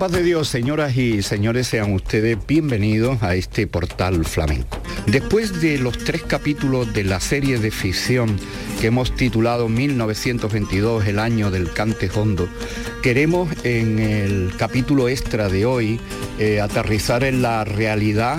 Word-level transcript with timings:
Paz 0.00 0.12
de 0.12 0.22
Dios, 0.22 0.48
señoras 0.48 0.96
y 0.96 1.20
señores, 1.20 1.66
sean 1.66 1.92
ustedes 1.92 2.38
bienvenidos 2.46 3.22
a 3.22 3.34
este 3.34 3.66
portal 3.66 4.24
flamenco. 4.24 4.78
Después 5.06 5.60
de 5.60 5.76
los 5.76 5.98
tres 5.98 6.22
capítulos 6.22 6.94
de 6.94 7.04
la 7.04 7.20
serie 7.20 7.58
de 7.58 7.70
ficción 7.70 8.38
que 8.80 8.86
hemos 8.86 9.14
titulado 9.14 9.68
1922, 9.68 11.06
el 11.06 11.18
año 11.18 11.50
del 11.50 11.70
cante 11.74 12.08
hondo, 12.14 12.48
queremos 13.02 13.50
en 13.62 13.98
el 13.98 14.52
capítulo 14.56 15.06
extra 15.06 15.50
de 15.50 15.66
hoy 15.66 16.00
eh, 16.38 16.62
aterrizar 16.62 17.22
en 17.22 17.42
la 17.42 17.66
realidad 17.66 18.38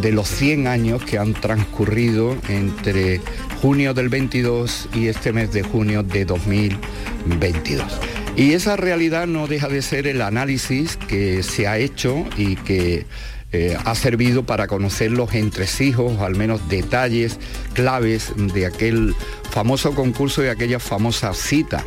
de 0.00 0.10
los 0.10 0.26
100 0.26 0.68
años 0.68 1.04
que 1.04 1.18
han 1.18 1.34
transcurrido 1.34 2.34
entre 2.48 3.20
junio 3.60 3.92
del 3.92 4.08
22 4.08 4.88
y 4.94 5.08
este 5.08 5.34
mes 5.34 5.52
de 5.52 5.64
junio 5.64 6.02
de 6.02 6.24
2022. 6.24 8.00
Y 8.36 8.52
esa 8.52 8.76
realidad 8.76 9.26
no 9.28 9.46
deja 9.46 9.68
de 9.68 9.80
ser 9.80 10.06
el 10.08 10.20
análisis 10.20 10.96
que 10.96 11.42
se 11.44 11.68
ha 11.68 11.78
hecho 11.78 12.24
y 12.36 12.56
que 12.56 13.06
eh, 13.52 13.76
ha 13.84 13.94
servido 13.94 14.44
para 14.44 14.66
conocer 14.66 15.12
los 15.12 15.32
entresijos, 15.34 16.20
al 16.20 16.34
menos 16.34 16.68
detalles 16.68 17.38
claves 17.74 18.32
de 18.36 18.66
aquel 18.66 19.14
famoso 19.50 19.94
concurso 19.94 20.44
y 20.44 20.48
aquella 20.48 20.80
famosa 20.80 21.32
cita 21.32 21.84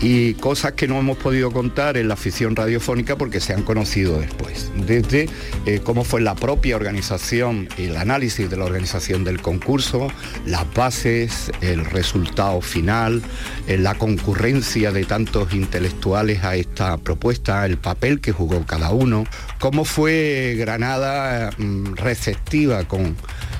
y 0.00 0.34
cosas 0.34 0.72
que 0.72 0.86
no 0.86 0.98
hemos 0.98 1.16
podido 1.16 1.50
contar 1.50 1.96
en 1.96 2.08
la 2.08 2.14
afición 2.14 2.54
radiofónica 2.54 3.16
porque 3.16 3.40
se 3.40 3.54
han 3.54 3.62
conocido 3.62 4.18
después. 4.18 4.70
Desde 4.86 5.28
eh, 5.64 5.80
cómo 5.82 6.04
fue 6.04 6.20
la 6.20 6.34
propia 6.34 6.76
organización, 6.76 7.68
el 7.78 7.96
análisis 7.96 8.50
de 8.50 8.56
la 8.56 8.64
organización 8.64 9.24
del 9.24 9.40
concurso, 9.40 10.08
las 10.44 10.72
bases, 10.74 11.50
el 11.60 11.84
resultado 11.84 12.60
final, 12.60 13.22
eh, 13.66 13.78
la 13.78 13.94
concurrencia 13.94 14.92
de 14.92 15.04
tantos 15.04 15.54
intelectuales 15.54 16.44
a 16.44 16.56
esta 16.56 16.98
propuesta, 16.98 17.64
el 17.64 17.78
papel 17.78 18.20
que 18.20 18.32
jugó 18.32 18.66
cada 18.66 18.90
uno, 18.90 19.24
cómo 19.58 19.84
fue 19.84 20.56
Granada 20.58 21.50
mm, 21.56 21.94
receptiva 21.94 22.84
con 22.84 23.16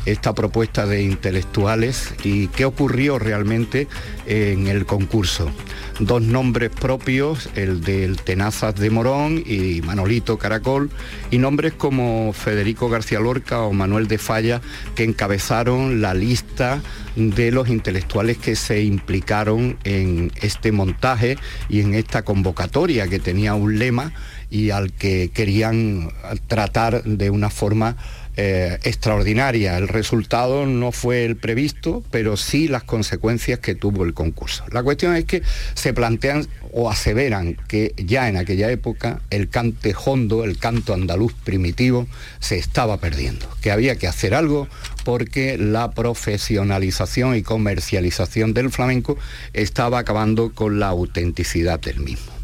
esta 0.06 0.34
propuesta 0.34 0.86
de 0.86 1.02
intelectuales 1.02 2.14
y 2.24 2.46
qué 2.48 2.64
ocurrió 2.64 3.18
realmente 3.18 3.88
en 4.26 4.68
el 4.68 4.86
concurso. 4.86 5.50
Dos 5.98 6.22
nombres 6.22 6.70
propios, 6.70 7.48
el 7.54 7.80
del 7.80 8.16
Tenazas 8.22 8.76
de 8.76 8.90
Morón 8.90 9.42
y 9.44 9.82
Manolito 9.82 10.38
Caracol, 10.38 10.90
y 11.30 11.38
nombres 11.38 11.72
como 11.72 12.32
Federico 12.32 12.88
García 12.88 13.20
Lorca 13.20 13.62
o 13.62 13.72
Manuel 13.72 14.06
de 14.06 14.18
Falla, 14.18 14.60
que 14.94 15.04
encabezaron 15.04 16.00
la 16.00 16.14
lista 16.14 16.80
de 17.16 17.50
los 17.50 17.68
intelectuales 17.68 18.36
que 18.36 18.56
se 18.56 18.82
implicaron 18.82 19.78
en 19.84 20.30
este 20.40 20.70
montaje 20.70 21.38
y 21.68 21.80
en 21.80 21.94
esta 21.94 22.22
convocatoria 22.22 23.08
que 23.08 23.18
tenía 23.18 23.54
un 23.54 23.78
lema 23.78 24.12
y 24.50 24.70
al 24.70 24.92
que 24.92 25.30
querían 25.32 26.10
tratar 26.46 27.02
de 27.02 27.30
una 27.30 27.50
forma 27.50 27.96
eh, 28.36 28.78
extraordinaria. 28.82 29.78
El 29.78 29.88
resultado 29.88 30.66
no 30.66 30.92
fue 30.92 31.24
el 31.24 31.36
previsto, 31.36 32.04
pero 32.10 32.36
sí 32.36 32.68
las 32.68 32.84
consecuencias 32.84 33.60
que 33.60 33.74
tuvo 33.74 34.04
el 34.04 34.14
concurso. 34.14 34.64
La 34.72 34.82
cuestión 34.82 35.16
es 35.16 35.24
que 35.24 35.42
se 35.74 35.94
plantean 35.94 36.46
o 36.72 36.90
aseveran 36.90 37.56
que 37.68 37.94
ya 37.96 38.28
en 38.28 38.36
aquella 38.36 38.70
época 38.70 39.22
el 39.30 39.48
cante 39.48 39.94
hondo, 40.04 40.44
el 40.44 40.58
canto 40.58 40.92
andaluz 40.92 41.32
primitivo, 41.32 42.06
se 42.38 42.58
estaba 42.58 42.98
perdiendo, 42.98 43.48
que 43.62 43.70
había 43.70 43.96
que 43.96 44.06
hacer 44.06 44.34
algo 44.34 44.68
porque 45.04 45.56
la 45.56 45.92
profesionalización 45.92 47.36
y 47.36 47.42
comercialización 47.42 48.52
del 48.52 48.70
flamenco 48.70 49.16
estaba 49.54 49.98
acabando 49.98 50.52
con 50.52 50.78
la 50.78 50.88
autenticidad 50.88 51.80
del 51.80 52.00
mismo. 52.00 52.36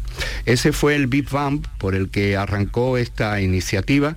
Ese 0.45 0.71
fue 0.71 0.95
el 0.95 1.07
Big 1.07 1.29
Bang 1.29 1.65
por 1.77 1.95
el 1.95 2.09
que 2.09 2.37
arrancó 2.37 2.97
esta 2.97 3.41
iniciativa 3.41 4.15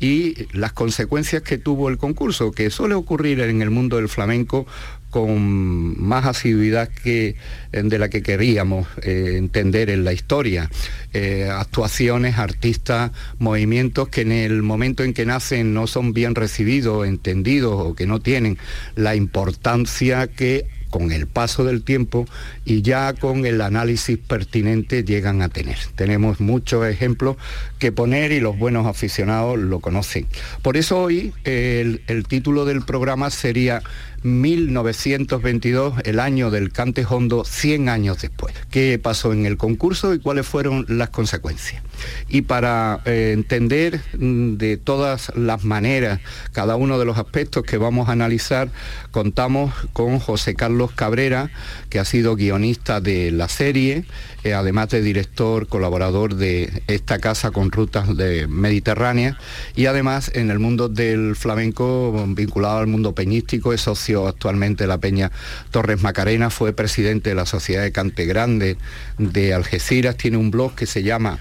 y 0.00 0.46
las 0.52 0.72
consecuencias 0.72 1.42
que 1.42 1.58
tuvo 1.58 1.88
el 1.88 1.98
concurso, 1.98 2.52
que 2.52 2.70
suele 2.70 2.94
ocurrir 2.94 3.40
en 3.40 3.62
el 3.62 3.70
mundo 3.70 3.96
del 3.96 4.08
flamenco 4.08 4.66
con 5.10 5.98
más 6.02 6.26
asiduidad 6.26 6.88
que 6.88 7.36
de 7.72 7.98
la 7.98 8.10
que 8.10 8.22
queríamos 8.22 8.86
eh, 9.02 9.36
entender 9.36 9.88
en 9.88 10.04
la 10.04 10.12
historia. 10.12 10.70
Eh, 11.14 11.48
actuaciones, 11.50 12.36
artistas, 12.36 13.12
movimientos 13.38 14.08
que 14.08 14.22
en 14.22 14.32
el 14.32 14.62
momento 14.62 15.04
en 15.04 15.14
que 15.14 15.24
nacen 15.24 15.72
no 15.72 15.86
son 15.86 16.12
bien 16.12 16.34
recibidos, 16.34 17.06
entendidos 17.06 17.74
o 17.78 17.94
que 17.94 18.06
no 18.06 18.20
tienen 18.20 18.58
la 18.94 19.14
importancia 19.14 20.26
que 20.26 20.66
con 20.96 21.12
el 21.12 21.26
paso 21.26 21.62
del 21.62 21.82
tiempo 21.82 22.24
y 22.64 22.80
ya 22.80 23.12
con 23.12 23.44
el 23.44 23.60
análisis 23.60 24.16
pertinente 24.16 25.04
llegan 25.04 25.42
a 25.42 25.50
tener. 25.50 25.76
Tenemos 25.94 26.40
muchos 26.40 26.86
ejemplos 26.86 27.36
que 27.78 27.92
poner 27.92 28.32
y 28.32 28.40
los 28.40 28.58
buenos 28.58 28.86
aficionados 28.86 29.58
lo 29.58 29.80
conocen. 29.80 30.26
Por 30.62 30.78
eso 30.78 30.98
hoy 30.98 31.34
el, 31.44 32.00
título 32.26 32.64
del 32.64 32.80
programa 32.80 33.28
sería 33.28 33.82
1922, 34.26 35.94
el 36.04 36.20
año 36.20 36.50
del 36.50 36.72
cante 36.72 37.06
hondo, 37.08 37.44
100 37.44 37.88
años 37.88 38.20
después. 38.20 38.54
¿Qué 38.70 38.98
pasó 38.98 39.32
en 39.32 39.46
el 39.46 39.56
concurso 39.56 40.14
y 40.14 40.18
cuáles 40.18 40.46
fueron 40.46 40.84
las 40.88 41.10
consecuencias? 41.10 41.82
Y 42.28 42.42
para 42.42 43.00
eh, 43.04 43.30
entender 43.32 44.00
mm, 44.18 44.56
de 44.56 44.76
todas 44.76 45.32
las 45.36 45.64
maneras 45.64 46.20
cada 46.52 46.76
uno 46.76 46.98
de 46.98 47.04
los 47.04 47.18
aspectos 47.18 47.62
que 47.62 47.78
vamos 47.78 48.08
a 48.08 48.12
analizar, 48.12 48.68
contamos 49.12 49.72
con 49.92 50.18
José 50.18 50.54
Carlos 50.54 50.90
Cabrera, 50.92 51.50
que 51.88 51.98
ha 52.00 52.04
sido 52.04 52.34
guionista 52.36 53.00
de 53.00 53.30
la 53.30 53.48
serie, 53.48 54.04
eh, 54.42 54.54
además 54.54 54.88
de 54.90 55.02
director, 55.02 55.68
colaborador 55.68 56.34
de 56.34 56.82
esta 56.88 57.18
casa 57.18 57.52
con 57.52 57.70
rutas 57.70 58.16
de 58.16 58.46
mediterráneas 58.48 59.36
y 59.74 59.86
además 59.86 60.30
en 60.34 60.50
el 60.50 60.58
mundo 60.58 60.88
del 60.88 61.36
flamenco 61.36 62.26
vinculado 62.28 62.78
al 62.78 62.86
mundo 62.86 63.14
peñístico 63.14 63.72
es 63.72 63.82
socio 63.82 64.15
actualmente 64.24 64.86
la 64.86 64.98
Peña 64.98 65.30
Torres 65.70 66.02
Macarena, 66.02 66.50
fue 66.50 66.72
presidente 66.72 67.30
de 67.30 67.36
la 67.36 67.46
Sociedad 67.46 67.82
de 67.82 67.92
Cante 67.92 68.24
Grande 68.24 68.76
de 69.18 69.54
Algeciras, 69.54 70.16
tiene 70.16 70.36
un 70.36 70.50
blog 70.50 70.74
que 70.74 70.86
se 70.86 71.02
llama 71.02 71.40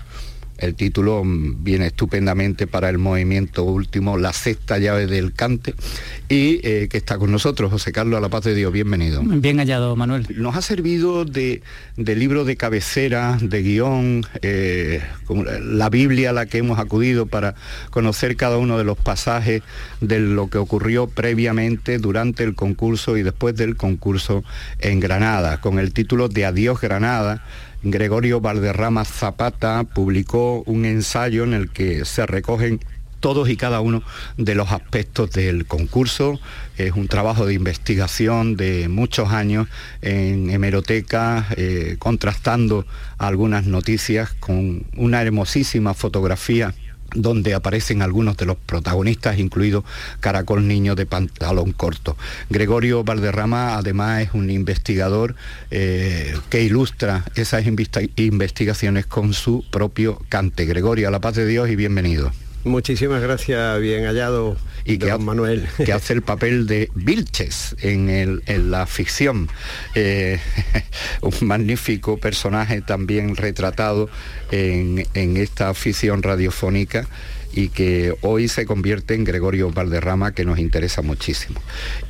el 0.58 0.76
título 0.76 1.24
viene 1.26 1.88
estupendamente 1.88 2.68
para 2.68 2.90
el 2.90 2.98
movimiento 2.98 3.64
último, 3.64 4.18
la 4.18 4.34
sexta 4.34 4.78
llave 4.78 5.08
del 5.08 5.34
cante, 5.34 5.76
y 6.30 6.60
eh, 6.64 6.88
que 6.90 6.98
está 6.98 7.18
con 7.18 7.32
nosotros, 7.32 7.72
José 7.72 7.92
Carlos, 7.92 8.18
a 8.18 8.22
la 8.22 8.30
paz 8.30 8.44
de 8.44 8.56
Dios, 8.56 8.72
bienvenido. 8.72 9.22
Bien 9.24 9.58
hallado, 9.58 9.96
Manuel. 9.96 10.28
Nos 10.36 10.56
ha 10.56 10.62
servido 10.62 11.26
de, 11.26 11.62
libro 11.98 12.46
de 12.46 12.56
cabecera, 12.56 13.38
de 13.42 13.62
guion, 13.62 14.26
eh, 14.42 15.02
la 15.62 15.90
Biblia 15.90 16.30
a 16.30 16.34
la 16.34 16.46
que 16.46 16.60
hemos 16.60 16.80
acudido 16.80 17.26
para 17.26 17.56
conocer 17.90 18.36
cada 18.36 18.58
uno 18.58 18.78
de 18.78 18.84
los 18.84 18.98
pasajes 18.98 19.62
de 20.02 20.20
lo 20.20 20.50
que 20.50 20.58
ocurrió 20.58 21.08
previamente, 21.08 21.98
durante 21.98 22.44
el 22.44 22.56
concurso 22.56 23.18
y 23.18 23.24
después 23.24 23.56
del 23.56 23.76
concurso 23.76 24.44
en 24.80 25.00
Granada, 25.00 25.62
con 25.62 25.80
el 25.80 25.94
título 25.94 26.30
de 26.30 26.46
Adiós 26.46 26.80
Granada 26.80 27.44
Gregorio 27.87 28.41
Valderrama 28.41 29.05
Zapata 29.05 29.84
publicó 29.84 30.64
un 30.66 30.85
ensayo 30.85 31.43
en 31.43 31.53
el 31.53 31.70
que 31.70 32.03
se 32.03 32.26
recogen 32.26 32.79
todos 33.20 33.47
y 33.47 33.58
cada 33.58 33.79
uno 33.79 34.02
de 34.37 34.55
los 34.55 34.72
aspectos 34.72 35.29
del 35.32 35.67
concurso. 35.67 36.40
Es 36.78 36.93
un 36.93 37.08
trabajo 37.08 37.46
de 37.46 37.53
investigación 37.53 38.55
de 38.55 38.87
muchos 38.90 39.32
años 39.32 39.67
en 40.02 40.49
hemeroteca, 40.49 41.46
eh, 41.58 41.97
contrastando 41.99 42.87
algunas 43.20 43.66
noticias 43.66 44.34
con 44.34 44.85
una 44.97 45.22
hermosísima 45.22 45.93
fotografía 45.93 46.73
donde 47.13 47.53
aparecen 47.53 48.02
algunos 48.02 48.37
de 48.37 48.46
los 48.46 48.57
protagonistas, 48.57 49.40
incluido 49.40 49.84
Caracol 50.19 50.67
Niño 50.67 50.96
de 50.96 51.05
pantalón 51.05 51.72
corto. 51.72 52.17
Gregorio 52.49 53.03
Valderrama 53.03 53.78
además 53.78 54.23
es 54.23 54.29
un 54.34 54.49
investigador 54.49 55.35
eh, 55.72 56.35
que 56.49 56.63
ilustra 56.63 57.23
esas 57.35 57.66
investigaciones 57.66 59.05
con 59.05 59.34
su 59.34 59.63
propio 59.69 60.22
cante. 60.29 60.66
Gregorio, 60.66 61.07
a 61.07 61.11
la 61.11 61.19
paz 61.19 61.35
de 61.35 61.47
Dios 61.47 61.69
y 61.69 61.75
bienvenido. 61.75 62.31
Muchísimas 62.66 63.22
gracias, 63.22 63.79
bien 63.79 64.06
hallado. 64.06 64.58
Y 64.85 64.97
que, 64.97 65.16
Manuel. 65.17 65.67
que 65.85 65.94
hace 65.94 66.14
el 66.14 66.23
papel 66.23 66.66
de 66.66 66.90
Vilches 66.96 67.76
en, 67.79 68.41
la 68.72 68.88
ficción. 68.88 69.47
Eh, 69.94 70.40
un 71.22 71.47
magnífico 71.47 72.17
personaje 72.17 72.82
también 72.82 73.35
retratado 73.35 74.09
en, 74.52 75.08
en 75.14 75.38
esta 75.38 75.73
ficción 75.76 76.23
radiofónica 76.23 77.08
y 77.55 77.69
que 77.69 78.13
hoy 78.22 78.49
se 78.49 78.66
convierte 78.66 79.16
en 79.16 79.23
Gregorio 79.23 79.72
Valderrama, 79.72 80.34
que 80.34 80.43
nos 80.43 80.59
interesa 80.59 81.02
muchísimo. 81.02 81.61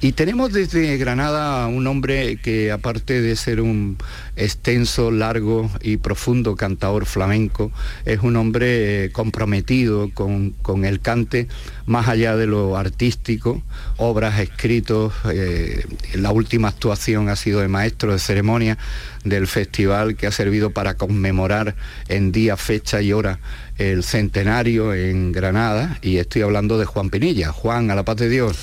Y 0.01 0.13
tenemos 0.13 0.51
desde 0.51 0.97
Granada 0.97 1.67
un 1.67 1.85
hombre 1.85 2.37
que 2.37 2.71
aparte 2.71 3.21
de 3.21 3.35
ser 3.35 3.61
un 3.61 3.97
extenso, 4.35 5.11
largo 5.11 5.69
y 5.81 5.97
profundo 5.97 6.55
cantador 6.55 7.05
flamenco, 7.05 7.71
es 8.05 8.21
un 8.21 8.35
hombre 8.37 9.05
eh, 9.05 9.11
comprometido 9.11 10.09
con, 10.13 10.55
el 10.83 10.99
cante 10.99 11.47
más 11.85 12.07
allá 12.07 12.35
de 12.35 12.47
lo 12.47 12.75
artístico, 12.75 13.61
obras, 13.97 14.39
escritos, 14.39 15.13
eh, 15.31 15.85
la 16.15 16.31
última 16.31 16.69
actuación 16.69 17.29
ha 17.29 17.35
sido 17.35 17.59
de 17.59 17.67
maestro 17.67 18.13
de 18.13 18.19
ceremonia 18.19 18.79
del 19.23 19.45
festival 19.45 20.15
que 20.15 20.25
ha 20.25 20.31
servido 20.31 20.71
para 20.71 20.95
conmemorar 20.95 21.75
en 22.07 22.31
día, 22.31 22.57
fecha 22.57 23.01
y 23.01 23.13
hora 23.13 23.39
el 23.77 24.03
centenario 24.03 24.93
en 24.93 25.31
Granada 25.31 25.97
y 26.01 26.17
estoy 26.17 26.41
hablando 26.41 26.77
de 26.77 26.85
Juan 26.85 27.09
Pinilla. 27.09 27.51
Juan, 27.51 27.91
a 27.91 27.95
la 27.95 28.03
paz 28.03 28.17
de 28.17 28.29
Dios. 28.29 28.57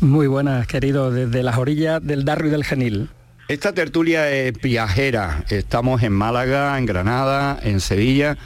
Muy 0.00 0.26
buenas, 0.26 0.66
querido, 0.66 1.10
desde 1.10 1.42
las 1.42 1.58
orillas 1.58 2.04
del 2.04 2.24
Darro 2.24 2.46
y 2.46 2.50
del 2.50 2.64
Genil. 2.64 3.08
Esta 3.48 3.72
tertulia 3.72 4.30
es 4.30 4.52
viajera. 4.60 5.44
Estamos 5.48 6.02
en 6.02 6.12
Málaga, 6.12 6.78
en 6.78 6.84
Granada, 6.84 7.58
en 7.62 7.80
Sevilla. 7.80 8.36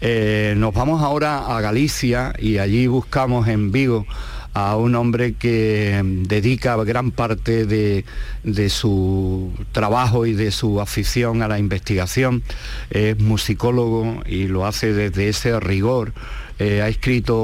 Eh, 0.00 0.54
nos 0.56 0.72
vamos 0.72 1.02
ahora 1.02 1.56
a 1.56 1.60
Galicia 1.60 2.32
y 2.38 2.58
allí 2.58 2.86
buscamos 2.86 3.48
en 3.48 3.72
Vigo 3.72 4.06
a 4.54 4.76
un 4.76 4.94
hombre 4.94 5.34
que 5.34 6.00
dedica 6.04 6.76
gran 6.84 7.10
parte 7.10 7.64
de, 7.66 8.04
su 8.68 9.52
trabajo 9.72 10.26
y 10.26 10.32
de 10.34 10.50
su 10.50 10.80
afición 10.80 11.42
a 11.42 11.48
la 11.48 11.58
investigación. 11.58 12.42
Es 12.90 13.18
musicólogo 13.18 14.22
y 14.26 14.48
lo 14.48 14.66
hace 14.66 14.92
desde 14.92 15.28
ese 15.28 15.58
rigor 15.60 16.12
eh, 16.62 16.80
ha 16.80 16.86
escrito 16.86 17.34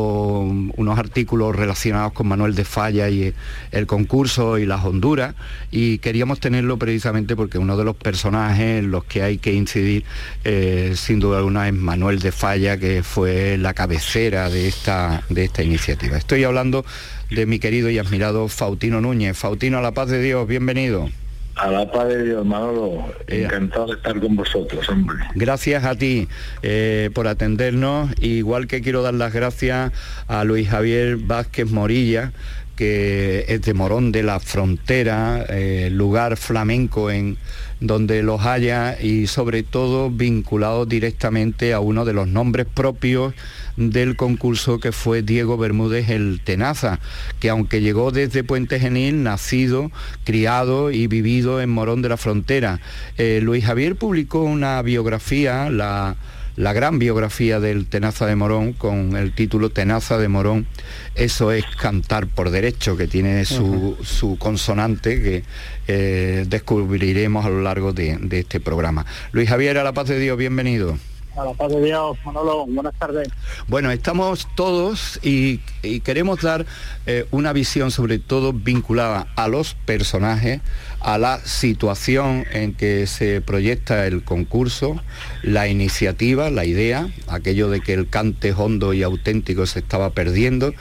unos 0.42 0.96
artículos 0.96 1.56
relacionados 1.56 2.12
con 2.12 2.28
Manuel 2.28 2.54
de 2.54 2.64
Falla 2.64 3.08
y 3.08 3.34
el 3.72 3.86
concurso 3.88 4.58
y 4.58 4.64
las 4.64 4.84
Honduras 4.84 5.34
y 5.72 5.98
queríamos 5.98 6.38
tenerlo 6.38 6.76
precisamente 6.76 7.34
porque 7.34 7.58
uno 7.58 7.76
de 7.76 7.82
los 7.82 7.96
personajes 7.96 8.78
en 8.78 8.92
los 8.92 9.02
que 9.02 9.24
hay 9.24 9.38
que 9.38 9.52
incidir 9.52 10.04
eh, 10.44 10.92
sin 10.94 11.18
duda 11.18 11.38
alguna 11.38 11.66
es 11.66 11.74
Manuel 11.74 12.20
de 12.20 12.30
Falla 12.30 12.76
que 12.76 13.02
fue 13.02 13.58
la 13.58 13.74
cabecera 13.74 14.50
de 14.50 14.68
esta, 14.68 15.24
de 15.28 15.46
esta 15.46 15.64
iniciativa. 15.64 16.16
Estoy 16.16 16.44
hablando 16.44 16.84
de 17.28 17.44
mi 17.44 17.58
querido 17.58 17.90
y 17.90 17.98
admirado 17.98 18.46
Fautino 18.46 19.00
Núñez. 19.00 19.36
Fautino, 19.36 19.78
a 19.78 19.82
la 19.82 19.90
paz 19.90 20.10
de 20.10 20.22
Dios, 20.22 20.46
bienvenido. 20.46 21.10
A 21.58 21.70
la 21.70 21.90
paz 21.90 22.08
de 22.08 22.24
Dios, 22.24 22.46
Manolo. 22.46 23.04
Encantado 23.26 23.86
de 23.86 23.94
estar 23.94 24.18
con 24.20 24.36
vosotros, 24.36 24.88
hombre. 24.88 25.16
Gracias 25.34 25.84
a 25.84 25.96
ti 25.96 26.28
eh, 26.62 27.10
por 27.12 27.26
atendernos. 27.26 28.10
Igual 28.20 28.68
que 28.68 28.80
quiero 28.80 29.02
dar 29.02 29.14
las 29.14 29.32
gracias 29.32 29.92
a 30.28 30.44
Luis 30.44 30.68
Javier 30.68 31.16
Vázquez 31.16 31.68
Morilla, 31.70 32.32
que 32.76 33.44
es 33.48 33.62
de 33.62 33.74
Morón 33.74 34.12
de 34.12 34.22
la 34.22 34.38
Frontera, 34.38 35.44
eh, 35.48 35.88
lugar 35.90 36.36
flamenco 36.36 37.10
en 37.10 37.36
donde 37.80 38.22
los 38.22 38.44
haya 38.44 39.00
y 39.00 39.26
sobre 39.26 39.62
todo 39.62 40.10
vinculado 40.10 40.86
directamente 40.86 41.72
a 41.74 41.80
uno 41.80 42.04
de 42.04 42.12
los 42.12 42.26
nombres 42.26 42.66
propios 42.66 43.34
del 43.76 44.16
concurso 44.16 44.80
que 44.80 44.90
fue 44.90 45.22
Diego 45.22 45.56
Bermúdez 45.56 46.10
el 46.10 46.40
Tenaza, 46.42 46.98
que 47.38 47.48
aunque 47.48 47.80
llegó 47.80 48.10
desde 48.10 48.42
Puente 48.42 48.80
Genil, 48.80 49.22
nacido, 49.22 49.92
criado 50.24 50.90
y 50.90 51.06
vivido 51.06 51.60
en 51.60 51.70
Morón 51.70 52.02
de 52.02 52.08
la 52.08 52.16
Frontera. 52.16 52.80
Eh, 53.16 53.40
Luis 53.42 53.64
Javier 53.64 53.94
publicó 53.94 54.42
una 54.42 54.82
biografía, 54.82 55.70
la 55.70 56.16
la 56.58 56.72
gran 56.72 56.98
biografía 56.98 57.60
del 57.60 57.86
Tenaza 57.86 58.26
de 58.26 58.34
Morón 58.34 58.72
con 58.72 59.16
el 59.16 59.32
título 59.32 59.70
Tenaza 59.70 60.18
de 60.18 60.26
Morón. 60.26 60.66
Eso 61.14 61.52
es 61.52 61.64
cantar 61.80 62.26
por 62.26 62.50
derecho, 62.50 62.96
que 62.96 63.06
tiene 63.06 63.44
su, 63.44 64.36
consonante 64.40 65.22
que 65.22 65.44
eh, 65.86 66.44
descubriremos 66.48 67.46
a 67.46 67.50
lo 67.50 67.62
largo 67.62 67.92
de, 67.92 68.18
este 68.32 68.58
programa. 68.58 69.06
Luis 69.30 69.48
Javier, 69.48 69.78
a 69.78 69.84
la 69.84 69.92
paz 69.92 70.08
de 70.08 70.18
Dios, 70.18 70.36
bienvenido. 70.36 70.98
A 71.36 71.44
la 71.44 71.80
Dios, 71.80 72.18
Manolo, 72.24 72.66
buenas 72.66 72.94
tardes. 72.98 73.28
Bueno, 73.68 73.90
estamos 73.92 74.48
todos 74.56 75.20
y, 75.22 75.58
queremos 76.02 76.40
dar 76.40 76.66
eh, 77.06 77.26
una 77.30 77.52
visión 77.52 77.90
sobre 77.90 78.18
todo 78.18 78.52
vinculada 78.52 79.28
a 79.36 79.46
los 79.46 79.74
personajes, 79.74 80.60
a 81.00 81.16
la 81.18 81.38
situación 81.38 82.44
en 82.50 82.74
que 82.74 83.06
se 83.06 83.40
proyecta 83.40 84.06
el 84.06 84.24
concurso, 84.24 85.00
la 85.42 85.68
iniciativa, 85.68 86.50
la 86.50 86.64
idea, 86.64 87.08
aquello 87.28 87.70
de 87.70 87.80
que 87.80 87.94
el 87.94 88.08
cante 88.08 88.52
hondo 88.52 88.92
y 88.92 89.04
auténtico 89.04 89.66
se 89.66 89.78
estaba 89.78 90.10
perdiendo, 90.10 90.74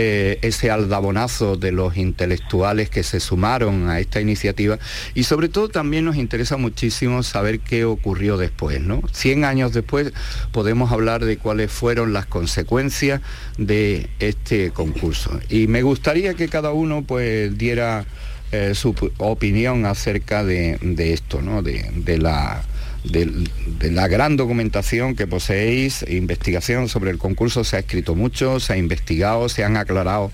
eh, 0.00 0.38
ese 0.42 0.70
aldabonazo 0.70 1.56
de 1.56 1.72
los 1.72 1.96
intelectuales 1.96 2.88
que 2.88 3.02
se 3.02 3.18
sumaron 3.18 3.88
a 3.88 3.98
esta 3.98 4.20
iniciativa 4.20 4.78
y 5.12 5.24
sobre 5.24 5.48
todo 5.48 5.68
también 5.68 6.04
nos 6.04 6.14
interesa 6.14 6.56
muchísimo 6.56 7.24
saber 7.24 7.58
qué 7.58 7.84
ocurrió 7.84 8.36
después, 8.36 8.80
¿no? 8.80 9.02
Cien 9.10 9.44
años 9.44 9.72
después 9.72 10.12
podemos 10.52 10.92
hablar 10.92 11.24
de 11.24 11.36
cuáles 11.36 11.72
fueron 11.72 12.12
las 12.12 12.26
consecuencias 12.26 13.22
de 13.56 14.08
este 14.20 14.70
concurso. 14.70 15.40
Y 15.48 15.66
me 15.66 15.82
gustaría 15.82 16.34
que 16.34 16.46
cada 16.46 16.70
uno 16.70 17.02
pues 17.02 17.58
diera 17.58 18.06
eh, 18.52 18.76
su 18.76 18.94
opinión 19.18 19.84
acerca 19.84 20.44
de, 20.44 20.78
esto, 21.12 21.42
¿no? 21.42 21.60
de, 21.60 22.18
la, 22.18 22.62
de, 23.10 23.90
la 23.90 24.08
gran 24.08 24.36
documentación 24.36 25.14
que 25.16 25.26
poseéis, 25.26 26.04
investigación 26.08 26.88
sobre 26.88 27.10
el 27.10 27.18
concurso, 27.18 27.64
se 27.64 27.76
ha 27.76 27.78
escrito 27.80 28.14
mucho, 28.14 28.60
se 28.60 28.74
ha 28.74 28.76
investigado, 28.76 29.48
se 29.48 29.64
han 29.64 29.76
aclarado 29.76 30.30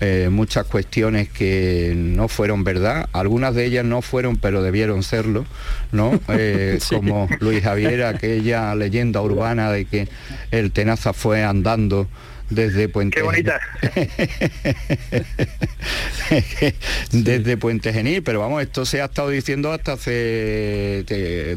eh, 0.00 0.28
muchas 0.30 0.66
cuestiones 0.66 1.28
que 1.28 1.94
no 1.96 2.28
fueron 2.28 2.64
verdad, 2.64 3.08
algunas 3.12 3.54
de 3.54 3.64
ellas 3.64 3.84
no 3.84 4.02
fueron 4.02 4.36
pero 4.36 4.62
debieron 4.62 5.02
serlo, 5.02 5.44
¿no? 5.92 6.20
Eh, 6.28 6.80
como 6.90 7.28
Luis 7.40 7.62
Javier, 7.62 8.04
aquella 8.04 8.74
leyenda 8.74 9.20
urbana 9.22 9.70
de 9.70 9.84
que 9.84 10.08
el 10.50 10.72
Tenaza 10.72 11.12
fue 11.12 11.44
andando 11.44 12.08
desde 12.50 12.88
Puente 12.88 13.16
Qué 13.16 13.22
bonita. 13.22 13.60
desde 17.12 17.56
Puente 17.56 17.92
Genil, 17.92 18.22
pero 18.22 18.40
vamos, 18.40 18.62
esto 18.62 18.84
se 18.84 19.00
ha 19.00 19.06
estado 19.06 19.30
diciendo 19.30 19.72
hasta 19.72 19.92
hace 19.92 21.04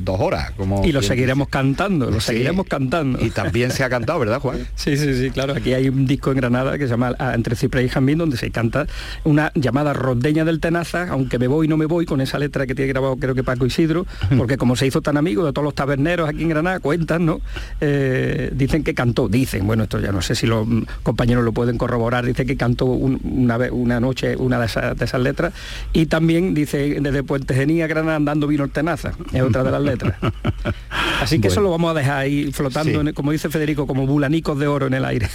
dos 0.01 0.19
horas. 0.19 0.51
Como 0.51 0.85
y 0.85 0.91
lo 0.91 1.01
seguiremos 1.01 1.49
cantando, 1.49 2.09
lo 2.09 2.19
seguiremos 2.19 2.67
cantando. 2.67 3.23
Y 3.23 3.29
también 3.29 3.71
se 3.71 3.83
ha 3.83 3.89
cantado, 3.89 4.19
¿verdad, 4.19 4.39
Juan? 4.39 4.67
Sí, 4.75 4.95
sí, 4.95 5.13
sí, 5.15 5.31
claro. 5.31 5.53
Aquí 5.53 5.73
hay 5.73 5.89
un 5.89 6.05
disco 6.05 6.31
en 6.31 6.37
Granada 6.37 6.77
que 6.77 6.85
se 6.85 6.91
llama 6.91 7.13
ah, 7.19 7.33
Entre 7.33 7.55
Cipre 7.55 7.83
y 7.83 7.89
Jambín, 7.89 8.17
donde 8.17 8.37
se 8.37 8.51
canta 8.51 8.87
una 9.23 9.51
llamada 9.55 9.93
Rodeña 9.93 10.45
del 10.45 10.59
Tenaza, 10.59 11.09
aunque 11.09 11.39
me 11.39 11.47
voy 11.47 11.67
no 11.67 11.77
me 11.77 11.85
voy, 11.85 12.05
con 12.05 12.21
esa 12.21 12.39
letra 12.39 12.65
que 12.65 12.75
tiene 12.75 12.89
grabado 12.89 13.17
creo 13.17 13.35
que 13.35 13.43
Paco 13.43 13.65
Isidro, 13.65 14.05
porque 14.37 14.57
como 14.57 14.75
se 14.75 14.87
hizo 14.87 15.01
tan 15.01 15.17
amigo 15.17 15.45
de 15.45 15.51
todos 15.51 15.65
los 15.65 15.75
taberneros 15.75 16.29
aquí 16.29 16.43
en 16.43 16.49
Granada, 16.49 16.79
cuentan, 16.79 17.25
¿no? 17.25 17.41
Eh, 17.81 18.51
dicen 18.53 18.83
que 18.83 18.93
cantó, 18.93 19.27
dicen, 19.27 19.67
bueno, 19.67 19.83
esto 19.83 19.99
ya 19.99 20.11
no 20.11 20.21
sé 20.21 20.35
si 20.35 20.47
lo 20.47 20.65
compañeros 21.03 21.43
lo 21.43 21.51
pueden 21.51 21.77
corroborar, 21.77 22.25
dice 22.25 22.45
que 22.45 22.57
cantó 22.57 22.85
una, 22.85 23.57
una 23.71 23.99
noche 23.99 24.35
una 24.35 24.59
de 24.59 24.65
esas, 24.65 25.21
letras 25.21 25.53
y 25.93 26.05
también 26.05 26.53
dice 26.53 26.99
desde 27.01 27.23
Puente 27.23 27.53
Genía 27.53 27.87
Granada 27.87 28.15
andando 28.15 28.47
vino 28.47 28.63
el 28.63 28.71
tenaza, 28.71 29.13
es 29.33 29.41
otra 29.41 29.63
de 29.63 29.71
las 29.71 29.81
letras. 29.81 30.15
Así 31.21 31.39
que 31.39 31.47
eso 31.47 31.61
lo 31.61 31.71
vamos 31.71 31.91
a 31.91 31.93
dejar 31.93 32.17
ahí 32.19 32.51
flotando, 32.51 33.13
como 33.13 33.31
dice 33.31 33.49
Federico, 33.49 33.87
como 33.87 34.05
bulanicos 34.05 34.59
de 34.59 34.67
oro 34.67 34.87
en 34.87 34.93
el 34.93 35.05
aire. 35.05 35.27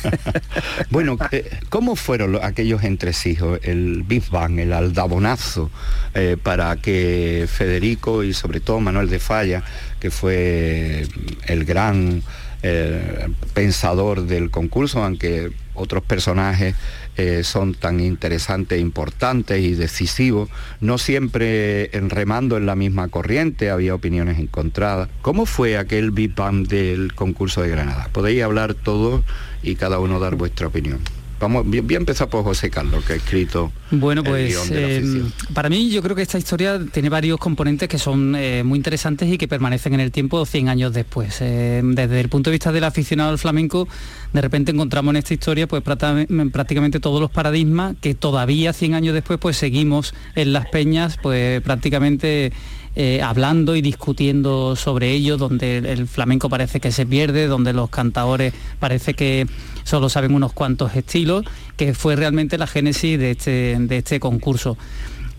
bueno, 0.91 1.17
eh, 1.31 1.51
¿cómo 1.69 1.97
fueron 1.97 2.39
aquellos 2.43 2.85
entresijos, 2.85 3.61
el 3.63 4.05
Big 4.05 4.31
Bang, 4.31 4.59
el 4.59 4.73
aldabonazo, 4.73 5.71
eh, 6.15 6.37
para 6.41 6.77
que 6.77 7.47
Federico 7.49 8.23
y 8.23 8.33
sobre 8.33 8.61
todo 8.61 8.81
Manuel 8.81 9.09
de 9.09 9.19
Falla, 9.19 9.63
que 10.01 10.11
fue 10.11 11.07
el 11.47 11.65
gran 11.65 12.23
eh, 12.63 13.29
pensador 13.55 14.27
del 14.27 14.51
concurso, 14.51 15.03
aunque 15.03 15.51
otros 15.75 16.03
personajes 16.03 16.75
eh, 17.17 17.45
son 17.45 17.75
tan 17.75 18.01
interesantes, 18.01 18.81
importantes 18.81 19.61
y 19.63 19.75
decisivos, 19.75 20.49
no 20.81 20.99
siempre 20.99 21.91
remando 22.09 22.57
en 22.57 22.67
la 22.67 22.77
misma 22.77 23.09
corriente, 23.09 23.71
había 23.71 23.95
opiniones 23.95 24.39
encontradas. 24.39 25.09
¿Cómo 25.23 25.47
fue 25.47 25.79
aquel 25.79 26.11
Bang 26.11 26.67
del 26.67 27.15
concurso 27.15 27.63
de 27.63 27.69
Granada? 27.69 28.09
Podéis 28.13 28.43
hablar 28.43 28.75
todos 28.75 29.25
y 29.63 29.77
cada 29.77 29.99
uno 29.99 30.21
dar 30.21 30.37
vuestra 30.37 30.67
opinión. 30.67 31.01
Vamos, 31.43 31.67
voy 31.67 31.95
a 31.95 31.97
empezar 31.97 32.29
por 32.29 32.45
José 32.45 32.71
Carlos, 32.71 33.05
que 33.05 33.15
ha 33.15 33.17
escrito. 33.17 33.73
Bueno, 33.91 34.23
pues 34.23 34.71
em, 34.71 35.29
para 35.53 35.69
mí 35.69 35.91
yo 35.91 36.01
creo 36.01 36.15
que 36.15 36.23
esta 36.23 36.39
historia 36.39 36.81
tiene 36.93 37.09
varios 37.09 37.37
componentes 37.41 37.89
que 37.89 37.99
son 37.99 38.37
eh, 38.37 38.63
muy 38.63 38.77
interesantes 38.77 39.29
y 39.29 39.37
que 39.39 39.49
permanecen 39.49 39.93
en 39.95 39.99
el 39.99 40.13
tiempo 40.13 40.47
100 40.47 40.69
años 40.69 40.93
después. 40.93 41.41
Em, 41.41 41.97
desde 41.97 42.21
el 42.21 42.29
punto 42.29 42.49
de 42.49 42.53
vista 42.53 42.71
del 42.71 42.85
aficionado 42.85 43.31
al 43.31 43.39
flamenco, 43.39 43.89
de 44.33 44.41
repente 44.41 44.71
encontramos 44.71 45.11
en 45.15 45.17
esta 45.17 45.35
historia 45.35 45.67
pues 45.67 45.83
prácticamente 45.83 47.01
todos 47.01 47.21
los 47.21 47.33
paradigmas 47.33 47.97
que 48.01 48.15
todavía 48.15 48.73
100 48.73 48.95
años 48.95 49.13
después 49.13 49.41
pues 49.41 49.57
seguimos 49.57 50.15
en 50.37 50.53
las 50.53 50.67
peñas 50.67 51.19
pues 51.21 51.61
prácticamente 51.63 52.53
eh, 52.95 53.23
hablando 53.23 53.75
y 53.75 53.81
discutiendo 53.81 54.77
sobre 54.77 55.13
ello, 55.13 55.39
donde 55.39 55.79
el, 55.79 56.07
flamenco 56.07 56.51
parece 56.51 56.79
que 56.79 56.93
se 56.93 57.07
pierde, 57.07 57.47
donde 57.47 57.73
los 57.73 57.89
cantadores 57.89 58.53
parece 58.79 59.15
que 59.15 59.47
solo 59.85 60.09
saben 60.09 60.35
unos 60.35 60.53
cuantos 60.53 60.95
estilos, 60.95 61.45
que 61.77 61.95
fue 61.95 62.17
realmente 62.17 62.59
la 62.59 62.67
génesis 62.67 63.19
de 63.19 63.31
este, 63.31 63.77
de 63.79 63.97
este 63.97 64.21
concurso. 64.21 64.77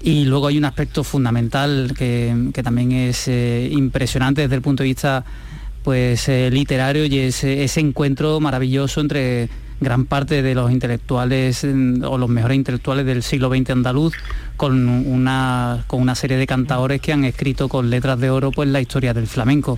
Y 0.01 0.25
luego 0.25 0.48
hay 0.48 0.57
un 0.57 0.65
aspecto 0.65 1.03
fundamental 1.03 1.93
que, 1.98 2.51
también 2.63 2.91
es 2.91 3.27
eh, 3.27 3.69
impresionante 3.72 4.41
desde 4.41 4.55
el 4.55 4.62
punto 4.62 4.83
de 4.83 4.89
vista 4.89 5.24
pues, 5.83 6.27
eh, 6.29 6.50
literario 6.51 7.05
y 7.05 7.19
es 7.19 7.43
ese 7.43 7.79
encuentro 7.79 8.39
maravilloso 8.39 9.00
entre 9.00 9.48
gran 9.84 10.06
parte 10.06 10.42
de 10.42 10.56
los 10.56 10.72
intelectuales 10.72 11.63
o 11.63 12.18
los 12.18 12.30
mejores 12.30 12.58
intelectuales 12.58 13.06
del 13.06 13.24
siglo 13.24 13.50
XX 13.50 13.70
andaluz 13.72 14.13
con 14.58 14.88
una, 14.88 15.84
con 15.88 16.02
una 16.02 16.16
serie 16.16 16.38
de 16.38 16.48
cantadores 16.48 17.02
que 17.02 17.13
han 17.13 17.25
escrito 17.25 17.70
con 17.70 17.90
letras 17.90 18.20
de 18.20 18.30
oro 18.30 18.52
pues 18.52 18.70
la 18.70 18.82
historia 18.82 19.13
del 19.13 19.28
flamenco. 19.28 19.78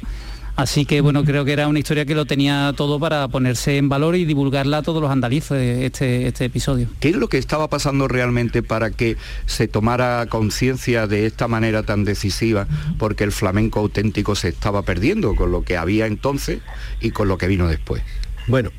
Así 0.56 0.86
que 0.86 1.02
bueno, 1.02 1.26
creo 1.26 1.44
que 1.44 1.52
era 1.52 1.68
una 1.68 1.80
historia 1.80 2.06
que 2.06 2.16
lo 2.16 2.26
tenía 2.26 2.74
todo 2.78 2.98
para 2.98 3.28
ponerse 3.28 3.78
en 3.78 3.90
valor 3.90 4.16
y 4.16 4.24
divulgarla 4.24 4.78
a 4.78 4.82
todos 4.84 5.02
los 5.02 5.12
andalices 5.12 5.84
este, 5.84 6.28
este 6.28 6.46
episodio. 6.46 6.88
¿Qué 7.02 7.10
es 7.10 7.16
lo 7.18 7.28
que 7.28 7.38
estaba 7.38 7.68
pasando 7.70 8.08
realmente 8.08 8.64
para 8.64 8.90
que 8.92 9.18
se 9.48 9.68
tomara 9.68 10.26
conciencia 10.28 11.08
de 11.08 11.26
esta 11.26 11.50
manera 11.50 11.84
tan 11.84 12.06
decisiva? 12.06 12.68
Porque 12.98 13.26
el 13.26 13.34
flamenco 13.34 13.82
auténtico 13.82 14.36
se 14.36 14.48
estaba 14.48 14.84
perdiendo 14.84 15.36
con 15.36 15.52
lo 15.52 15.64
que 15.64 15.76
había 15.76 16.06
entonces 16.06 16.62
y 17.02 17.12
con 17.12 17.28
lo 17.28 17.38
que 17.38 17.48
vino 17.48 17.68
después. 17.68 18.02
Bueno, 18.48 18.72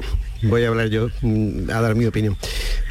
voy 0.42 0.64
a 0.64 0.68
hablar 0.68 0.88
yo, 0.88 1.08
mm, 1.22 1.70
a 1.70 1.80
dar 1.80 1.94
mi 1.94 2.06
opinión. 2.06 2.36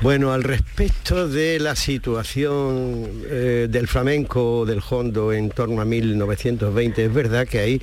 Bueno, 0.01 0.33
al 0.33 0.43
respecto 0.43 1.27
de 1.27 1.57
la 1.59 1.75
situación 1.75 3.23
eh, 3.27 3.67
del 3.69 3.87
flamenco, 3.87 4.65
del 4.65 4.81
hondo 4.89 5.31
en 5.31 5.49
torno 5.49 5.81
a 5.81 5.85
1920, 5.85 7.05
es 7.05 7.13
verdad 7.13 7.47
que 7.47 7.59
hay 7.59 7.81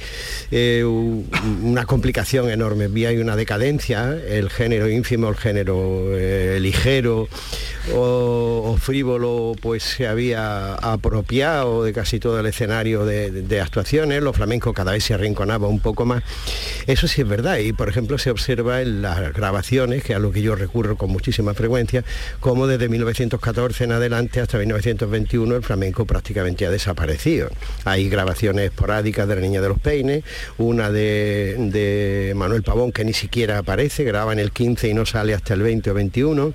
eh, 0.50 0.84
una 0.84 1.86
complicación 1.86 2.50
enorme. 2.50 2.90
Hay 3.06 3.18
una 3.18 3.34
decadencia, 3.34 4.14
el 4.28 4.50
género 4.50 4.88
ínfimo, 4.88 5.28
el 5.28 5.36
género 5.36 6.08
eh, 6.12 6.58
ligero 6.60 7.28
o, 7.94 8.76
frívolo, 8.80 9.54
pues 9.60 9.82
se 9.82 10.06
había 10.06 10.74
apropiado 10.74 11.84
de 11.84 11.92
casi 11.92 12.20
todo 12.20 12.38
el 12.40 12.46
escenario 12.46 13.04
de, 13.04 13.60
actuaciones. 13.60 14.22
Los 14.22 14.36
flamencos 14.36 14.74
cada 14.74 14.92
vez 14.92 15.04
se 15.04 15.14
arrinconaba 15.14 15.68
un 15.68 15.80
poco 15.80 16.04
más. 16.04 16.22
Eso 16.86 17.08
sí 17.08 17.22
es 17.22 17.28
verdad 17.28 17.58
y, 17.58 17.72
por 17.72 17.88
ejemplo, 17.88 18.18
se 18.18 18.30
observa 18.30 18.82
en 18.82 19.02
las 19.02 19.32
que 20.04 20.14
a 20.14 20.18
lo 20.18 20.32
que 20.32 20.42
yo 20.42 20.54
recurro 20.54 20.96
con 20.96 21.10
muchísima 21.10 21.54
frecuencia, 21.54 22.04
como 22.40 22.66
desde 22.66 22.88
1914 22.88 23.84
en 23.84 23.92
adelante 23.92 24.40
hasta 24.40 24.58
1921 24.58 25.56
el 25.56 25.62
flamenco 25.62 26.04
prácticamente 26.04 26.66
ha 26.66 26.70
desaparecido. 26.70 27.48
Hay 27.84 28.08
grabaciones 28.08 28.66
esporádicas 28.66 29.28
de 29.28 29.34
la 29.34 29.40
Niña 29.40 29.60
de 29.60 29.68
los 29.68 29.78
Peines, 29.78 30.24
una 30.58 30.90
de, 30.90 32.32
Manuel 32.36 32.62
Pavón 32.62 32.92
que 32.92 33.04
ni 33.04 33.12
siquiera 33.12 33.58
aparece, 33.58 34.04
graba 34.04 34.32
en 34.32 34.38
el 34.38 34.52
15 34.52 34.88
y 34.88 34.94
no 34.94 35.06
sale 35.06 35.34
hasta 35.34 35.54
el 35.54 35.62
20 35.62 35.90
o 35.90 35.94
21, 35.94 36.54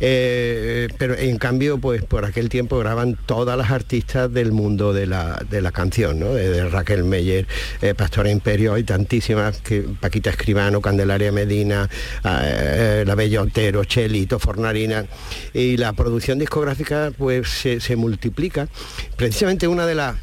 eh, 0.00 0.88
pero 0.98 1.16
en 1.16 1.38
cambio 1.38 1.78
pues 1.78 2.02
por 2.04 2.24
aquel 2.24 2.48
tiempo 2.48 2.78
graban 2.78 3.18
todas 3.26 3.56
las 3.56 3.70
artistas 3.70 4.32
del 4.32 4.52
mundo 4.52 4.92
de 4.92 5.06
la, 5.06 5.72
canción, 5.72 6.20
¿no? 6.20 6.34
de, 6.34 6.68
Raquel 6.68 7.04
Meyer, 7.04 7.46
eh, 7.82 7.94
Pastora 7.94 8.30
Imperio, 8.30 8.74
hay 8.74 8.84
tantísimas, 8.84 9.60
que 9.60 9.84
Paquita 10.00 10.30
Escribano, 10.30 10.80
Candelaria 10.80 11.32
Medina, 11.32 11.88
eh, 12.26 13.04
la 13.06 13.14
Bella 13.14 13.42
Otero, 13.42 13.84
Chelito, 13.84 14.38
Fornarina, 14.38 15.06
y 15.54 15.76
la 15.76 15.92
producción 15.92 16.38
discográfica 16.38 17.12
pues 17.16 17.48
se, 17.48 17.80
se 17.80 17.96
multiplica. 17.96 18.68
Precisamente 19.16 19.68
una 19.68 19.86
de 19.86 19.94
las 19.94 20.16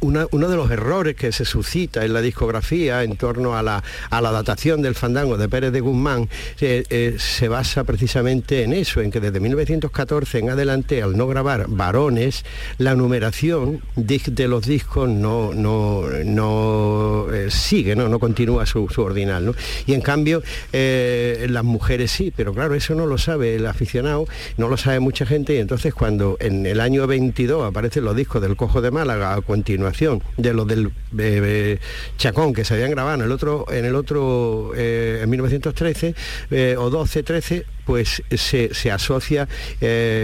uno 0.00 0.48
de 0.48 0.56
los 0.56 0.70
errores 0.70 1.14
que 1.14 1.32
se 1.32 1.44
suscita 1.44 2.04
en 2.04 2.12
la 2.12 2.20
discografía 2.20 3.02
en 3.04 3.16
torno 3.16 3.56
a 3.56 3.62
la, 3.62 3.82
datación 4.10 4.82
del 4.82 4.94
fandango 4.94 5.36
de 5.36 5.48
Pérez 5.48 5.72
de 5.72 5.80
Guzmán 5.80 6.28
eh, 6.60 6.84
eh, 6.88 7.16
se 7.18 7.48
basa 7.48 7.84
precisamente 7.84 8.62
en 8.62 8.72
eso, 8.72 9.00
en 9.00 9.10
que 9.10 9.20
desde 9.20 9.40
1914 9.40 10.38
en 10.38 10.50
adelante, 10.50 11.02
al 11.02 11.16
no 11.16 11.26
grabar 11.26 11.66
varones, 11.68 12.44
la 12.78 12.94
numeración 12.94 13.82
de, 13.96 14.48
los 14.48 14.66
discos 14.66 15.08
no, 15.08 15.52
no, 15.52 16.04
no 16.24 17.26
eh, 17.32 17.50
sigue, 17.50 17.96
no, 17.96 18.08
no 18.08 18.18
continúa 18.18 18.66
su, 18.66 18.88
ordinal. 18.98 19.54
Y 19.86 19.94
en 19.94 20.00
cambio, 20.00 20.42
las 20.72 21.64
mujeres 21.64 22.10
sí, 22.10 22.32
pero 22.34 22.52
claro, 22.52 22.74
eso 22.74 22.94
no 22.94 23.06
lo 23.06 23.18
sabe 23.18 23.56
el 23.56 23.66
aficionado, 23.66 24.26
no 24.56 24.68
lo 24.68 24.76
sabe 24.76 25.00
mucha 25.00 25.26
gente, 25.26 25.54
y 25.54 25.58
entonces 25.58 25.94
cuando 25.94 26.36
en 26.40 26.66
el 26.66 26.80
año 26.80 27.06
22 27.06 27.64
aparecen 27.64 28.04
los 28.04 28.16
discos 28.16 28.42
del 28.42 28.56
Cojo 28.56 28.80
de 28.80 28.90
Málaga 28.90 29.34
a 29.34 29.40
continuación, 29.40 29.89
de 30.36 30.54
los 30.54 30.66
del 30.66 30.92
eh, 31.18 31.78
Chacón 32.16 32.52
que 32.52 32.64
se 32.64 32.74
habían 32.74 32.90
grabado 32.90 33.16
en 33.16 33.22
el 33.22 33.32
otro, 33.32 33.66
en 33.70 33.84
el 33.84 33.94
otro 33.94 34.72
eh, 34.76 35.20
en 35.22 35.30
1913 35.30 36.14
eh, 36.50 36.76
o 36.78 36.90
12, 36.90 37.22
13, 37.22 37.66
pues 37.84 38.22
se, 38.30 38.90
asocia 38.90 39.48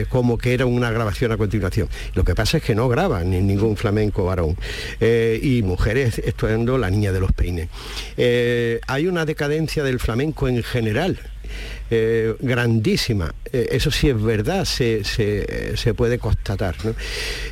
como 0.08 0.38
que 0.38 0.54
era 0.54 0.66
una 0.66 0.90
grabación 0.90 1.32
a 1.32 1.36
continuación. 1.36 1.88
Lo 2.14 2.24
que 2.24 2.34
pasa 2.34 2.58
es 2.58 2.62
que 2.62 2.74
no 2.74 2.88
graban 2.88 3.30
ni 3.30 3.40
ningún 3.40 3.76
flamenco 3.76 4.24
varón. 4.24 4.56
y 5.00 5.62
mujeres 5.62 6.18
estudiando 6.18 6.78
La 6.78 6.90
Niña 6.90 7.12
de 7.12 7.20
los 7.20 7.32
Peines. 7.32 7.68
hay 8.86 9.06
una 9.06 9.24
decadencia 9.24 9.82
del 9.82 9.98
flamenco 9.98 10.48
en 10.48 10.62
general 10.62 11.18
eh, 11.90 12.34
grandísima. 12.40 13.32
Eh, 13.52 13.68
eso 13.72 13.90
sí 13.90 14.08
es 14.08 14.20
verdad, 14.20 14.64
se, 14.64 15.02
puede 15.96 16.18
constatar. 16.18 16.74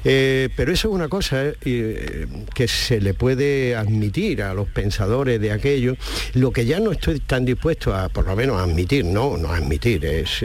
Eh, 0.04 0.48
pero 0.56 0.72
eso 0.72 0.88
es 0.88 0.94
una 0.94 1.08
cosa 1.08 1.52
que 1.62 2.68
se 2.68 3.00
le 3.00 3.14
puede 3.14 3.76
admitir 3.76 4.42
a 4.42 4.54
los 4.54 4.68
pensadores 4.68 5.40
de 5.40 5.52
aquello. 5.52 5.96
Lo 6.34 6.50
que 6.50 6.66
ya 6.66 6.80
no 6.80 6.92
estoy 6.92 7.20
tan 7.20 7.44
dispuesto 7.44 7.94
a, 7.94 8.08
por 8.08 8.26
lo 8.26 8.34
menos, 8.34 8.60
a 8.60 8.64
admitir, 8.64 9.04
no, 9.04 9.36
no 9.36 9.50
admitir, 9.50 10.04
es, 10.04 10.44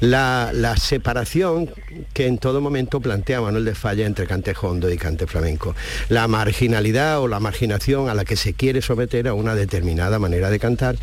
la, 0.00 0.50
la, 0.54 0.76
separación 0.76 1.68
que 2.12 2.26
en 2.26 2.38
todo 2.38 2.60
momento 2.60 3.00
plantea 3.00 3.40
Manuel 3.40 3.64
de 3.64 3.74
Falla 3.74 4.06
entre 4.06 4.26
cante 4.26 4.54
hondo 4.60 4.90
y 4.90 4.96
cante 4.96 5.26
flamenco. 5.26 5.74
La 6.08 6.28
marginalidad 6.28 7.20
o 7.20 7.28
la 7.28 7.40
marginación 7.40 8.08
a 8.08 8.14
la 8.14 8.24
que 8.24 8.36
se 8.36 8.54
quiere 8.54 8.82
someter 8.82 9.28
a 9.28 9.34
una 9.34 9.54
determinada 9.54 10.18
manera 10.18 10.50
de 10.50 10.58
cantar 10.58 10.96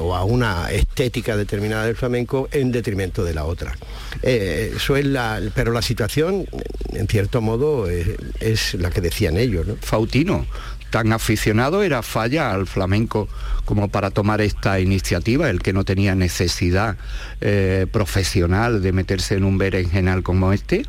o 0.00 0.14
a 0.14 0.24
una 0.24 0.70
estética 0.70 1.36
determinada 1.36 1.86
del 1.86 1.96
flamenco 1.96 2.48
en 2.52 2.72
detrimento 2.72 3.24
de 3.24 3.34
la 3.34 3.44
otra. 3.44 3.76
Eh, 4.22 4.72
eso 4.76 4.96
es 4.96 5.04
la, 5.04 5.40
pero 5.54 5.72
la 5.72 5.82
situación, 5.82 6.46
en 6.92 7.06
cierto 7.08 7.40
modo, 7.40 7.88
es, 7.88 8.74
la 8.74 8.90
que 8.90 9.00
decían 9.00 9.36
ellos. 9.36 9.66
Fautino, 9.80 10.46
tan 10.90 11.12
aficionado 11.12 11.82
era 11.82 12.02
Falla 12.02 12.52
al 12.52 12.66
flamenco 12.66 13.28
como 13.64 13.88
para 13.88 14.10
tomar 14.10 14.40
esta 14.40 14.80
iniciativa, 14.80 15.50
el 15.50 15.60
que 15.60 15.72
no 15.72 15.84
tenía 15.84 16.14
necesidad 16.14 16.96
eh, 17.40 17.86
profesional 17.90 18.82
de 18.82 18.92
meterse 18.92 19.34
en 19.34 19.44
un 19.44 19.58
berenjenal 19.58 20.22
como 20.22 20.52
este? 20.52 20.84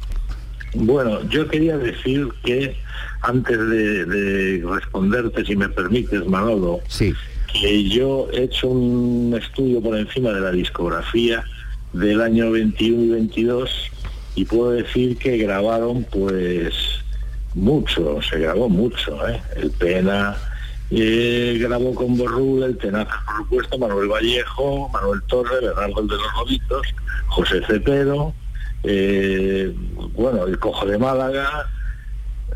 Bueno, 0.74 1.28
yo 1.30 1.48
quería 1.48 1.78
decir 1.78 2.30
que 2.44 2.76
antes 3.22 3.58
de, 3.58 4.06
de 4.06 4.64
responderte, 4.68 5.46
si 5.46 5.56
me 5.56 5.70
permites, 5.70 6.26
Manolo, 6.28 6.82
sí 6.88 7.16
que 7.60 7.84
yo 7.90 8.28
he 8.32 8.44
hecho 8.44 8.68
un 8.68 9.38
estudio 9.42 9.82
por 9.82 9.98
encima 9.98 10.32
de 10.32 10.42
la 10.42 10.52
discografía 10.52 11.44
del 11.94 12.22
año 12.22 12.52
21 12.52 13.04
y 13.04 13.10
22 13.10 13.92
y 14.36 14.46
puedo 14.46 14.72
decir 14.72 15.18
que 15.18 15.38
grabaron 15.38 16.06
pues 16.12 16.97
mucho, 17.58 18.22
se 18.22 18.40
grabó 18.40 18.70
mucho, 18.70 19.28
¿eh? 19.28 19.42
el 19.56 19.72
Pena 19.72 20.38
grabó 20.90 21.94
con 21.94 22.18
Borrul, 22.18 22.64
el 22.64 22.78
Tenaza 22.78 23.22
por 23.26 23.38
supuesto, 23.38 23.78
Manuel 23.78 24.08
Vallejo, 24.08 24.90
Manuel 24.90 25.22
Torre, 25.28 25.60
Bernardo 25.62 26.02
de 26.04 26.16
los 26.16 26.34
Robitos, 26.40 26.88
José 27.28 27.62
Cepero, 27.68 28.34
eh, 28.84 29.74
bueno, 30.14 30.46
el 30.46 30.58
Cojo 30.60 30.86
de 30.86 30.98
Málaga, 30.98 31.70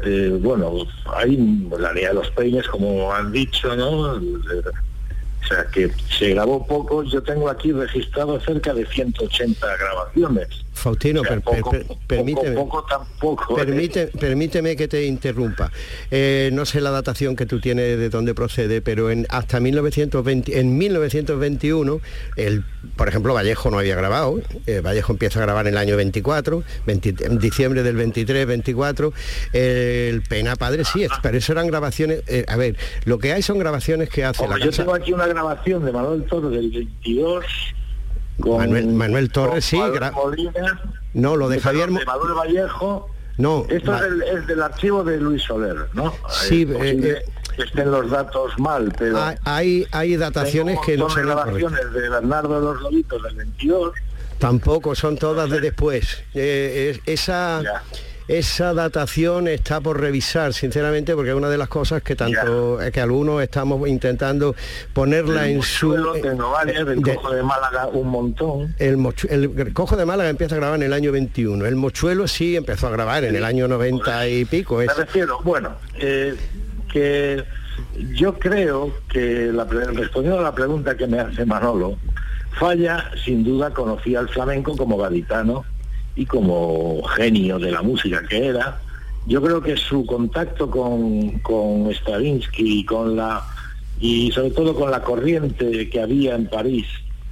eh, 0.04 0.38
bueno, 0.42 0.72
hay 1.14 1.38
la 1.78 1.94
línea 1.94 2.10
de 2.10 2.16
los 2.16 2.30
peines, 2.32 2.68
como 2.68 3.14
han 3.14 3.32
dicho, 3.32 3.76
¿no? 3.76 4.14
O 4.14 5.48
sea 5.48 5.66
que 5.74 5.92
se 6.18 6.30
grabó 6.30 6.66
poco, 6.66 7.04
yo 7.04 7.22
tengo 7.24 7.50
aquí 7.50 7.72
registrado 7.72 8.40
cerca 8.40 8.74
de 8.74 8.86
180 8.86 9.68
grabaciones. 9.78 10.48
Faustino, 10.74 11.22
permíteme, 12.08 12.56
poco, 12.56 12.84
tampoco, 12.86 13.60
¿eh? 13.60 14.10
permíteme 14.20 14.76
que 14.76 14.88
te 14.88 15.06
interrumpa. 15.06 15.72
Eh, 16.10 16.50
no 16.54 16.66
sé 16.66 16.82
la 16.82 16.92
datación 16.92 17.36
que 17.36 17.46
tú 17.46 17.60
tienes 17.60 18.00
de 18.00 18.10
dónde 18.10 18.34
procede, 18.34 18.82
pero 18.82 19.12
en, 19.12 19.28
hasta 19.30 19.60
1920, 19.60 20.60
en 20.60 20.78
1921, 20.78 22.00
el, 22.38 22.64
por 22.96 23.10
ejemplo, 23.10 23.34
Vallejo 23.34 23.70
no 23.70 23.80
había 23.80 23.96
grabado. 23.96 24.40
Eh, 24.66 24.82
Vallejo 24.82 25.12
empieza 25.12 25.40
a 25.40 25.44
grabar 25.44 25.68
en 25.68 25.74
el 25.74 25.78
año 25.78 25.98
24, 25.98 26.64
en 26.88 27.40
diciembre 27.40 27.84
del 27.84 27.96
23, 27.98 28.48
24. 28.48 29.14
el 29.54 30.24
Pena 30.24 30.56
Padre 30.56 30.86
sí, 30.86 31.06
pero 31.22 31.38
eso 31.38 31.52
eran 31.52 31.68
grabaciones. 31.68 32.24
a 32.48 32.56
ver, 32.56 32.78
lo 33.06 33.20
que 33.20 33.34
hay 33.34 33.42
son 33.42 33.60
grabaciones 33.60 34.10
que 34.10 34.24
hace 34.24 34.48
la 34.48 34.58
Yo 34.58 34.72
tengo 34.72 34.96
aquí 34.96 35.12
una 35.12 35.28
grabación 35.28 35.86
de 35.86 35.92
Manuel 35.92 36.24
Torres 36.24 36.52
del 36.52 36.72
22 36.72 37.46
Manuel, 38.46 39.32
Torres, 39.32 39.66
sí. 39.66 39.80
no, 41.14 41.36
lo 41.36 41.50
de, 41.50 41.60
Javier... 41.60 41.90
De 41.90 42.06
Manuel 42.06 42.34
Vallejo. 42.34 43.10
No. 43.38 43.66
Esto 43.70 43.96
es, 43.96 44.48
del, 44.48 44.62
archivo 44.62 45.04
de 45.04 45.18
Luis 45.18 45.44
Soler, 45.44 45.88
¿no? 45.94 46.14
Sí, 46.30 46.68
eh, 46.70 47.00
eh, 47.04 47.26
estén 47.58 47.90
los 47.92 48.10
datos 48.10 48.58
mal, 48.60 48.94
pero... 48.98 49.20
Hay, 49.46 49.88
hay 49.92 50.18
dataciones 50.18 50.80
que 50.86 50.98
no 50.98 51.10
son 51.10 51.26
grabaciones 51.26 51.94
de 51.94 52.10
Bernardo 52.10 52.60
de 52.60 52.66
los 52.66 52.82
Lobitos 52.82 53.24
del 53.24 53.36
22. 53.36 53.94
Tampoco, 54.38 54.96
son 54.96 55.18
todas 55.18 55.50
de 55.50 55.62
después. 55.62 56.24
Eh, 56.34 57.00
esa 57.06 57.62
esa 58.32 58.74
datación 58.74 59.50
está 59.50 59.82
por 59.82 60.00
revisar, 60.00 60.54
sinceramente, 60.54 61.14
porque 61.16 61.32
es 61.32 61.36
una 61.36 61.50
de 61.50 61.58
las 61.58 61.68
cosas 61.68 62.02
que 62.02 62.16
tanto 62.16 62.82
es 62.82 62.92
que 62.92 63.02
algunos 63.02 63.44
estamos 63.44 63.86
intentando 63.90 64.56
ponerla 64.94 65.50
en 65.50 65.62
su... 65.62 65.92
Tengo 66.22 66.56
el 66.62 67.02
Cojo 67.02 67.34
de 67.34 67.44
Málaga 67.44 67.88
un 67.88 68.08
montón. 68.08 68.74
El, 68.80 69.74
Cojo 69.74 69.98
de 69.98 70.06
Málaga 70.06 70.30
empieza 70.30 70.56
a 70.56 70.60
grabar 70.60 70.78
en 70.78 70.84
el 70.84 70.94
año 70.94 71.12
21. 71.12 71.66
El 71.66 71.76
Mochuelo 71.76 72.26
sí 72.26 72.56
empezó 72.56 72.88
a 72.88 72.92
grabar 72.92 73.26
en 73.26 73.36
el 73.36 73.44
año 73.44 73.68
90 73.68 74.28
y 74.30 74.46
pico. 74.46 74.78
Me 74.78 74.88
refiero, 74.88 75.40
bueno, 75.44 75.72
eh, 76.00 76.34
que 76.92 77.44
yo 78.14 78.40
creo 78.40 78.94
que 79.10 79.52
la, 79.52 79.66
respondiendo 79.66 80.40
a 80.40 80.44
la 80.44 80.56
pregunta 80.56 80.96
que 80.96 81.06
me 81.06 81.20
hace 81.20 81.46
Manolo, 81.46 81.98
Falla 82.58 83.12
sin 83.26 83.44
duda 83.44 83.72
conocía 83.72 84.20
al 84.20 84.30
flamenco 84.30 84.78
como 84.78 84.98
gaditano 84.98 85.66
y 86.16 86.26
como 86.26 87.04
genio 87.04 87.60
de 87.60 87.72
la 87.72 87.82
música 87.82 88.22
que 88.28 88.48
era, 88.48 88.80
yo 89.28 89.42
creo 89.42 89.62
que 89.62 89.78
su 89.78 90.06
contacto 90.06 90.70
con, 90.70 91.40
con 91.40 91.92
Stravinsky 91.92 92.80
y 92.80 92.86
con 92.86 93.16
la 93.16 93.44
y 94.00 94.32
sobre 94.32 94.50
todo 94.50 94.74
con 94.74 94.90
la 94.90 95.04
corriente 95.04 95.90
que 95.90 96.02
había 96.02 96.34
en 96.36 96.48
París 96.48 96.88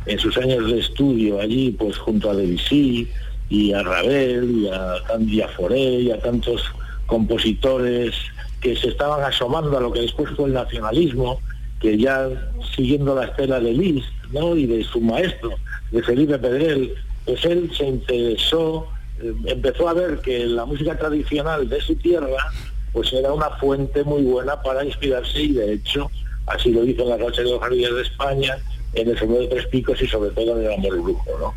en 0.05 0.19
sus 0.19 0.38
años 0.38 0.71
de 0.71 0.79
estudio 0.79 1.41
allí, 1.41 1.71
pues 1.71 1.98
junto 1.98 2.29
a 2.29 2.36
Debussy 2.36 3.07
y 3.50 3.74
a 3.74 3.81
Ravel 3.81 4.62
y 4.62 4.69
a 4.69 4.95
Tandia 5.07 5.48
Foré 5.50 6.01
y 6.01 6.12
a 6.12 6.19
tantos 6.19 6.63
compositores 7.07 8.13
que 8.62 8.75
se 8.75 8.89
estaban 8.89 9.24
asomando 9.24 9.77
a 9.77 9.81
lo 9.81 9.91
que 9.91 10.01
después 10.01 10.29
fue 10.36 10.45
el 10.45 10.53
nacionalismo, 10.53 11.39
que 11.79 11.98
ya 11.98 12.29
siguiendo 12.75 13.15
la 13.15 13.25
estela 13.25 13.59
de 13.59 13.74
Liszt 13.74 14.12
¿no? 14.31 14.55
y 14.55 14.67
de 14.67 14.83
su 14.83 15.01
maestro, 15.01 15.51
de 15.91 16.03
Felipe 16.03 16.38
Pedrel, 16.38 16.93
pues 17.29 17.45
él 17.45 17.71
se 17.77 17.86
interesó, 17.86 18.88
eh, 19.21 19.31
empezó 19.45 19.88
a 19.88 19.93
ver 19.93 20.17
que 20.19 20.48
la 20.48 20.65
música 20.65 20.98
tradicional 20.98 21.69
de 21.69 21.79
su 21.79 21.95
tierra 21.95 22.51
pues 22.91 23.13
era 23.13 23.31
una 23.31 23.51
fuente 23.51 24.03
muy 24.03 24.24
buena 24.24 24.59
para 24.63 24.83
inspirarse 24.83 25.39
y 25.39 25.53
de 25.53 25.74
hecho 25.74 26.09
así 26.48 26.71
lo 26.71 26.83
hizo 26.83 27.03
en 27.03 27.09
la 27.09 27.17
noche 27.17 27.43
de 27.43 27.51
los 27.51 27.59
jardines 27.59 27.93
de 27.93 28.01
España, 28.01 28.57
en 28.93 29.09
el 29.09 29.19
Sombrero 29.19 29.43
de 29.43 29.50
Tres 29.50 29.67
Picos 29.67 30.01
y 30.01 30.07
sobre 30.07 30.31
todo 30.31 30.57
en 30.59 30.65
el 30.65 30.74
Amor 30.74 31.01
Brujo, 31.03 31.38
¿no? 31.39 31.53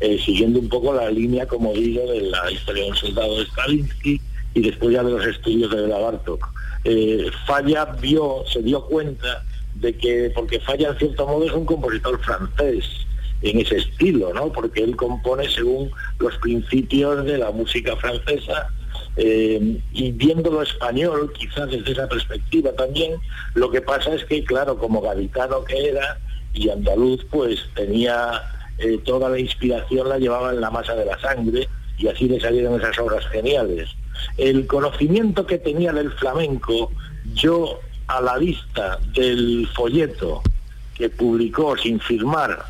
Eh, 0.00 0.18
siguiendo 0.18 0.58
un 0.58 0.68
poco 0.68 0.92
la 0.92 1.08
línea, 1.08 1.46
como 1.46 1.72
digo, 1.72 2.04
de 2.10 2.22
la 2.22 2.50
historia 2.50 2.82
del 2.86 2.96
soldado 2.96 3.38
de 3.38 3.46
Stalinsky 3.46 4.20
y 4.54 4.60
después 4.60 4.92
ya 4.92 5.04
de 5.04 5.12
los 5.12 5.24
estudios 5.24 5.70
de 5.70 5.86
la 5.86 5.98
Bartok. 5.98 6.52
Eh, 6.82 7.30
Falla 7.46 7.84
vio, 7.84 8.42
se 8.52 8.60
dio 8.60 8.84
cuenta 8.86 9.44
de 9.76 9.96
que, 9.96 10.32
porque 10.34 10.58
Falla 10.58 10.88
en 10.88 10.98
cierto 10.98 11.28
modo 11.28 11.46
es 11.46 11.52
un 11.52 11.64
compositor 11.64 12.20
francés, 12.24 13.06
en 13.42 13.60
ese 13.60 13.76
estilo, 13.78 14.32
¿no? 14.32 14.52
Porque 14.52 14.82
él 14.82 14.96
compone 14.96 15.48
según 15.48 15.90
los 16.18 16.36
principios 16.38 17.24
de 17.24 17.38
la 17.38 17.50
música 17.50 17.96
francesa 17.96 18.68
eh, 19.16 19.78
y 19.92 20.12
viendo 20.12 20.50
lo 20.50 20.62
español, 20.62 21.32
quizás 21.38 21.70
desde 21.70 21.92
esa 21.92 22.08
perspectiva 22.08 22.72
también, 22.72 23.14
lo 23.54 23.70
que 23.70 23.82
pasa 23.82 24.14
es 24.14 24.24
que, 24.24 24.44
claro, 24.44 24.78
como 24.78 25.00
gaditano 25.02 25.64
que 25.64 25.88
era 25.88 26.18
y 26.54 26.70
andaluz, 26.70 27.24
pues 27.30 27.68
tenía 27.74 28.42
eh, 28.78 28.98
toda 29.04 29.28
la 29.28 29.38
inspiración, 29.38 30.08
la 30.08 30.18
llevaba 30.18 30.52
en 30.52 30.60
la 30.60 30.70
masa 30.70 30.94
de 30.94 31.04
la 31.04 31.18
sangre 31.18 31.68
y 31.98 32.08
así 32.08 32.28
le 32.28 32.40
salieron 32.40 32.80
esas 32.80 32.98
obras 32.98 33.26
geniales. 33.28 33.90
El 34.36 34.66
conocimiento 34.66 35.46
que 35.46 35.58
tenía 35.58 35.92
del 35.92 36.12
flamenco, 36.12 36.90
yo 37.34 37.80
a 38.06 38.20
la 38.20 38.38
vista 38.38 38.98
del 39.14 39.68
folleto 39.74 40.42
que 40.94 41.08
publicó 41.08 41.76
sin 41.76 42.00
firmar 42.00 42.64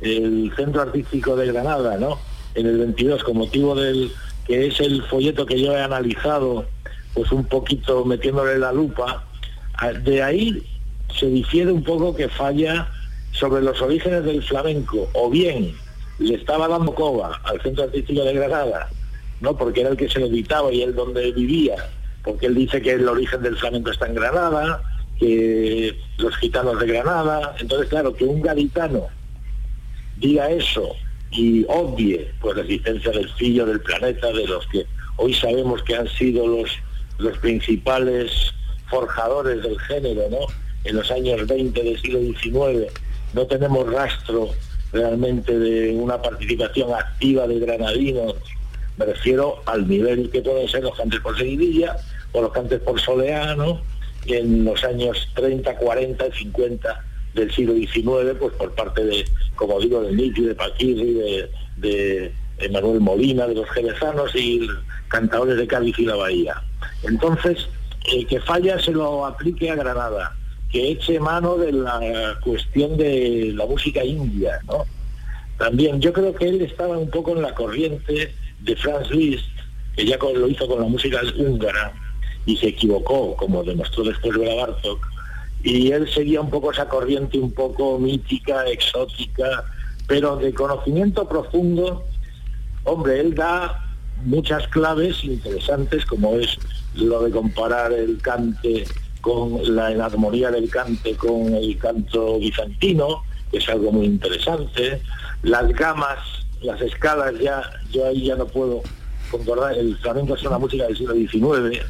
el 0.00 0.52
Centro 0.56 0.82
Artístico 0.82 1.36
de 1.36 1.46
Granada, 1.46 1.96
¿no? 1.98 2.18
En 2.54 2.66
el 2.66 2.78
22, 2.78 3.24
con 3.24 3.38
motivo 3.38 3.74
del 3.74 4.10
que 4.46 4.68
es 4.68 4.80
el 4.80 5.02
folleto 5.04 5.44
que 5.44 5.60
yo 5.60 5.76
he 5.76 5.82
analizado, 5.82 6.66
pues 7.14 7.32
un 7.32 7.44
poquito 7.44 8.04
metiéndole 8.04 8.58
la 8.58 8.72
lupa, 8.72 9.24
de 10.04 10.22
ahí 10.22 10.62
se 11.18 11.26
difiere 11.26 11.72
un 11.72 11.82
poco 11.82 12.14
que 12.14 12.28
falla 12.28 12.88
sobre 13.32 13.62
los 13.62 13.80
orígenes 13.82 14.24
del 14.24 14.42
flamenco, 14.42 15.08
o 15.14 15.30
bien 15.30 15.74
le 16.18 16.34
estaba 16.34 16.68
dando 16.68 16.94
coba 16.94 17.40
al 17.44 17.60
Centro 17.60 17.84
Artístico 17.84 18.22
de 18.22 18.34
Granada, 18.34 18.88
¿no? 19.40 19.56
Porque 19.56 19.80
era 19.80 19.90
el 19.90 19.96
que 19.96 20.08
se 20.08 20.20
lo 20.20 20.26
editaba 20.26 20.72
y 20.72 20.82
él 20.82 20.94
donde 20.94 21.32
vivía, 21.32 21.74
porque 22.22 22.46
él 22.46 22.54
dice 22.54 22.80
que 22.80 22.92
el 22.92 23.08
origen 23.08 23.42
del 23.42 23.56
flamenco 23.56 23.90
está 23.90 24.06
en 24.06 24.14
Granada, 24.14 24.80
que 25.18 25.98
los 26.18 26.36
gitanos 26.36 26.78
de 26.78 26.86
Granada, 26.86 27.56
entonces 27.58 27.88
claro, 27.88 28.14
que 28.14 28.24
un 28.24 28.40
gaditano 28.40 29.08
diga 30.16 30.50
eso 30.50 30.94
y 31.30 31.64
obvie 31.68 32.30
pues 32.40 32.56
la 32.56 32.62
existencia 32.62 33.10
del 33.10 33.28
fillo 33.34 33.66
del 33.66 33.80
planeta, 33.80 34.28
de 34.32 34.46
los 34.46 34.66
que 34.68 34.86
hoy 35.16 35.34
sabemos 35.34 35.82
que 35.82 35.96
han 35.96 36.08
sido 36.08 36.46
los, 36.46 36.70
los 37.18 37.36
principales 37.38 38.52
forjadores 38.88 39.62
del 39.62 39.78
género, 39.80 40.22
¿no? 40.30 40.38
En 40.84 40.96
los 40.96 41.10
años 41.10 41.46
20 41.46 41.82
del 41.82 42.00
siglo 42.00 42.20
XIX 42.20 42.92
no 43.34 43.46
tenemos 43.46 43.92
rastro 43.92 44.50
realmente 44.92 45.58
de 45.58 45.90
una 45.90 46.22
participación 46.22 46.92
activa 46.94 47.46
de 47.46 47.58
granadinos, 47.58 48.34
me 48.96 49.04
refiero 49.04 49.62
al 49.66 49.86
nivel 49.86 50.30
que 50.30 50.40
pueden 50.40 50.68
ser 50.68 50.82
los 50.82 50.96
cantes 50.96 51.20
por 51.20 51.36
seguidilla 51.36 51.96
o 52.32 52.40
los 52.40 52.52
cantes 52.52 52.80
por 52.80 52.98
soleano 53.00 53.82
en 54.26 54.64
los 54.64 54.82
años 54.84 55.28
30, 55.34 55.76
40, 55.76 56.32
50 56.32 57.04
del 57.36 57.52
siglo 57.52 57.74
XIX, 57.74 58.36
pues 58.38 58.52
por 58.54 58.74
parte 58.74 59.04
de, 59.04 59.24
como 59.54 59.78
digo, 59.80 60.02
de 60.02 60.12
Niti, 60.12 60.42
de 60.42 60.54
Paquirri, 60.54 61.14
de, 61.76 62.32
de 62.58 62.68
Manuel 62.70 63.00
Molina, 63.00 63.46
de 63.46 63.54
los 63.54 63.68
jerezanos 63.70 64.34
y 64.34 64.66
cantadores 65.08 65.56
de 65.56 65.66
Cádiz 65.66 65.98
y 65.98 66.06
la 66.06 66.16
Bahía. 66.16 66.62
Entonces, 67.04 67.68
el 68.12 68.26
que 68.26 68.40
falla 68.40 68.78
se 68.80 68.92
lo 68.92 69.26
aplique 69.26 69.70
a 69.70 69.76
Granada, 69.76 70.34
que 70.72 70.90
eche 70.90 71.20
mano 71.20 71.56
de 71.56 71.72
la 71.72 72.38
cuestión 72.42 72.96
de 72.96 73.52
la 73.54 73.66
música 73.66 74.04
india, 74.04 74.58
¿no? 74.66 74.84
También 75.58 76.00
yo 76.00 76.12
creo 76.12 76.34
que 76.34 76.48
él 76.48 76.60
estaba 76.62 76.98
un 76.98 77.10
poco 77.10 77.32
en 77.32 77.42
la 77.42 77.54
corriente 77.54 78.34
de 78.60 78.76
Franz 78.76 79.10
Liszt, 79.10 79.46
que 79.96 80.04
ya 80.04 80.18
lo 80.18 80.48
hizo 80.48 80.66
con 80.66 80.80
la 80.80 80.88
música 80.88 81.20
húngara, 81.38 81.92
y 82.44 82.56
se 82.56 82.68
equivocó, 82.68 83.34
como 83.36 83.64
demostró 83.64 84.04
después 84.04 84.36
Bela 84.36 84.54
Bartok, 84.54 85.15
y 85.62 85.90
él 85.92 86.08
seguía 86.12 86.40
un 86.40 86.50
poco 86.50 86.72
esa 86.72 86.88
corriente 86.88 87.38
un 87.38 87.52
poco 87.52 87.98
mítica, 87.98 88.66
exótica, 88.66 89.64
pero 90.06 90.36
de 90.36 90.54
conocimiento 90.54 91.28
profundo, 91.28 92.04
hombre, 92.84 93.20
él 93.20 93.34
da 93.34 93.84
muchas 94.24 94.66
claves 94.68 95.24
interesantes, 95.24 96.06
como 96.06 96.36
es 96.36 96.56
lo 96.94 97.22
de 97.22 97.30
comparar 97.30 97.92
el 97.92 98.20
cante 98.22 98.84
con 99.20 99.74
la 99.74 99.88
armonía 100.04 100.50
del 100.50 100.70
cante 100.70 101.16
con 101.16 101.52
el 101.54 101.76
canto 101.78 102.38
bizantino, 102.38 103.24
que 103.50 103.58
es 103.58 103.68
algo 103.68 103.90
muy 103.90 104.06
interesante, 104.06 105.00
las 105.42 105.68
gamas, 105.72 106.18
las 106.62 106.80
escalas 106.80 107.34
ya, 107.40 107.62
yo 107.90 108.06
ahí 108.06 108.26
ya 108.26 108.36
no 108.36 108.46
puedo 108.46 108.82
concordar, 109.30 109.76
el 109.76 109.96
flamenco 109.98 110.36
es 110.36 110.42
una 110.44 110.58
música 110.58 110.84
del 110.84 110.96
siglo 110.96 111.14
XIX, 111.14 111.84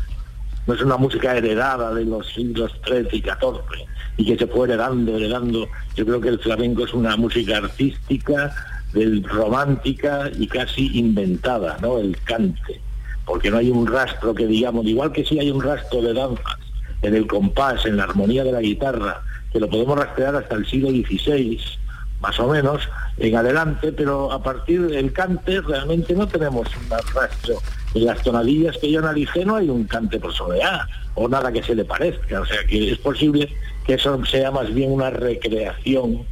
no 0.66 0.74
es 0.74 0.82
una 0.82 0.96
música 0.96 1.36
heredada 1.36 1.94
de 1.94 2.04
los 2.04 2.26
siglos 2.32 2.72
XIII 2.84 3.08
y 3.12 3.22
XIV 3.22 3.86
y 4.16 4.24
que 4.24 4.36
se 4.36 4.46
fue 4.46 4.66
heredando, 4.66 5.16
heredando. 5.16 5.68
Yo 5.94 6.06
creo 6.06 6.20
que 6.20 6.28
el 6.28 6.38
flamenco 6.38 6.84
es 6.84 6.94
una 6.94 7.16
música 7.16 7.58
artística, 7.58 8.54
del 8.92 9.22
romántica 9.24 10.30
y 10.38 10.46
casi 10.46 10.98
inventada, 10.98 11.76
¿no? 11.82 11.98
El 11.98 12.16
cante, 12.24 12.80
porque 13.24 13.50
no 13.50 13.58
hay 13.58 13.70
un 13.70 13.86
rastro 13.86 14.34
que 14.34 14.46
digamos, 14.46 14.86
igual 14.86 15.12
que 15.12 15.24
sí 15.24 15.38
hay 15.38 15.50
un 15.50 15.62
rastro 15.62 16.00
de 16.00 16.14
danzas 16.14 16.58
en 17.02 17.14
el 17.14 17.26
compás, 17.26 17.84
en 17.84 17.98
la 17.98 18.04
armonía 18.04 18.42
de 18.42 18.52
la 18.52 18.60
guitarra, 18.60 19.22
que 19.52 19.60
lo 19.60 19.68
podemos 19.68 19.98
rastrear 19.98 20.34
hasta 20.36 20.54
el 20.54 20.66
siglo 20.66 20.88
XVI, 20.90 21.60
más 22.26 22.40
o 22.40 22.48
menos, 22.48 22.88
en 23.18 23.36
adelante, 23.36 23.92
pero 23.92 24.32
a 24.32 24.42
partir 24.42 24.82
del 24.88 25.12
cante 25.12 25.60
realmente 25.60 26.12
no 26.12 26.26
tenemos 26.26 26.66
un 26.76 26.90
rastro. 26.90 27.58
En 27.94 28.04
las 28.04 28.20
tonadillas 28.22 28.76
que 28.78 28.90
yo 28.90 28.98
analicé 28.98 29.44
no 29.44 29.54
hay 29.54 29.70
un 29.70 29.84
cante 29.84 30.18
por 30.18 30.32
sobre 30.32 30.60
A, 30.60 30.88
o 31.14 31.28
nada 31.28 31.52
que 31.52 31.62
se 31.62 31.76
le 31.76 31.84
parezca. 31.84 32.40
O 32.40 32.46
sea 32.46 32.64
que 32.66 32.90
es 32.90 32.98
posible 32.98 33.48
que 33.86 33.94
eso 33.94 34.24
sea 34.24 34.50
más 34.50 34.74
bien 34.74 34.90
una 34.90 35.10
recreación 35.10 36.26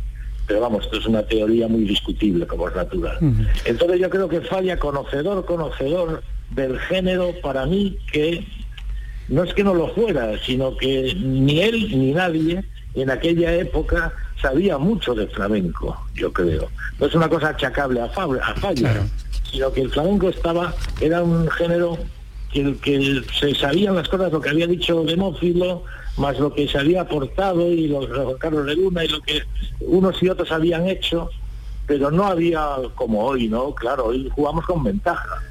pero 0.46 0.60
vamos, 0.60 0.84
esto 0.84 0.98
es 0.98 1.06
una 1.06 1.22
teoría 1.22 1.68
muy 1.68 1.84
discutible 1.84 2.46
como 2.46 2.68
es 2.68 2.74
natural. 2.74 3.16
Entonces 3.64 3.98
yo 3.98 4.10
creo 4.10 4.28
que 4.28 4.42
falla 4.42 4.78
conocedor, 4.78 5.46
conocedor 5.46 6.22
del 6.50 6.78
género 6.80 7.32
para 7.42 7.64
mí 7.64 7.96
que 8.12 8.46
no 9.28 9.42
es 9.44 9.54
que 9.54 9.64
no 9.64 9.72
lo 9.72 9.88
fuera, 9.94 10.38
sino 10.44 10.76
que 10.76 11.14
ni 11.16 11.60
él 11.60 11.98
ni 11.98 12.12
nadie 12.12 12.62
en 12.94 13.10
aquella 13.10 13.54
época 13.54 14.12
sabía 14.44 14.76
mucho 14.76 15.14
de 15.14 15.26
flamenco, 15.28 15.96
yo 16.14 16.30
creo. 16.30 16.68
No 16.98 17.06
es 17.06 17.14
una 17.14 17.30
cosa 17.30 17.48
achacable 17.48 17.98
a, 17.98 18.04
a 18.04 18.54
falla, 18.56 19.06
sino 19.50 19.72
que 19.72 19.80
el 19.80 19.90
flamenco 19.90 20.28
estaba, 20.28 20.74
era 21.00 21.22
un 21.22 21.48
género 21.50 21.96
que, 22.52 22.76
que 22.76 23.22
se 23.32 23.54
sabían 23.54 23.94
las 23.94 24.06
cosas, 24.06 24.30
lo 24.30 24.42
que 24.42 24.50
había 24.50 24.66
dicho 24.66 25.02
Demófilo, 25.02 25.84
más 26.18 26.38
lo 26.38 26.52
que 26.52 26.68
se 26.68 26.78
había 26.78 27.00
aportado 27.00 27.72
y 27.72 27.88
los 27.88 28.06
Carlos 28.38 28.66
de 28.66 28.76
Luna 28.76 29.02
y 29.04 29.08
lo 29.08 29.22
que 29.22 29.40
unos 29.80 30.22
y 30.22 30.28
otros 30.28 30.52
habían 30.52 30.86
hecho, 30.88 31.30
pero 31.86 32.10
no 32.10 32.26
había 32.26 32.76
como 32.96 33.24
hoy, 33.24 33.48
¿no? 33.48 33.74
Claro, 33.74 34.06
hoy 34.08 34.30
jugamos 34.34 34.66
con 34.66 34.84
ventaja, 34.84 35.42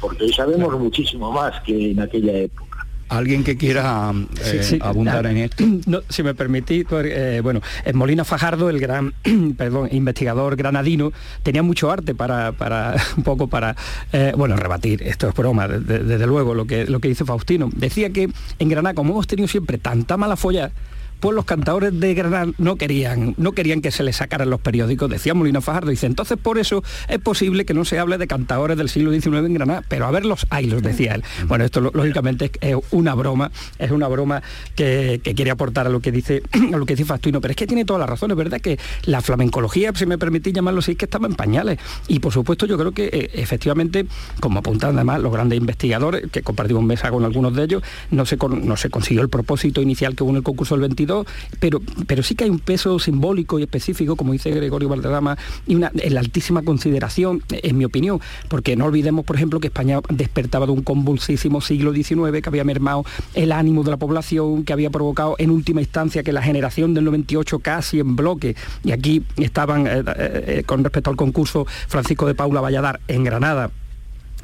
porque 0.00 0.22
hoy 0.22 0.32
sabemos 0.32 0.78
muchísimo 0.78 1.32
más 1.32 1.60
que 1.62 1.90
en 1.90 2.00
aquella 2.00 2.32
época. 2.32 2.65
¿Alguien 3.08 3.44
que 3.44 3.56
quiera 3.56 4.12
eh, 4.44 4.78
abundar 4.80 5.26
en 5.26 5.36
esto? 5.38 5.64
si 6.08 6.22
me 6.22 6.34
permitís, 6.34 6.86
eh, 6.90 7.40
bueno, 7.42 7.60
en 7.84 7.96
Molina 7.96 8.24
Fajardo, 8.24 8.68
el 8.68 8.80
gran, 8.80 9.14
perdón, 9.56 9.88
investigador 9.92 10.56
granadino, 10.56 11.12
tenía 11.42 11.62
mucho 11.62 11.90
arte 11.90 12.14
para, 12.14 12.52
para 12.52 12.96
un 13.16 13.22
poco 13.22 13.46
para, 13.46 13.76
eh, 14.12 14.32
bueno, 14.36 14.56
rebatir, 14.56 15.02
esto 15.02 15.28
es 15.28 15.34
broma, 15.34 15.68
desde 15.68 16.26
luego, 16.26 16.54
lo 16.54 16.66
que, 16.66 16.86
lo 16.86 16.98
que 16.98 17.08
dice 17.08 17.24
Faustino. 17.24 17.70
Decía 17.74 18.10
que 18.10 18.28
en 18.58 18.68
Granada, 18.68 18.94
como 18.94 19.12
hemos 19.12 19.26
tenido 19.26 19.48
siempre 19.48 19.78
tanta 19.78 20.16
mala 20.16 20.36
folla, 20.36 20.72
pues 21.20 21.34
los 21.34 21.44
cantadores 21.44 21.98
de 21.98 22.14
Granada 22.14 22.52
no 22.58 22.76
querían, 22.76 23.34
no 23.36 23.52
querían 23.52 23.80
que 23.80 23.90
se 23.90 24.02
les 24.02 24.16
sacaran 24.16 24.50
los 24.50 24.60
periódicos, 24.60 25.10
decía 25.10 25.34
Molina 25.34 25.60
Fajardo, 25.60 25.90
dice, 25.90 26.06
entonces 26.06 26.38
por 26.40 26.58
eso 26.58 26.82
es 27.08 27.18
posible 27.18 27.64
que 27.64 27.74
no 27.74 27.84
se 27.84 27.98
hable 27.98 28.18
de 28.18 28.26
cantadores 28.26 28.76
del 28.76 28.88
siglo 28.88 29.12
XIX 29.12 29.38
en 29.46 29.54
Granada, 29.54 29.82
pero 29.88 30.06
a 30.06 30.10
ver 30.10 30.24
los 30.24 30.46
los 30.66 30.82
decía 30.82 31.14
él. 31.14 31.24
Bueno, 31.46 31.64
esto 31.64 31.80
lógicamente 31.80 32.50
es 32.60 32.76
una 32.90 33.14
broma, 33.14 33.50
es 33.78 33.90
una 33.90 34.08
broma 34.08 34.42
que, 34.74 35.20
quiere 35.36 35.50
aportar 35.50 35.86
a 35.86 35.90
lo 35.90 36.00
que 36.00 36.10
dice 36.10 36.42
a 36.72 36.76
lo 36.76 36.86
que 36.86 36.94
dice 36.94 37.04
Faustino, 37.04 37.40
pero 37.40 37.52
es 37.52 37.56
que 37.56 37.66
tiene 37.66 37.84
toda 37.84 37.98
la 37.98 38.06
razón, 38.06 38.30
es 38.30 38.36
verdad 38.36 38.60
que 38.60 38.78
la 39.04 39.20
flamencología, 39.20 39.92
si 39.94 40.06
me 40.06 40.18
permitís 40.18 40.52
llamarlo 40.54 40.80
así, 40.80 40.92
es 40.92 40.98
que 40.98 41.04
estaba 41.04 41.26
en 41.26 41.34
pañales. 41.34 41.78
Y 42.08 42.20
por 42.20 42.32
supuesto 42.32 42.66
yo 42.66 42.78
creo 42.78 42.92
que 42.92 43.06
eh, 43.12 43.30
efectivamente, 43.34 44.06
como 44.40 44.60
apuntan 44.60 44.96
además 44.96 45.20
los 45.20 45.32
grandes 45.32 45.58
investigadores, 45.58 46.30
que 46.30 46.42
compartimos 46.42 46.82
mesa 46.82 47.10
con 47.10 47.24
algunos 47.24 47.54
de 47.54 47.64
ellos, 47.64 47.82
no 48.10 48.26
se, 48.26 48.36
no 48.36 48.76
se 48.76 48.90
consiguió 48.90 49.22
el 49.22 49.28
propósito 49.28 49.82
inicial 49.82 50.14
que 50.14 50.24
hubo 50.24 50.30
en 50.30 50.36
el 50.36 50.42
concurso 50.42 50.74
del 50.74 50.82
22 50.82 51.15
pero, 51.60 51.80
pero 52.06 52.22
sí 52.22 52.34
que 52.34 52.44
hay 52.44 52.50
un 52.50 52.58
peso 52.58 52.98
simbólico 52.98 53.58
y 53.58 53.62
específico, 53.62 54.16
como 54.16 54.32
dice 54.32 54.50
Gregorio 54.50 54.88
Valderrama, 54.88 55.38
y 55.66 55.74
una 55.74 55.92
altísima 56.18 56.62
consideración, 56.62 57.42
en 57.50 57.78
mi 57.78 57.84
opinión, 57.84 58.20
porque 58.48 58.76
no 58.76 58.86
olvidemos, 58.86 59.24
por 59.24 59.36
ejemplo, 59.36 59.60
que 59.60 59.68
España 59.68 60.00
despertaba 60.08 60.66
de 60.66 60.72
un 60.72 60.82
convulsísimo 60.82 61.60
siglo 61.60 61.92
XIX 61.92 62.40
que 62.42 62.48
había 62.48 62.64
mermado 62.64 63.04
el 63.34 63.52
ánimo 63.52 63.84
de 63.84 63.90
la 63.90 63.96
población, 63.96 64.64
que 64.64 64.72
había 64.72 64.90
provocado 64.90 65.36
en 65.38 65.50
última 65.50 65.80
instancia 65.80 66.22
que 66.22 66.32
la 66.32 66.42
generación 66.42 66.94
del 66.94 67.04
98 67.04 67.58
casi 67.60 68.00
en 68.00 68.16
bloque, 68.16 68.56
y 68.84 68.92
aquí 68.92 69.22
estaban, 69.36 69.86
eh, 69.86 70.02
eh, 70.06 70.44
eh, 70.46 70.62
con 70.64 70.82
respecto 70.82 71.10
al 71.10 71.16
concurso, 71.16 71.66
Francisco 71.88 72.26
de 72.26 72.34
Paula 72.34 72.60
Valladar 72.60 73.00
en 73.08 73.24
Granada, 73.24 73.70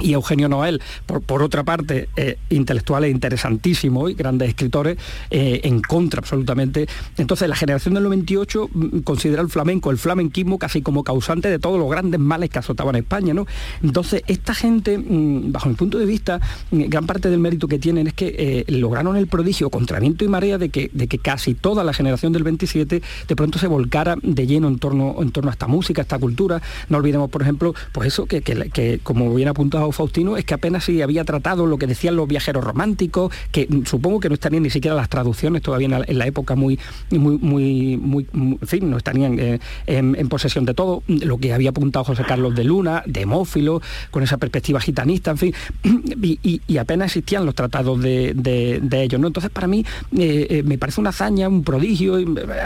y 0.01 0.15
Eugenio 0.15 0.49
Noel, 0.49 0.81
por, 1.07 1.43
otra 1.43 1.65
parte, 1.65 2.09
eh, 2.17 2.39
intelectuales 2.51 3.11
interesantísimos 3.11 4.11
y 4.11 4.15
grandes 4.15 4.49
escritores, 4.49 4.97
eh, 5.31 5.61
en 5.65 5.81
contra 5.83 6.21
absolutamente. 6.21 6.89
Entonces, 7.19 7.49
la 7.49 7.57
generación 7.57 7.95
del 7.95 8.05
98 8.05 8.71
mm, 8.73 8.99
considera 9.01 9.43
el 9.43 9.49
flamenco, 9.49 9.91
el 9.91 9.99
flamenquismo, 9.99 10.59
casi 10.59 10.83
como 10.83 11.05
causante 11.05 11.49
de 11.49 11.59
todos 11.59 11.79
los 11.79 11.91
grandes 11.91 12.21
males 12.21 12.51
que 12.51 12.59
azotaban 12.59 12.97
España. 12.97 13.35
¿no? 13.35 13.47
Entonces, 13.83 14.23
esta 14.27 14.55
gente, 14.55 14.97
mm, 14.99 15.53
bajo 15.53 15.69
mi 15.69 15.75
punto 15.75 15.99
de 15.99 16.07
vista, 16.07 16.41
mm, 16.71 16.85
gran 16.89 17.07
parte 17.07 17.29
del 17.29 17.39
mérito 17.39 17.69
que 17.69 17.79
tienen 17.79 18.07
es 18.07 18.15
que 18.15 18.35
eh, 18.39 18.65
lograron 18.73 19.17
el 19.17 19.27
prodigio 19.27 19.69
contra 19.71 20.01
viento 20.01 20.25
y 20.25 20.29
marea 20.29 20.59
de 20.59 20.71
que, 20.71 20.91
de 20.93 21.07
que 21.07 21.19
casi 21.19 21.55
toda 21.55 21.85
la 21.85 21.93
generación 21.93 22.33
del 22.33 22.45
27 22.45 23.03
de 23.29 23.37
pronto 23.37 23.59
se 23.59 23.67
volcara 23.67 24.17
de 24.23 24.47
lleno 24.47 24.69
en 24.69 24.79
torno, 24.79 25.17
en 25.21 25.31
torno 25.33 25.51
a 25.51 25.53
esta 25.53 25.67
música, 25.67 26.01
a 26.01 26.05
esta 26.05 26.19
cultura. 26.19 26.63
No 26.89 26.99
olvidemos, 26.99 27.31
por 27.31 27.43
ejemplo, 27.43 27.75
pues 27.93 28.09
eso, 28.09 28.27
que, 28.27 28.41
que 28.41 29.01
como 29.03 29.33
bien 29.35 29.49
apuntado 29.49 29.82
Faustino 29.91 30.37
es 30.37 30.45
que 30.45 30.55
apenas 30.55 30.85
si 30.85 31.03
había 31.03 31.25
tratado 31.25 31.67
lo 31.67 31.79
que 31.79 31.87
decían 31.87 32.17
los 32.17 32.29
viajeros 32.29 32.63
románticos, 32.63 33.33
que 33.51 33.69
supongo 33.85 34.21
que 34.21 34.29
no 34.29 34.35
estarían 34.35 34.63
ni 34.63 34.71
siquiera 34.71 34.95
las 34.95 35.09
traducciones 35.09 35.63
todavía 35.63 36.05
en 36.07 36.19
la, 36.19 36.27
época 36.27 36.55
muy, 36.55 36.79
muy, 37.11 37.97
muy, 37.97 38.27
en 38.33 38.59
fin, 38.67 38.91
no 38.91 38.97
estarían 38.97 39.39
eh, 39.39 39.59
en, 39.87 40.29
posesión 40.29 40.65
de 40.65 40.75
todo, 40.75 41.03
lo 41.09 41.39
que 41.39 41.53
había 41.53 41.71
apuntado 41.71 42.05
José 42.05 42.25
Carlos 42.25 42.55
de 42.55 42.65
Luna, 42.65 43.03
Demófilo, 43.07 43.83
con 44.11 44.23
esa 44.23 44.37
perspectiva 44.37 44.81
gitanista, 44.81 45.33
en 45.33 45.39
fin, 45.39 45.55
y, 46.23 46.61
apenas 46.79 47.07
existían 47.07 47.47
los 47.47 47.55
tratados 47.55 48.01
de, 48.01 48.81
ellos, 48.93 49.21
¿no? 49.21 49.27
Entonces 49.27 49.51
para 49.51 49.67
mí 49.67 49.85
eh, 50.17 50.47
eh, 50.51 50.63
me 50.65 50.79
parece 50.79 51.01
una 51.01 51.11
hazaña, 51.11 51.49
un 51.49 51.65
prodigio, 51.65 52.19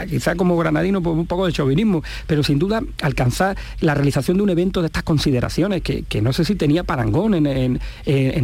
quizá 0.09 0.35
como 0.35 0.57
granadino 0.57 1.01
pues, 1.01 1.15
un 1.15 1.25
poco 1.25 1.45
de 1.45 1.53
chauvinismo, 1.53 2.03
pero 2.25 2.43
sin 2.43 2.59
duda 2.59 2.81
alcanzar 3.01 3.57
la 3.79 3.93
realización 3.93 4.37
de 4.37 4.43
un 4.43 4.49
evento 4.49 4.81
de 4.81 4.87
estas 4.87 5.03
consideraciones 5.03 5.81
que 5.81 6.21
no 6.21 6.33
sé 6.33 6.45
si 6.45 6.55
tenía 6.55 6.83
para 6.83 7.03
en, 7.07 7.79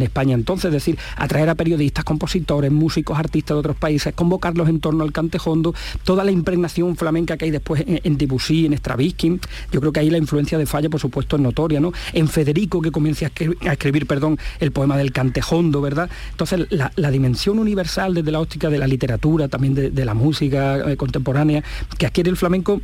España 0.02 0.34
entonces, 0.34 0.66
es 0.66 0.72
decir, 0.72 0.98
atraer 1.16 1.48
a 1.48 1.54
periodistas, 1.54 2.04
compositores, 2.04 2.70
músicos, 2.70 3.18
artistas 3.18 3.54
de 3.54 3.60
otros 3.60 3.76
países, 3.76 4.14
convocarlos 4.14 4.68
en 4.68 4.80
torno 4.80 5.04
al 5.04 5.12
cantejondo, 5.12 5.74
toda 6.04 6.24
la 6.24 6.30
impregnación 6.30 6.96
flamenca 6.96 7.36
que 7.36 7.46
hay 7.46 7.50
después 7.50 7.84
en, 7.86 8.16
Debussy, 8.16 8.66
en 8.66 8.74
Stravinsky, 8.74 9.40
yo 9.72 9.80
creo 9.80 9.92
que 9.92 10.00
ahí 10.00 10.10
la 10.10 10.18
influencia 10.18 10.58
de 10.58 10.66
Falla, 10.66 10.88
por 10.88 11.00
supuesto, 11.00 11.36
es 11.36 11.42
notoria, 11.42 11.80
¿no? 11.80 11.92
En 12.12 12.28
Federico, 12.28 12.80
que 12.80 12.90
comienza 12.90 13.26
a 13.26 13.72
escribir, 13.72 14.06
perdón, 14.06 14.38
el 14.60 14.72
poema 14.72 14.96
del 14.96 15.12
cantejondo, 15.12 15.80
¿verdad? 15.80 16.10
Entonces, 16.30 16.66
la, 16.70 17.10
dimensión 17.14 17.60
universal 17.60 18.12
desde 18.12 18.32
la 18.32 18.40
óptica 18.40 18.68
de 18.70 18.78
la 18.78 18.88
literatura, 18.88 19.46
también 19.48 19.74
de, 19.74 20.04
la 20.04 20.14
música 20.14 20.90
eh, 20.90 20.96
contemporánea, 20.96 21.62
que 21.96 22.06
adquiere 22.06 22.28
el 22.28 22.36
flamenco, 22.36 22.80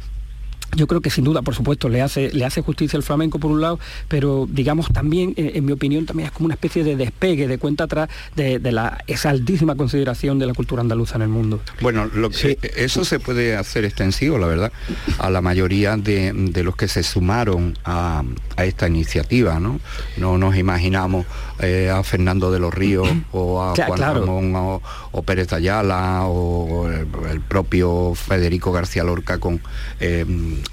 yo 0.77 0.87
creo 0.87 1.01
que 1.01 1.11
sin 1.11 1.25
duda, 1.25 1.43
por 1.43 1.55
supuesto, 1.55 1.89
le 1.89 2.03
hace, 2.03 2.31
le 2.33 2.45
hace 2.45 2.63
justicia 2.63 2.97
el 2.97 3.03
flamenco 3.03 3.39
por 3.39 3.51
un 3.51 3.61
lado, 3.61 3.79
pero 4.09 4.47
digamos 4.51 4.89
también, 4.93 5.35
eh, 5.37 5.53
en 5.55 5.65
mi 5.65 5.73
opinión, 5.73 6.07
también 6.07 6.29
es 6.29 6.33
como 6.33 6.47
una 6.47 6.55
especie 6.55 6.85
de 6.85 6.97
despegue, 6.97 7.49
de 7.49 7.59
cuenta 7.59 7.85
atrás 7.85 8.09
de, 8.37 8.61
la, 8.71 9.03
esa 9.07 9.31
altísima 9.31 9.75
consideración 9.75 10.39
de 10.39 10.47
la 10.47 10.55
cultura 10.55 10.83
andaluza 10.83 11.17
en 11.17 11.23
el 11.23 11.29
mundo. 11.29 11.61
Bueno, 11.81 12.07
lo 12.07 12.31
que, 12.31 12.59
eso 12.77 13.05
se 13.05 13.19
puede 13.19 13.57
hacer 13.57 13.85
extensivo, 13.85 14.39
la 14.39 14.47
verdad, 14.47 14.73
a 15.19 15.31
la 15.31 15.41
mayoría 15.41 15.97
de, 15.97 16.33
los 16.63 16.77
que 16.77 16.89
se 16.89 17.03
sumaron 17.03 17.77
a, 17.85 18.23
esta 18.59 18.87
iniciativa, 18.87 19.59
¿no? 19.59 19.81
No 20.19 20.37
nos 20.37 20.57
imaginamos 20.57 21.27
eh, 21.61 21.91
a 21.91 22.03
Fernando 22.03 22.51
de 22.51 22.59
los 22.59 22.73
Ríos 22.73 23.09
o 23.33 23.63
a 23.63 23.75
Juan 23.75 23.99
Ramón 23.99 24.53
o, 24.55 25.23
Pérez 25.23 25.53
Ayala 25.53 26.25
o 26.27 26.89
el, 26.89 27.41
propio 27.41 28.15
Federico 28.15 28.73
García 28.73 29.05
Lorca 29.05 29.39
con... 29.39 29.61
Eh, 29.99 30.25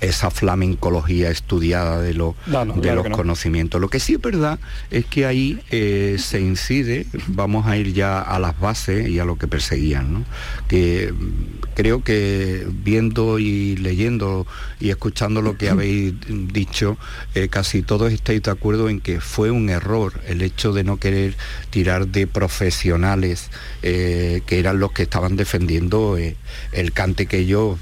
esa 0.02 0.32
flamencología 0.32 1.30
estudiada 1.30 2.02
de, 2.02 2.14
lo, 2.14 2.36
de 2.46 2.96
los 2.96 3.08
conocimientos. 3.10 3.82
Lo 3.82 3.90
que 3.90 4.00
sí 4.00 4.14
es 4.14 4.22
verdad 4.22 4.60
es 4.92 5.06
que 5.06 5.26
ahí 5.26 5.60
eh, 5.72 6.18
se 6.20 6.40
incide, 6.40 7.08
vamos 7.28 7.68
a 7.68 7.78
ir 7.78 7.94
ya 7.94 8.20
a 8.22 8.40
las 8.40 8.60
bases 8.60 9.08
y 9.10 9.20
a 9.20 9.26
lo 9.26 9.38
que 9.38 9.48
perseguían, 9.48 10.26
que 10.68 11.12
mm, 11.12 11.74
creo 11.76 12.04
que 12.04 12.68
viendo 12.70 13.40
y 13.40 13.76
leyendo 13.78 14.48
y 14.80 14.90
escuchando 14.90 15.42
lo 15.42 15.58
que 15.58 15.70
habéis 15.70 16.14
dicho, 16.52 16.98
eh, 17.36 17.48
casi 17.50 17.82
todos 17.82 18.12
estáis 18.12 18.42
de 18.44 18.52
acuerdo 18.52 18.90
en 18.90 19.02
que 19.02 19.20
fue 19.22 19.52
un 19.52 19.70
error 19.70 20.14
el 20.28 20.42
hecho 20.42 20.74
de 20.74 20.84
no 20.84 20.98
querer 20.98 21.36
tirar 21.70 22.08
de 22.08 22.28
profesionales 22.28 23.50
eh, 23.82 24.42
que 24.46 24.60
eran 24.60 24.80
los 24.80 24.92
que 24.92 25.04
estaban 25.04 25.36
defendiendo 25.36 26.18
el 26.18 26.92
cante 26.94 27.26
que 27.26 27.40
ellos 27.40 27.78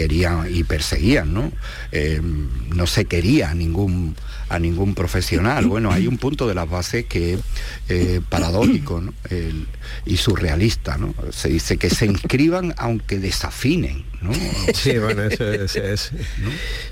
querían 0.00 0.46
y 0.50 0.64
perseguían, 0.64 1.34
¿no? 1.34 1.52
Eh, 1.92 2.22
no 2.22 2.86
se 2.86 3.04
quería 3.04 3.50
a 3.50 3.54
ningún, 3.54 4.16
a 4.48 4.58
ningún 4.58 4.94
profesional. 4.94 5.66
Bueno, 5.66 5.92
hay 5.92 6.06
un 6.06 6.16
punto 6.16 6.48
de 6.48 6.54
las 6.54 6.70
bases 6.70 7.04
que 7.04 7.34
es 7.34 7.40
eh, 7.90 8.22
paradójico 8.26 9.02
y 10.06 10.16
surrealista, 10.16 10.96
¿no? 10.96 11.14
Se 11.30 11.50
dice 11.50 11.76
que 11.76 11.90
se 11.90 12.06
inscriban 12.06 12.72
aunque 12.78 13.18
desafinen, 13.18 14.06
¿no? 14.22 14.32
Sí, 14.72 14.96
bueno, 14.96 15.24
eso, 15.24 15.44
es. 15.44 16.12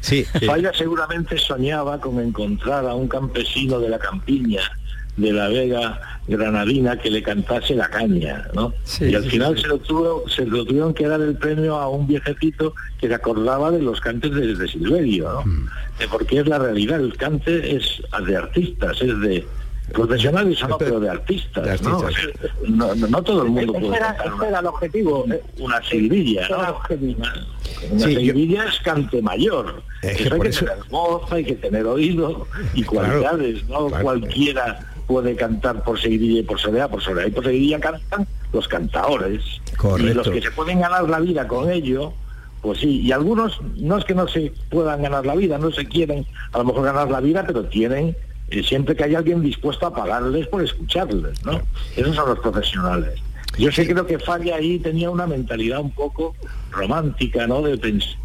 Sí. 0.03 0.27
Falla 0.45 0.73
seguramente 0.75 1.39
soñaba 1.39 1.99
con 1.99 2.21
encontrar 2.21 2.85
a 2.85 2.95
un 2.95 3.09
campesino 3.09 3.81
de 3.81 3.89
la 3.89 3.99
campiña 3.99 4.61
de 5.19 5.33
la 5.33 5.49
Vega 5.49 6.01
Granadina 6.29 6.97
que 6.99 7.11
le 7.11 7.23
cantase 7.23 7.75
la 7.75 7.89
caña, 7.89 8.49
¿no? 8.55 8.73
y 9.01 9.15
al 9.15 9.25
final 9.25 9.59
se, 9.59 9.67
lo 9.67 9.79
tuvo, 9.79 10.29
se 10.29 10.45
lo 10.45 10.65
tuvieron 10.65 10.95
que 10.95 11.07
dar 11.07 11.21
el 11.21 11.37
premio 11.37 11.77
a 11.77 11.89
un 11.89 12.07
viejecito 12.07 12.75
que 13.01 13.09
se 13.09 13.15
acordaba 13.15 13.71
de 13.71 13.83
los 13.83 14.01
cantes 14.01 14.35
de, 14.35 14.69
Silverio, 14.69 15.33
¿no? 15.33 15.43
Mm. 15.45 15.69
Porque 16.11 16.41
es 16.41 16.47
la 16.47 16.59
realidad, 16.59 17.01
el 17.01 17.17
cante 17.17 17.77
es 17.77 18.03
de 18.27 18.37
artistas, 18.37 19.01
es 19.01 19.21
de 19.21 19.47
profesionales 19.93 20.59
no, 20.69 20.77
pero 20.77 21.01
de 21.01 21.09
artistas, 21.09 21.83
¿no? 21.83 22.03
¿no? 22.67 23.23
todo 23.23 23.43
el 23.45 23.49
mundo 23.49 23.73
puede 23.73 23.97
era, 23.97 24.17
era 24.47 24.61
el 24.61 24.67
objetivo. 24.67 25.25
Una 25.59 25.83
silvilla, 25.83 26.47
¿no? 26.49 26.81
Una, 27.91 28.07
silvilla 28.07 28.65
es 28.65 28.79
cante 28.81 29.23
mayor. 29.23 29.83
hay 30.03 30.15
que 30.15 30.31
tener 30.31 30.79
voz, 30.91 31.33
hay 31.33 31.45
que 31.45 31.55
tener 31.55 31.87
oído 31.87 32.47
y 32.75 32.83
cualidades, 32.83 33.67
¿no? 33.69 33.89
Cualquiera 33.89 34.79
puede 35.09 35.35
cantar 35.35 35.83
por 35.83 35.99
seguidilla 35.99 36.41
y 36.41 36.43
por 36.45 36.61
soledad, 36.61 36.91
por 36.91 37.03
soledad 37.03 37.27
y 37.27 37.31
por 37.31 37.43
seguidilla 37.43 37.81
cantan 37.81 38.29
los 38.53 38.69
cantadores. 38.69 39.43
Y 39.99 40.03
los 40.03 40.29
que 40.29 40.43
se 40.43 40.51
pueden 40.53 40.81
ganar 40.81 41.09
la 41.09 41.19
vida 41.19 41.49
con 41.49 41.71
ello, 41.71 42.13
pues 42.61 42.81
sí, 42.81 43.01
y 43.01 43.11
algunos 43.11 43.59
no 43.77 43.97
es 43.97 44.05
que 44.05 44.15
no 44.15 44.29
se 44.29 44.53
puedan 44.69 45.03
ganar 45.03 45.25
la 45.25 45.35
vida, 45.35 45.59
no 45.59 45.73
se 45.73 45.87
quieren 45.87 46.27
a 46.53 46.59
lo 46.59 46.65
mejor 46.65 46.85
ganar 46.85 47.11
la 47.11 47.21
vida, 47.21 47.45
pero 47.47 47.65
tienen 47.65 48.15
eh, 48.51 48.63
siempre 48.63 48.95
que 48.95 49.05
hay 49.05 49.15
alguien 49.15 49.41
dispuesto 49.41 49.87
a 49.87 49.95
pagarles 49.95 50.47
por 50.49 50.63
escucharles, 50.63 51.43
¿no? 51.45 51.61
Esos 51.97 52.15
son 52.15 52.29
los 52.29 52.39
profesionales. 52.41 53.19
Yo 53.59 53.73
sé 53.73 53.89
creo 53.89 54.07
que 54.07 54.19
Falla 54.19 54.57
ahí 54.57 54.79
tenía 54.79 55.09
una 55.09 55.27
mentalidad 55.27 55.81
un 55.81 55.91
poco 55.91 56.37
romántica, 56.71 57.47
¿no? 57.47 57.63
De 57.63 57.79
pensar. 57.79 58.17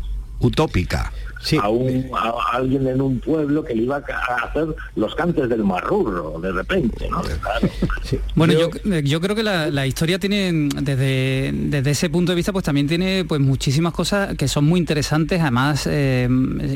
A, 1.61 1.69
un, 1.69 2.09
a, 2.15 2.33
alguien 2.53 2.87
en 2.87 3.01
un 3.01 3.19
pueblo 3.19 3.63
que 3.63 3.75
le 3.75 3.83
iba 3.83 3.97
a 3.97 4.35
hacer 4.45 4.67
los 4.95 5.13
cantes 5.15 5.49
del 5.49 5.63
marrurro 5.63 6.39
de 6.39 6.51
repente, 6.51 7.09
¿no? 7.09 7.21
Bueno, 8.35 8.53
yo, 8.53 9.21
creo 9.21 9.35
que 9.35 9.43
la, 9.43 9.87
historia 9.87 10.19
tiene, 10.19 10.69
desde, 10.81 11.51
desde 11.53 11.91
ese 11.91 12.09
punto 12.09 12.31
de 12.31 12.35
vista, 12.35 12.51
pues 12.51 12.65
también 12.65 12.87
tiene 12.87 13.25
pues 13.25 13.41
muchísimas 13.41 13.93
cosas 13.93 14.35
que 14.35 14.47
son 14.47 14.65
muy 14.65 14.79
interesantes, 14.79 15.41
además, 15.41 15.87
eh, 15.87 16.27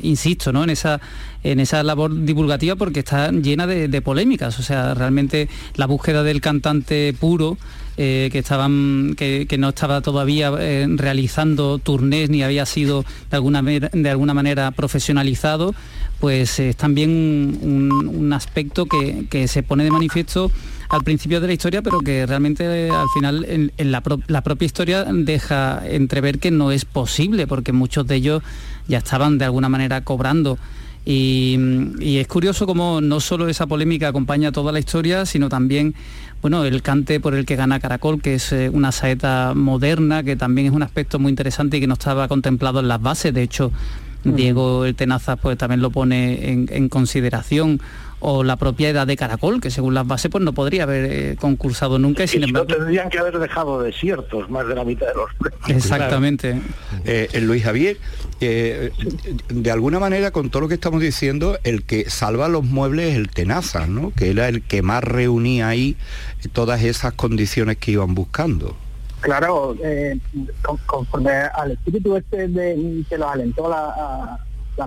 insisto, 0.02 0.52
¿no? 0.52 0.64
En 0.64 0.70
esa, 0.70 1.00
en 1.44 1.60
esa 1.60 1.84
labor 1.84 2.26
divulgativa 2.26 2.76
porque 2.76 3.00
está 3.00 3.32
llena 3.32 3.68
de, 3.68 3.88
de 3.88 4.02
polémicas, 4.02 4.60
o 4.60 4.64
sea, 4.64 4.94
realmente 4.94 5.50
la 5.76 5.86
búsqueda 5.86 6.24
del 6.24 6.42
cantante 6.42 7.16
puro 7.20 7.58
eh, 8.00 8.30
que, 8.32 8.38
estaban, 8.38 9.16
que, 9.18 9.48
no 9.58 9.70
estaba 9.70 10.02
todavía 10.02 10.52
eh, 10.60 10.86
realizando 10.88 11.80
turnés 11.80 12.30
ni 12.30 12.44
había 12.44 12.68
sido 12.68 13.04
de 13.32 13.36
alguna, 13.38 13.64
de 13.64 14.10
alguna 14.10 14.36
manera 14.36 14.70
profesionalizado, 14.70 15.74
pues 16.20 16.60
es 16.60 16.76
también 16.76 17.58
un, 17.60 18.34
aspecto 18.34 18.86
que, 18.86 19.48
se 19.48 19.64
pone 19.64 19.84
de 19.84 19.90
manifiesto 19.90 20.52
al 20.90 21.04
principio 21.04 21.42
de 21.42 21.48
la 21.48 21.54
historia, 21.54 21.82
pero 21.82 22.00
que 22.02 22.28
realmente 22.28 22.66
eh, 22.66 22.92
al 22.92 23.08
final 23.16 23.46
en, 23.48 23.92
la, 23.92 24.02
propia 24.42 24.66
historia 24.68 25.04
deja 25.06 25.82
entrever 25.84 26.38
que 26.38 26.52
no 26.52 26.72
es 26.72 26.86
posible, 26.86 27.48
porque 27.48 27.72
muchos 27.72 28.06
de 28.06 28.16
ellos 28.16 28.44
ya 28.88 29.00
estaban 29.00 29.40
de 29.40 29.46
alguna 29.46 29.70
manera 29.70 30.02
cobrando. 30.02 30.60
Y, 31.04 31.58
y, 32.00 32.18
es 32.18 32.28
curioso 32.28 32.68
cómo 32.68 33.00
no 33.00 33.22
solo 33.22 33.48
esa 33.48 33.66
polémica 33.66 34.10
acompaña 34.10 34.52
toda 34.52 34.74
la 34.74 34.80
historia, 34.80 35.26
sino 35.26 35.48
también 35.48 35.96
bueno, 36.42 36.64
el 36.66 36.82
cante 36.82 37.20
por 37.20 37.34
el 37.34 37.46
que 37.46 37.56
gana 37.56 37.80
Caracol, 37.80 38.22
que 38.22 38.36
es 38.36 38.52
eh, 38.52 38.70
una 38.70 38.92
saeta 38.92 39.54
moderna, 39.56 40.24
que 40.24 40.36
también 40.36 40.68
es 40.68 40.74
un 40.74 40.84
aspecto 40.84 41.20
muy 41.20 41.30
interesante 41.30 41.78
y 41.78 41.80
que 41.80 41.88
no 41.88 41.94
estaba 41.94 42.28
contemplado 42.28 42.80
en 42.80 42.88
las 42.88 43.02
bases. 43.02 43.34
De 43.34 43.42
hecho, 43.42 43.72
Diego 44.36 44.86
el 44.86 44.96
Tenazas 44.96 45.40
pues 45.42 45.58
también 45.58 45.82
lo 45.82 45.92
pone 45.92 46.52
en, 46.52 46.90
consideración 46.90 47.82
o 48.20 48.44
la 48.44 48.56
propia 48.56 48.90
edad 48.90 49.06
de 49.06 49.16
Caracol, 49.16 49.62
que 49.62 49.70
según 49.70 49.94
las 49.94 50.08
bases 50.08 50.32
pues 50.32 50.44
no 50.44 50.54
podría 50.54 50.84
haber 50.84 51.12
eh, 51.12 51.36
concursado 51.40 52.00
nunca 52.00 52.24
y, 52.24 52.28
sin 52.28 52.44
embargo... 52.44 52.68
tendrían 52.68 53.10
que 53.10 53.20
haber 53.20 53.38
dejado 53.38 53.82
desiertos 53.82 54.50
más 54.50 54.68
de 54.68 54.74
la 54.74 54.84
mitad 54.84 55.06
de 55.08 55.14
los 55.14 55.30
Exactamente. 55.68 56.60
Eh, 57.06 57.30
Luis 57.42 57.64
Javier, 57.64 57.98
de 58.40 59.72
alguna 59.72 60.00
manera 60.00 60.32
con 60.32 60.50
todo 60.50 60.62
lo 60.62 60.68
que 60.68 60.74
estamos 60.74 61.02
diciendo, 61.02 61.60
el 61.64 61.84
que 61.84 62.10
salva 62.10 62.48
los 62.48 62.64
muebles 62.64 63.12
es 63.12 63.16
el 63.18 63.30
Tenazas, 63.30 63.88
¿no? 63.88 64.12
Que 64.12 64.32
era 64.32 64.50
el 64.50 64.64
que 64.64 64.82
más 64.82 65.04
reunía 65.04 65.68
ahí 65.68 65.96
todas 66.54 66.84
esas 66.84 67.14
condiciones 67.14 67.78
que 67.78 67.92
iban 67.92 68.16
buscando. 68.16 68.76
Claro, 69.22 69.76
eh, 69.84 70.20
conforme 70.86 71.32
al 71.32 71.72
espíritu 71.72 72.16
este 72.16 72.48
de, 72.48 73.04
que 73.10 73.18
los 73.18 73.30
alentó 73.30 73.68
la, 73.68 74.40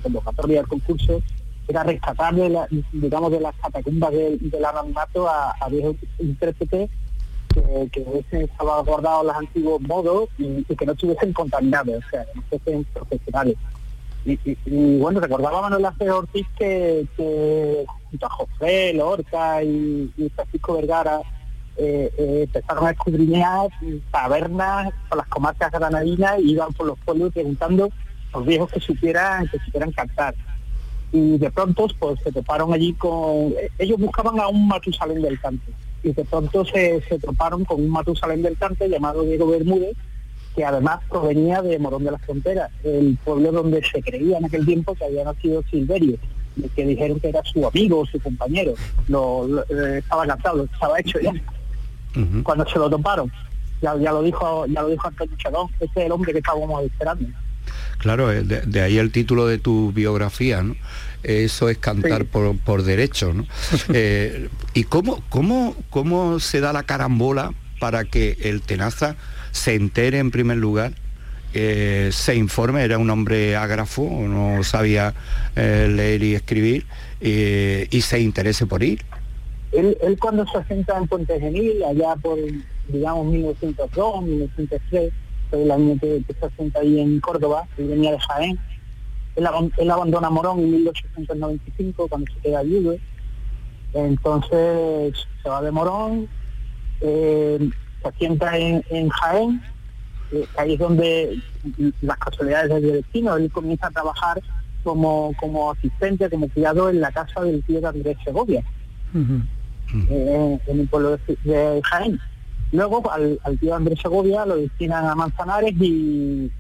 convocatoria 0.03 0.59
del 0.59 0.69
concurso, 0.69 1.21
era 1.67 1.83
rescatar 1.83 2.35
de 2.35 2.49
la, 2.49 2.69
digamos 2.93 3.33
de 3.33 3.41
las 3.41 3.55
catacumbas 3.57 4.13
del 4.13 4.65
anonimato 4.65 5.29
a, 5.29 5.51
a 5.61 5.69
viejos 5.69 5.97
intérpretes 6.19 6.91
que, 7.53 7.89
que 7.93 8.01
hubiesen 8.01 8.49
salvaguardado 8.57 9.25
los 9.25 9.37
antiguos 9.37 9.81
modos 9.83 10.29
y, 10.39 10.63
que 10.65 10.87
no 10.87 10.93
estuviesen 10.93 11.33
contaminados, 11.33 12.05
o 12.05 12.11
sea, 12.11 12.25
que 12.25 12.41
fuesen 12.43 12.85
profesionales. 12.93 13.57
Y, 14.25 14.99
bueno, 14.99 15.19
recordaba 15.19 15.63
Manuel 15.63 15.93
Ortiz 16.11 16.47
que, 16.57 17.07
que 17.17 17.87
junto 18.11 18.27
a 18.27 18.31
José 18.31 18.93
Lorca 18.93 19.63
y 19.63 20.13
Francisco 20.35 20.75
Vergara 20.75 21.21
eh, 21.83 22.13
eh, 22.19 22.43
empezaron 22.43 22.87
a 22.87 22.91
escudriñar 22.91 23.71
tabernas 24.11 24.93
por 25.09 25.17
las 25.17 25.27
comarcas 25.29 25.73
granadinas 25.73 26.39
y 26.39 26.53
iban 26.53 26.75
por 26.75 26.87
los 26.87 26.99
pueblos 26.99 27.33
preguntando 27.33 27.89
los 28.35 28.45
viejos 28.45 28.71
que 28.71 28.81
supieran, 28.81 29.49
que 29.49 29.59
supieran 29.61 29.91
cantar. 29.93 30.35
Y 31.11 31.39
de 31.39 31.51
pronto 31.51 31.87
pues 31.99 32.21
se 32.23 32.33
toparon 32.33 32.75
allí 32.75 32.93
con... 32.93 33.55
Ellos 33.79 33.99
buscaban 33.99 34.39
a 34.39 34.49
un 34.49 34.69
Matusalén 34.69 35.23
del 35.23 35.41
Cante. 35.41 35.73
Y 36.03 36.13
de 36.13 36.25
pronto 36.27 36.67
se, 36.67 37.01
se 37.09 37.19
toparon 37.19 37.65
con 37.65 37.81
un 37.81 37.89
Matusalén 37.89 38.43
del 38.43 38.59
Cante 38.59 38.87
llamado 38.87 39.23
Diego 39.23 39.47
Bermúdez, 39.47 39.97
que 40.55 40.67
además 40.67 41.01
provenía 41.09 41.63
de 41.63 41.79
Morón 41.79 42.05
de 42.05 42.11
las 42.11 42.21
Fronteras, 42.21 42.71
el 42.85 43.17
pueblo 43.25 43.53
donde 43.53 43.83
se 43.83 44.03
creía 44.03 44.37
en 44.37 44.45
aquel 44.45 44.67
tiempo 44.67 44.95
que 44.95 45.07
había 45.07 45.25
nacido 45.25 45.63
Silverio, 45.71 46.19
que 46.77 46.85
dijeron 46.85 47.19
que 47.21 47.31
era 47.31 47.43
su 47.43 47.67
amigo, 47.67 48.05
su 48.05 48.21
compañero. 48.21 48.75
Lo, 49.09 49.63
eh, 49.63 49.99
estaba 49.99 50.27
cantado, 50.27 50.65
estaba 50.65 51.01
hecho 51.01 51.19
ya 51.21 51.33
cuando 52.43 52.69
se 52.69 52.79
lo 52.79 52.91
toparon. 52.91 53.31
Ya, 53.83 53.97
ya 53.97 54.13
lo 54.13 54.23
dijo 54.23 54.67
ya 54.67 54.83
lo 54.83 54.89
dijo 54.89 55.09
Antonio 55.09 55.37
Chagón, 55.39 55.69
este 55.81 56.01
es 56.01 56.07
el 56.07 56.13
hombre 56.13 56.33
que 56.33 56.39
estábamos 56.39 56.85
esperando. 56.85 57.27
Claro, 57.99 58.33
eh, 58.33 58.43
de, 58.43 58.81
ahí 58.81 58.99
el 58.99 59.13
título 59.13 59.47
de 59.47 59.59
tu 59.59 59.93
biografía, 59.93 60.63
¿no? 60.63 60.75
Eso 61.23 61.69
es 61.69 61.79
cantar 61.79 62.25
por, 62.25 62.83
derecho, 62.83 63.35
¿no? 63.35 63.47
Eh, 63.93 64.49
¿Y 64.73 64.85
cómo, 64.85 65.23
cómo, 65.29 65.77
cómo 65.91 66.41
se 66.41 66.61
da 66.61 66.73
la 66.73 66.85
carambola 66.85 67.53
para 67.79 68.05
que 68.05 68.39
el 68.43 68.63
Tenaza 68.63 69.17
se 69.53 69.75
entere 69.75 70.19
en 70.19 70.31
primer 70.31 70.59
lugar 70.59 70.93
eh, 71.53 72.11
se 72.13 72.37
informe, 72.37 72.85
era 72.85 72.97
un 72.99 73.11
hombre 73.11 73.57
ágrafo, 73.57 74.09
no 74.09 74.63
sabía 74.63 75.15
leer 75.57 76.23
y 76.23 76.35
escribir, 76.37 76.87
y 77.21 78.01
se 78.01 78.21
interese 78.21 78.67
por 78.67 78.85
ir. 78.85 79.05
Él, 79.73 80.17
cuando 80.21 80.47
se 80.47 80.59
asenta 80.59 80.99
en 80.99 81.07
Puente 81.07 81.39
Genil, 81.39 81.85
allá 81.85 82.17
por, 82.17 82.39
digamos, 82.89 83.27
1902, 83.27 84.23
1903, 84.23 85.13
fue 85.49 85.63
el 85.63 85.71
año 85.71 85.97
que, 86.01 86.25
se 86.27 86.47
asenta 86.47 86.81
ahí 86.81 86.99
en 86.99 87.21
Córdoba, 87.21 87.69
él 87.79 87.89
venía 87.89 88.13
de 88.13 88.19
Jaén. 88.19 88.59
Él, 89.37 89.91
abandona 89.91 90.29
Morón 90.29 90.59
en 90.59 90.73
1895 90.73 92.09
cuando 92.09 92.33
se 92.33 92.41
queda 92.41 92.63
viudo. 92.63 92.97
Entonces 93.95 95.15
se 95.43 95.49
va 95.49 95.63
de 95.63 95.71
Morón, 95.71 96.29
eh, 97.01 97.71
se 98.03 98.09
asienta 98.09 98.57
en, 98.59 99.09
Jaén, 99.09 99.63
eh, 100.33 100.47
ahí 100.57 100.75
es 100.75 100.79
donde 100.79 101.41
las 102.03 102.19
casualidades 102.19 102.71
del 102.71 102.93
destino, 102.93 103.37
él 103.37 103.51
comienza 103.51 103.87
a 103.87 103.91
trabajar 103.91 104.41
como, 104.83 105.33
como 105.39 105.71
asistente, 105.71 106.29
como 106.29 106.49
criado 106.49 106.91
en 106.91 107.01
la 107.01 107.13
casa 107.13 107.43
del 107.43 107.63
tío 107.65 107.81
de 107.81 107.87
Andrés 107.87 108.17
Segovia 108.25 108.65
en 109.93 110.81
el 110.81 110.89
pueblo 110.89 111.19
de, 111.45 111.81
Jaén. 111.85 112.19
Luego 112.73 113.11
al, 113.11 113.39
tío 113.59 113.75
Andrés 113.75 113.99
Segovia 114.01 114.47
lo 114.47 114.57
destinan 114.57 115.05
a 115.07 115.15
Manzanares 115.15 115.75
y, 115.81 116.51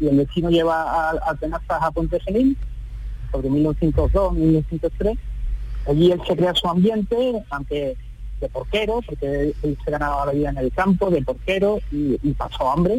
el 0.00 0.16
vecino 0.16 0.48
lleva 0.48 1.10
a, 1.10 1.34
Tenazas 1.34 1.82
a 1.82 1.90
Ponte 1.90 2.18
Genil, 2.20 2.56
sobre 3.30 3.50
1902, 3.50 4.32
1903. 4.32 5.18
Allí 5.86 6.12
él 6.12 6.20
se 6.26 6.36
crea 6.36 6.54
su 6.54 6.68
ambiente, 6.68 7.44
aunque 7.50 7.96
de 8.40 8.48
porquero, 8.48 9.00
porque 9.06 9.54
él 9.62 9.78
se 9.84 9.90
ganaba 9.90 10.26
la 10.26 10.32
vida 10.32 10.50
en 10.50 10.58
el 10.58 10.72
campo, 10.72 11.10
de 11.10 11.22
porquero, 11.22 11.80
y, 11.90 12.16
pasó 12.32 12.70
hambre. 12.70 12.98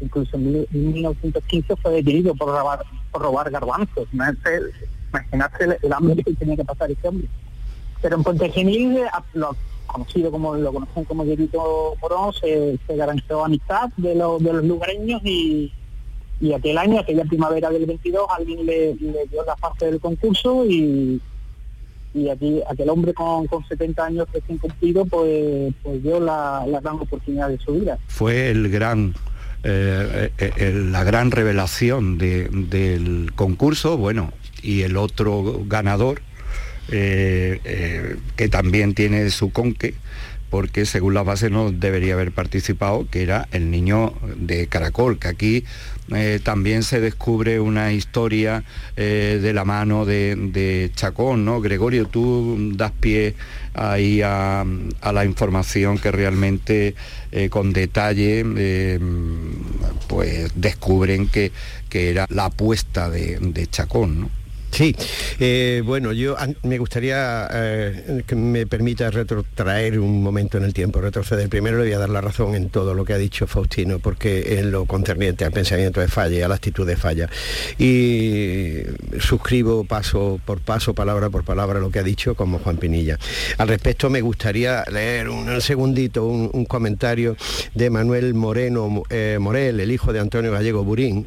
Incluso 0.00 0.36
en, 0.36 0.66
1915 0.72 1.76
fue 1.76 1.92
detenido 1.92 2.34
por 2.34 2.48
robar, 2.48 2.84
por 3.12 3.22
robar 3.22 3.50
garbanzos. 3.50 4.08
Imagínate 4.12 5.78
el 5.82 5.92
hambre 5.92 6.22
que 6.22 6.34
tenía 6.34 6.56
que 6.56 6.64
pasar 6.64 6.90
ese 6.90 7.08
hombre. 7.08 7.28
Pero 8.02 8.16
en 8.16 8.22
Puente 8.22 8.50
Genil, 8.50 8.98
eh, 8.98 9.06
lo 9.34 9.56
conocido 9.86 10.30
como 10.30 10.54
lo 10.54 10.72
conocen 10.72 11.04
como 11.04 11.24
Dieguito 11.24 11.96
Morón, 12.00 12.32
se, 12.32 12.78
garantizó 12.88 13.44
amistad 13.44 13.90
de, 13.96 14.14
los 14.14 14.42
de 14.42 14.52
los 14.52 14.64
lugareños 14.64 15.20
y, 15.24 15.72
y 16.40 16.52
aquel 16.52 16.78
año, 16.78 17.00
aquella 17.00 17.24
primavera 17.24 17.70
del 17.70 17.86
22, 17.86 18.26
alguien 18.30 18.64
le, 18.66 18.94
dio 18.94 19.44
la 19.44 19.56
parte 19.56 19.86
del 19.86 20.00
concurso 20.00 20.64
y, 20.64 21.20
y 22.14 22.28
aquí 22.28 22.60
aquel 22.68 22.88
hombre 22.88 23.12
con, 23.14 23.46
con 23.48 23.66
70 23.66 24.04
años 24.04 24.28
recién 24.32 24.58
cumplido 24.58 25.04
pues, 25.06 25.74
pues 25.82 26.02
dio 26.02 26.20
la, 26.20 26.64
la 26.66 26.80
gran 26.80 26.96
oportunidad 26.96 27.48
de 27.48 27.58
su 27.58 27.74
vida. 27.74 27.98
Fue 28.06 28.50
el 28.50 28.70
gran 28.70 29.14
eh, 29.62 30.32
eh, 30.38 30.72
la 30.72 31.04
gran 31.04 31.30
revelación 31.30 32.16
del 32.16 33.32
concurso, 33.34 33.98
bueno, 33.98 34.32
y 34.62 34.82
el 34.82 34.96
otro 34.96 35.62
ganador, 35.66 36.22
eh, 36.90 38.16
que 38.36 38.48
también 38.48 38.94
tiene 38.94 39.30
su 39.30 39.50
conque, 39.50 39.94
porque 40.50 40.84
según 40.84 41.14
la 41.14 41.22
base 41.22 41.48
no 41.48 41.70
debería 41.70 42.14
haber 42.14 42.32
participado, 42.32 43.06
que 43.08 43.22
era 43.22 43.48
el 43.52 43.70
niño 43.70 44.12
de 44.36 44.66
Caracol, 44.66 45.18
que 45.18 45.28
aquí 45.28 45.64
eh, 46.12 46.40
también 46.42 46.82
se 46.82 47.00
descubre 47.00 47.60
una 47.60 47.92
historia 47.92 48.64
eh, 48.96 49.38
de 49.40 49.52
la 49.52 49.64
mano 49.64 50.04
de, 50.04 50.90
Chacón, 50.94 51.44
¿no? 51.44 51.60
Gregorio, 51.60 52.08
tú 52.08 52.72
das 52.74 52.90
pie 52.90 53.36
ahí 53.74 54.20
a, 54.22 54.64
la 55.12 55.24
información 55.24 55.98
que 55.98 56.10
realmente 56.10 56.96
eh, 57.30 57.48
con 57.48 57.72
detalle 57.72 58.44
pues 60.08 60.50
descubren 60.56 61.28
que, 61.28 61.52
que 61.88 62.10
era 62.10 62.26
la 62.28 62.46
apuesta 62.46 63.08
de, 63.08 63.38
de 63.38 63.66
Chacón, 63.68 64.20
¿no? 64.22 64.39
Sí, 64.70 64.94
eh, 65.40 65.82
bueno, 65.84 66.12
yo 66.12 66.36
me 66.62 66.78
gustaría 66.78 67.48
eh, 67.52 68.22
que 68.26 68.36
me 68.36 68.66
permita 68.66 69.10
retrotraer 69.10 69.98
un 69.98 70.22
momento 70.22 70.58
en 70.58 70.64
el 70.64 70.72
tiempo, 70.72 71.00
retroceder. 71.00 71.48
Primero 71.48 71.78
le 71.78 71.84
voy 71.84 71.92
a 71.92 71.98
dar 71.98 72.08
la 72.08 72.20
razón 72.20 72.54
en 72.54 72.70
todo 72.70 72.94
lo 72.94 73.04
que 73.04 73.12
ha 73.12 73.18
dicho 73.18 73.46
Faustino, 73.46 73.98
porque 73.98 74.58
en 74.58 74.70
lo 74.70 74.86
concerniente 74.86 75.44
al 75.44 75.52
pensamiento 75.52 76.00
de 76.00 76.08
falla, 76.08 76.46
a 76.46 76.48
la 76.48 76.54
actitud 76.54 76.86
de 76.86 76.96
falla. 76.96 77.28
Y 77.78 78.78
suscribo 79.18 79.84
paso 79.84 80.40
por 80.44 80.60
paso, 80.60 80.94
palabra 80.94 81.30
por 81.30 81.44
palabra, 81.44 81.80
lo 81.80 81.90
que 81.90 81.98
ha 81.98 82.04
dicho 82.04 82.34
como 82.34 82.58
Juan 82.60 82.76
Pinilla. 82.76 83.18
Al 83.58 83.68
respecto 83.68 84.08
me 84.08 84.20
gustaría 84.20 84.84
leer 84.90 85.28
un, 85.28 85.60
segundito 85.60 86.26
un, 86.26 86.64
comentario 86.64 87.36
de 87.74 87.90
Manuel 87.90 88.34
Moreno 88.34 89.02
eh, 89.10 89.38
Morel, 89.40 89.80
el 89.80 89.90
hijo 89.90 90.12
de 90.12 90.20
Antonio 90.20 90.52
Gallego 90.52 90.84
Burín, 90.84 91.26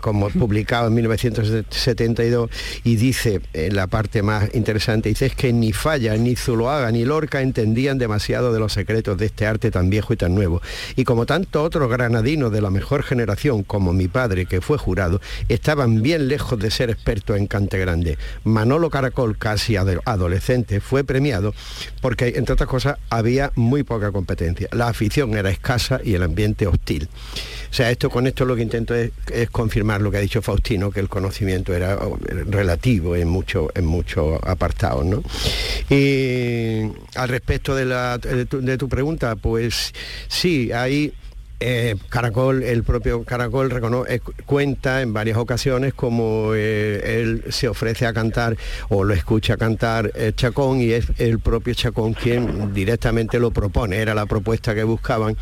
como 0.00 0.28
publicado 0.28 0.88
en 0.88 0.94
1972 0.94 2.49
y 2.84 2.96
dice, 2.96 3.40
en 3.52 3.76
la 3.76 3.86
parte 3.86 4.22
más 4.22 4.54
interesante, 4.54 5.08
dice 5.08 5.26
es 5.26 5.34
que 5.34 5.52
ni 5.52 5.72
Falla, 5.72 6.16
ni 6.16 6.36
Zuloaga, 6.36 6.90
ni 6.90 7.04
Lorca 7.04 7.40
entendían 7.40 7.98
demasiado 7.98 8.52
de 8.52 8.58
los 8.58 8.72
secretos 8.72 9.18
de 9.18 9.26
este 9.26 9.46
arte 9.46 9.70
tan 9.70 9.90
viejo 9.90 10.12
y 10.12 10.16
tan 10.16 10.34
nuevo. 10.34 10.62
Y 10.96 11.04
como 11.04 11.26
tanto 11.26 11.62
otros 11.62 11.90
granadinos 11.90 12.52
de 12.52 12.60
la 12.60 12.70
mejor 12.70 13.02
generación, 13.02 13.62
como 13.62 13.92
mi 13.92 14.08
padre, 14.08 14.46
que 14.46 14.60
fue 14.60 14.78
jurado, 14.78 15.20
estaban 15.48 16.02
bien 16.02 16.28
lejos 16.28 16.58
de 16.58 16.70
ser 16.70 16.90
expertos 16.90 17.36
en 17.36 17.46
cante 17.46 17.78
grande. 17.78 18.18
Manolo 18.44 18.90
Caracol, 18.90 19.36
casi 19.36 19.76
adolescente, 19.76 20.80
fue 20.80 21.04
premiado 21.04 21.54
porque, 22.00 22.34
entre 22.36 22.54
otras 22.54 22.68
cosas, 22.68 22.98
había 23.10 23.52
muy 23.54 23.82
poca 23.82 24.12
competencia. 24.12 24.68
La 24.72 24.88
afición 24.88 25.36
era 25.36 25.50
escasa 25.50 26.00
y 26.02 26.14
el 26.14 26.22
ambiente 26.22 26.66
hostil. 26.66 27.08
O 27.70 27.72
sea, 27.72 27.90
esto 27.90 28.10
con 28.10 28.26
esto 28.26 28.44
lo 28.44 28.56
que 28.56 28.62
intento 28.62 28.94
es, 28.94 29.12
confirmar 29.50 30.00
lo 30.00 30.10
que 30.10 30.16
ha 30.16 30.20
dicho 30.20 30.42
Faustino, 30.42 30.90
que 30.90 31.00
el 31.00 31.08
conocimiento 31.08 31.72
era 31.72 31.98
relativo 32.46 33.16
en 33.16 33.28
muchos 33.28 33.68
en 33.74 33.86
muchos 33.86 34.38
apartados. 34.42 35.04
¿no? 35.04 35.22
Y 35.88 36.82
al 37.14 37.28
respecto 37.28 37.74
de, 37.74 37.84
la, 37.84 38.18
de 38.18 38.78
tu 38.78 38.88
pregunta, 38.88 39.36
pues 39.36 39.92
sí, 40.28 40.72
hay 40.72 41.12
eh, 41.62 41.94
Caracol, 42.08 42.62
el 42.62 42.84
propio 42.84 43.22
Caracol 43.22 43.70
eh, 44.08 44.20
cuenta 44.46 45.02
en 45.02 45.12
varias 45.12 45.36
ocasiones 45.36 45.92
como 45.92 46.52
eh, 46.54 47.20
él 47.20 47.44
se 47.50 47.68
ofrece 47.68 48.06
a 48.06 48.14
cantar 48.14 48.56
o 48.88 49.04
lo 49.04 49.12
escucha 49.12 49.58
cantar 49.58 50.10
Chacón 50.36 50.80
y 50.80 50.92
es 50.92 51.08
el 51.18 51.38
propio 51.38 51.74
Chacón 51.74 52.14
quien 52.14 52.72
directamente 52.72 53.38
lo 53.38 53.50
propone, 53.50 53.98
era 53.98 54.14
la 54.14 54.24
propuesta 54.24 54.74
que 54.74 54.84
buscaban 54.84 55.36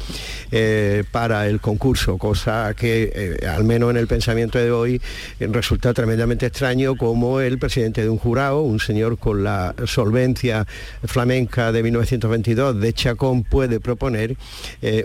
para 1.13 1.47
el 1.47 1.61
concurso, 1.61 2.19
cosa 2.19 2.75
que 2.75 3.39
al 3.49 3.63
menos 3.63 3.91
en 3.91 3.99
el 3.99 4.09
pensamiento 4.09 4.59
de 4.59 4.73
hoy 4.73 5.01
resulta 5.39 5.95
tremendamente 5.95 6.47
extraño 6.47 6.97
como 6.97 7.41
el 7.41 7.59
presidente 7.59 8.03
de 8.03 8.09
un 8.09 8.19
jurado, 8.19 8.63
un 8.63 8.81
señor 8.81 9.19
con 9.19 9.45
la 9.45 9.75
solvencia 9.87 10.67
flamenca 11.05 11.71
de 11.71 11.83
1922 11.85 12.81
de 12.81 12.93
Chacón 12.93 13.45
puede 13.45 13.79
proponer 13.79 14.37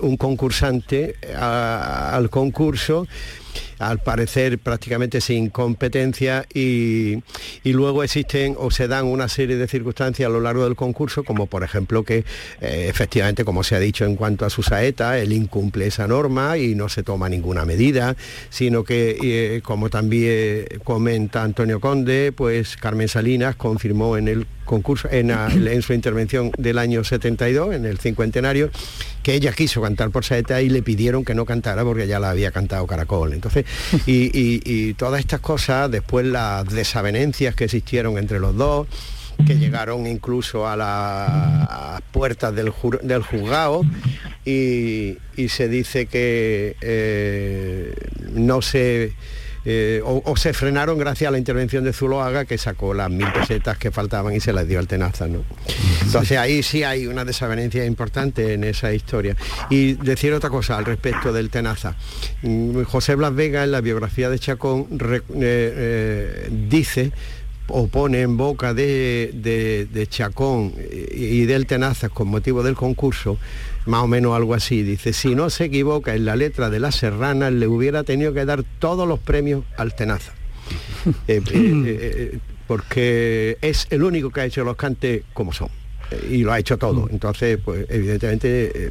un 0.01 0.17
concursante 0.17 1.02
al 1.35 2.29
concurso 2.29 3.07
al 3.79 3.99
parecer 3.99 4.59
prácticamente 4.59 5.21
sin 5.21 5.49
competencia 5.49 6.45
y, 6.53 7.21
luego 7.63 8.03
existen 8.03 8.55
o 8.57 8.69
se 8.69 8.87
dan 8.87 9.05
una 9.05 9.27
serie 9.27 9.55
de 9.55 9.67
circunstancias 9.67 10.27
a 10.27 10.29
lo 10.29 10.39
largo 10.39 10.63
del 10.63 10.75
concurso, 10.75 11.23
como 11.23 11.47
por 11.47 11.63
ejemplo 11.63 12.03
que 12.03 12.23
eh, 12.61 12.87
efectivamente, 12.87 13.43
como 13.43 13.63
se 13.63 13.75
ha 13.75 13.79
dicho 13.79 14.05
en 14.05 14.15
cuanto 14.15 14.45
a 14.45 14.49
su 14.49 14.61
saeta, 14.61 15.17
él 15.17 15.33
incumple 15.33 15.87
esa 15.87 16.07
norma 16.07 16.57
y 16.57 16.75
no 16.75 16.87
se 16.87 17.03
toma 17.03 17.29
ninguna 17.29 17.65
medida, 17.65 18.15
sino 18.49 18.83
que, 18.83 19.17
eh, 19.21 19.61
como 19.63 19.89
también 19.89 20.65
comenta 20.83 21.43
Antonio 21.43 21.79
Conde, 21.79 22.31
pues 22.31 22.77
Carmen 22.77 23.07
Salinas 23.07 23.55
confirmó 23.55 24.17
en 24.17 24.27
el 24.27 24.45
concurso, 24.65 25.07
en, 25.11 25.31
en, 25.67 25.81
su 25.81 25.93
intervención 25.93 26.51
del 26.57 26.77
año 26.77 27.03
72, 27.03 27.73
en 27.75 27.85
el 27.85 27.99
cincuentenario, 27.99 28.69
que 29.21 29.33
ella 29.33 29.53
quiso 29.53 29.81
cantar 29.81 30.11
por 30.11 30.25
saeta 30.25 30.61
y 30.61 30.69
le 30.69 30.81
pidieron 30.81 31.23
que 31.23 31.35
no 31.35 31.45
cantara 31.45 31.83
porque 31.83 32.07
ya 32.07 32.19
la 32.19 32.29
había 32.29 32.51
cantado 32.51 32.85
Caracol. 32.87 33.33
Entonces, 33.43 33.65
y, 34.05 34.93
todas 34.93 35.19
estas 35.19 35.41
cosas, 35.41 35.91
después 35.91 36.25
las 36.25 36.65
desavenencias 36.65 37.55
que 37.55 37.65
existieron 37.65 38.17
entre 38.17 38.39
los 38.39 38.55
dos, 38.55 38.87
que 39.45 39.57
llegaron 39.57 40.07
incluso 40.07 40.67
a 40.67 40.77
las 40.77 42.01
puertas 42.11 42.55
del, 42.55 42.69
juzgado 42.69 43.81
y, 44.45 45.17
se 45.49 45.67
dice 45.67 46.05
que 46.05 46.77
eh, 46.81 47.93
no 48.33 48.61
se 48.61 49.13
eh, 49.65 50.01
o, 50.03 50.35
se 50.35 50.53
frenaron 50.53 50.97
gracias 50.97 51.29
a 51.29 51.31
la 51.31 51.37
intervención 51.37 51.83
de 51.85 51.93
Zuloaga 51.93 52.43
que 52.43 52.57
sacó 52.57 52.93
las 52.93 53.09
mil 53.09 53.31
pesetas 53.31 53.77
que 53.77 53.91
faltaban 53.91 54.35
y 54.35 54.39
se 54.41 54.51
las 54.51 54.67
dio 54.67 54.79
al 54.79 54.87
Tenaza. 54.87 55.27
¿no? 55.27 55.43
Entonces 56.03 56.37
ahí 56.37 56.63
sí 56.63 56.83
hay 56.83 57.07
una 57.07 57.23
desavenencia 57.23 57.85
importante 57.85 58.53
en 58.53 58.65
esa 58.65 58.93
historia. 58.93 59.35
Y 59.69 59.93
decir 59.93 60.33
otra 60.33 60.49
cosa 60.49 60.77
al 60.77 60.85
respecto 60.85 61.31
del 61.31 61.49
Tenaza. 61.49 61.95
Mm, 62.41 62.83
José 62.83 63.15
Blas 63.15 63.33
Vega 63.33 63.63
en 63.63 63.71
la 63.71 63.81
biografía 63.81 64.29
de 64.29 64.37
Chacón 64.39 64.87
eh, 64.99 65.21
eh, 65.35 66.49
dice 66.69 67.11
o 67.67 67.87
pone 67.87 68.19
en 68.19 68.35
boca 68.35 68.73
de, 68.73 69.87
de 69.89 70.07
Chacón 70.07 70.73
y 71.11 71.45
del 71.45 71.65
Tenaza 71.65 72.09
con 72.09 72.27
motivo 72.27 72.61
del 72.61 72.75
concurso 72.75 73.37
más 73.85 74.03
o 74.03 74.07
menos 74.07 74.35
algo 74.35 74.53
así. 74.53 74.83
Dice, 74.83 75.13
si 75.13 75.35
no 75.35 75.49
se 75.49 75.65
equivoca 75.65 76.15
en 76.15 76.25
la 76.25 76.35
letra 76.35 76.69
de 76.69 76.79
la 76.79 76.91
serrana, 76.91 77.51
le 77.51 77.67
hubiera 77.67 78.03
tenido 78.03 78.33
que 78.33 78.45
dar 78.45 78.63
todos 78.79 79.07
los 79.07 79.19
premios 79.19 79.63
al 79.77 79.95
Tenaza. 79.95 80.33
Eh, 81.27 81.41
eh, 81.51 81.51
eh, 81.53 82.39
porque 82.65 83.57
es 83.61 83.87
el 83.89 84.03
único 84.03 84.29
que 84.29 84.39
ha 84.39 84.45
hecho 84.45 84.63
los 84.63 84.77
cantes 84.77 85.23
como 85.33 85.51
son 85.51 85.67
y 86.29 86.43
lo 86.43 86.53
ha 86.53 86.59
hecho 86.59 86.77
todo. 86.77 87.09
Entonces, 87.09 87.59
pues 87.63 87.85
evidentemente, 87.89 88.89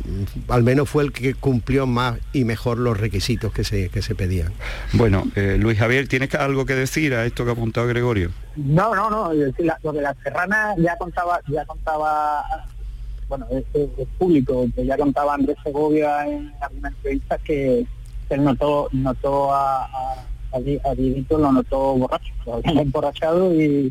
al 0.48 0.62
menos 0.62 0.90
fue 0.90 1.04
el 1.04 1.12
que 1.12 1.34
cumplió 1.34 1.86
más 1.86 2.18
y 2.34 2.44
mejor 2.44 2.76
los 2.76 3.00
requisitos 3.00 3.50
que 3.50 3.64
se, 3.64 3.88
que 3.88 4.02
se 4.02 4.14
pedían. 4.14 4.52
Bueno, 4.92 5.24
Luis 5.58 5.78
Javier, 5.78 6.06
¿tienes 6.06 6.34
algo 6.34 6.66
que 6.66 6.74
decir 6.74 7.14
a 7.14 7.24
esto 7.24 7.44
que 7.44 7.50
ha 7.50 7.52
apuntado 7.54 7.86
Gregorio? 7.86 8.30
No, 8.56 8.94
no, 8.94 9.08
no, 9.08 9.32
lo 9.32 9.92
de 9.92 10.02
la 10.02 10.14
serrana 10.22 10.74
ya 10.76 10.98
contaba, 10.98 11.40
ya 11.48 11.64
contaba 11.64 12.44
bueno, 13.32 13.46
es, 13.50 13.64
público, 14.18 14.66
que 14.74 14.84
ya 14.84 14.98
contaba 14.98 15.32
Andrés 15.32 15.56
Segovia 15.64 16.26
en 16.26 16.52
alguna 16.60 16.88
entrevista 16.88 17.38
que 17.38 17.86
él 18.28 18.44
notó, 18.44 18.88
notó 18.92 19.54
a, 19.54 19.86
a, 19.86 20.26
a, 20.52 20.94
lo 21.30 21.52
notó 21.52 21.94
borracho, 21.94 22.30
lo 22.46 22.54
habían 22.56 22.78
emborrachado 22.78 23.54
y 23.54 23.90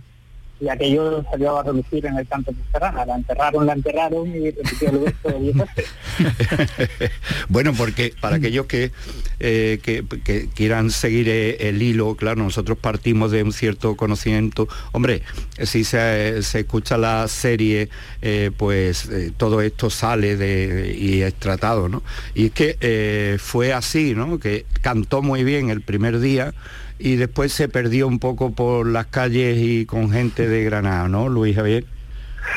y 0.61 0.69
aquello 0.69 1.23
salió 1.29 1.57
a 1.57 1.63
reducir 1.63 2.05
en 2.05 2.17
el 2.17 2.27
canto 2.27 2.51
de 2.51 2.57
Serrana. 2.71 3.03
La 3.03 3.15
enterraron, 3.15 3.65
la 3.65 3.73
enterraron 3.73 4.27
y 4.29 4.51
repitió 4.51 4.89
el 4.89 5.05
resto 5.05 5.31
Bueno, 7.49 7.73
porque 7.73 8.13
para 8.21 8.35
aquellos 8.35 8.67
que, 8.67 8.91
eh, 9.39 9.79
que, 9.81 10.49
quieran 10.53 10.91
seguir 10.91 11.27
eh, 11.29 11.67
el 11.67 11.81
hilo, 11.81 12.15
claro, 12.15 12.43
nosotros 12.43 12.77
partimos 12.77 13.31
de 13.31 13.41
un 13.41 13.53
cierto 13.53 13.97
conocimiento. 13.97 14.67
Hombre, 14.91 15.23
si 15.63 15.83
se, 15.83 16.43
se 16.43 16.59
escucha 16.59 16.95
la 16.97 17.27
serie, 17.27 17.89
eh, 18.21 18.51
pues 18.55 19.09
todo 19.37 19.61
esto 19.61 19.89
sale 19.89 20.93
y 20.95 21.23
es 21.23 21.33
tratado, 21.35 21.89
¿no? 21.89 22.03
Y 22.35 22.47
es 22.47 22.51
que 22.51 23.37
fue 23.41 23.73
así, 23.73 24.13
¿no? 24.13 24.39
Que 24.39 24.65
cantó 24.81 25.23
muy 25.23 25.43
bien 25.43 25.71
el 25.71 25.81
primer 25.81 26.19
día, 26.19 26.53
y 27.01 27.15
después 27.15 27.51
se 27.51 27.67
perdió 27.67 28.07
un 28.07 28.19
poco 28.19 28.51
por 28.51 28.87
las 28.87 29.07
calles 29.07 29.57
y 29.59 29.85
con 29.85 30.11
gente 30.11 30.47
de 30.47 30.63
Granada, 30.63 31.07
¿no, 31.07 31.29
Luis 31.29 31.55
Javier? 31.55 31.85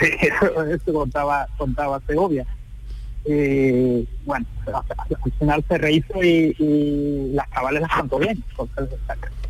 Sí, 0.01 0.11
eso, 0.71 0.93
contaba, 0.93 1.47
contaba 1.57 2.01
Segovia. 2.07 2.47
Eh, 3.27 4.05
bueno, 4.27 4.47
al 4.67 5.33
final 5.39 5.65
se 5.67 5.79
rehizo 5.79 6.23
y, 6.23 7.31
las 7.33 7.49
cabales 7.49 7.81
las 7.83 7.91
cantó 7.91 8.19
bien, 8.19 8.45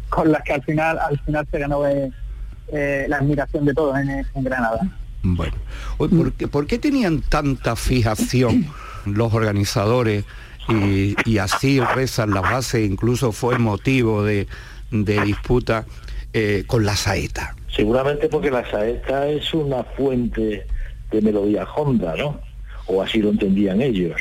con, 0.08 0.30
las 0.30 0.42
que 0.42 0.52
al 0.52 0.62
final 0.62 0.98
al 0.98 1.18
final 1.20 1.46
se 1.50 1.58
ganó 1.58 1.84
el, 1.84 2.12
eh, 2.68 3.06
la 3.08 3.16
admiración 3.16 3.64
de 3.64 3.74
todos 3.74 3.98
en, 3.98 4.44
Granada. 4.44 4.80
Bueno, 5.22 5.56
¿por 6.50 6.66
qué, 6.66 6.78
tenían 6.78 7.22
tanta 7.22 7.74
fijación 7.76 8.66
los 9.06 9.32
organizadores 9.34 10.24
y, 10.68 11.38
así 11.38 11.80
rezan 11.80 12.30
las 12.30 12.42
bases, 12.42 12.88
incluso 12.88 13.32
fue 13.32 13.58
motivo 13.58 14.22
de, 14.22 14.46
disputa 14.90 15.86
eh, 16.32 16.64
con 16.66 16.84
la 16.84 16.96
saeta? 16.96 17.54
Seguramente 17.68 18.28
porque 18.28 18.50
la 18.50 18.68
saeta 18.70 19.28
es 19.28 19.52
una 19.52 19.84
fuente 19.84 20.66
de 21.10 21.22
melodía 21.22 21.64
honda, 21.64 22.14
¿no? 22.16 22.40
O 22.86 23.02
así 23.02 23.20
lo 23.20 23.30
entendían 23.30 23.80
ellos. 23.80 24.20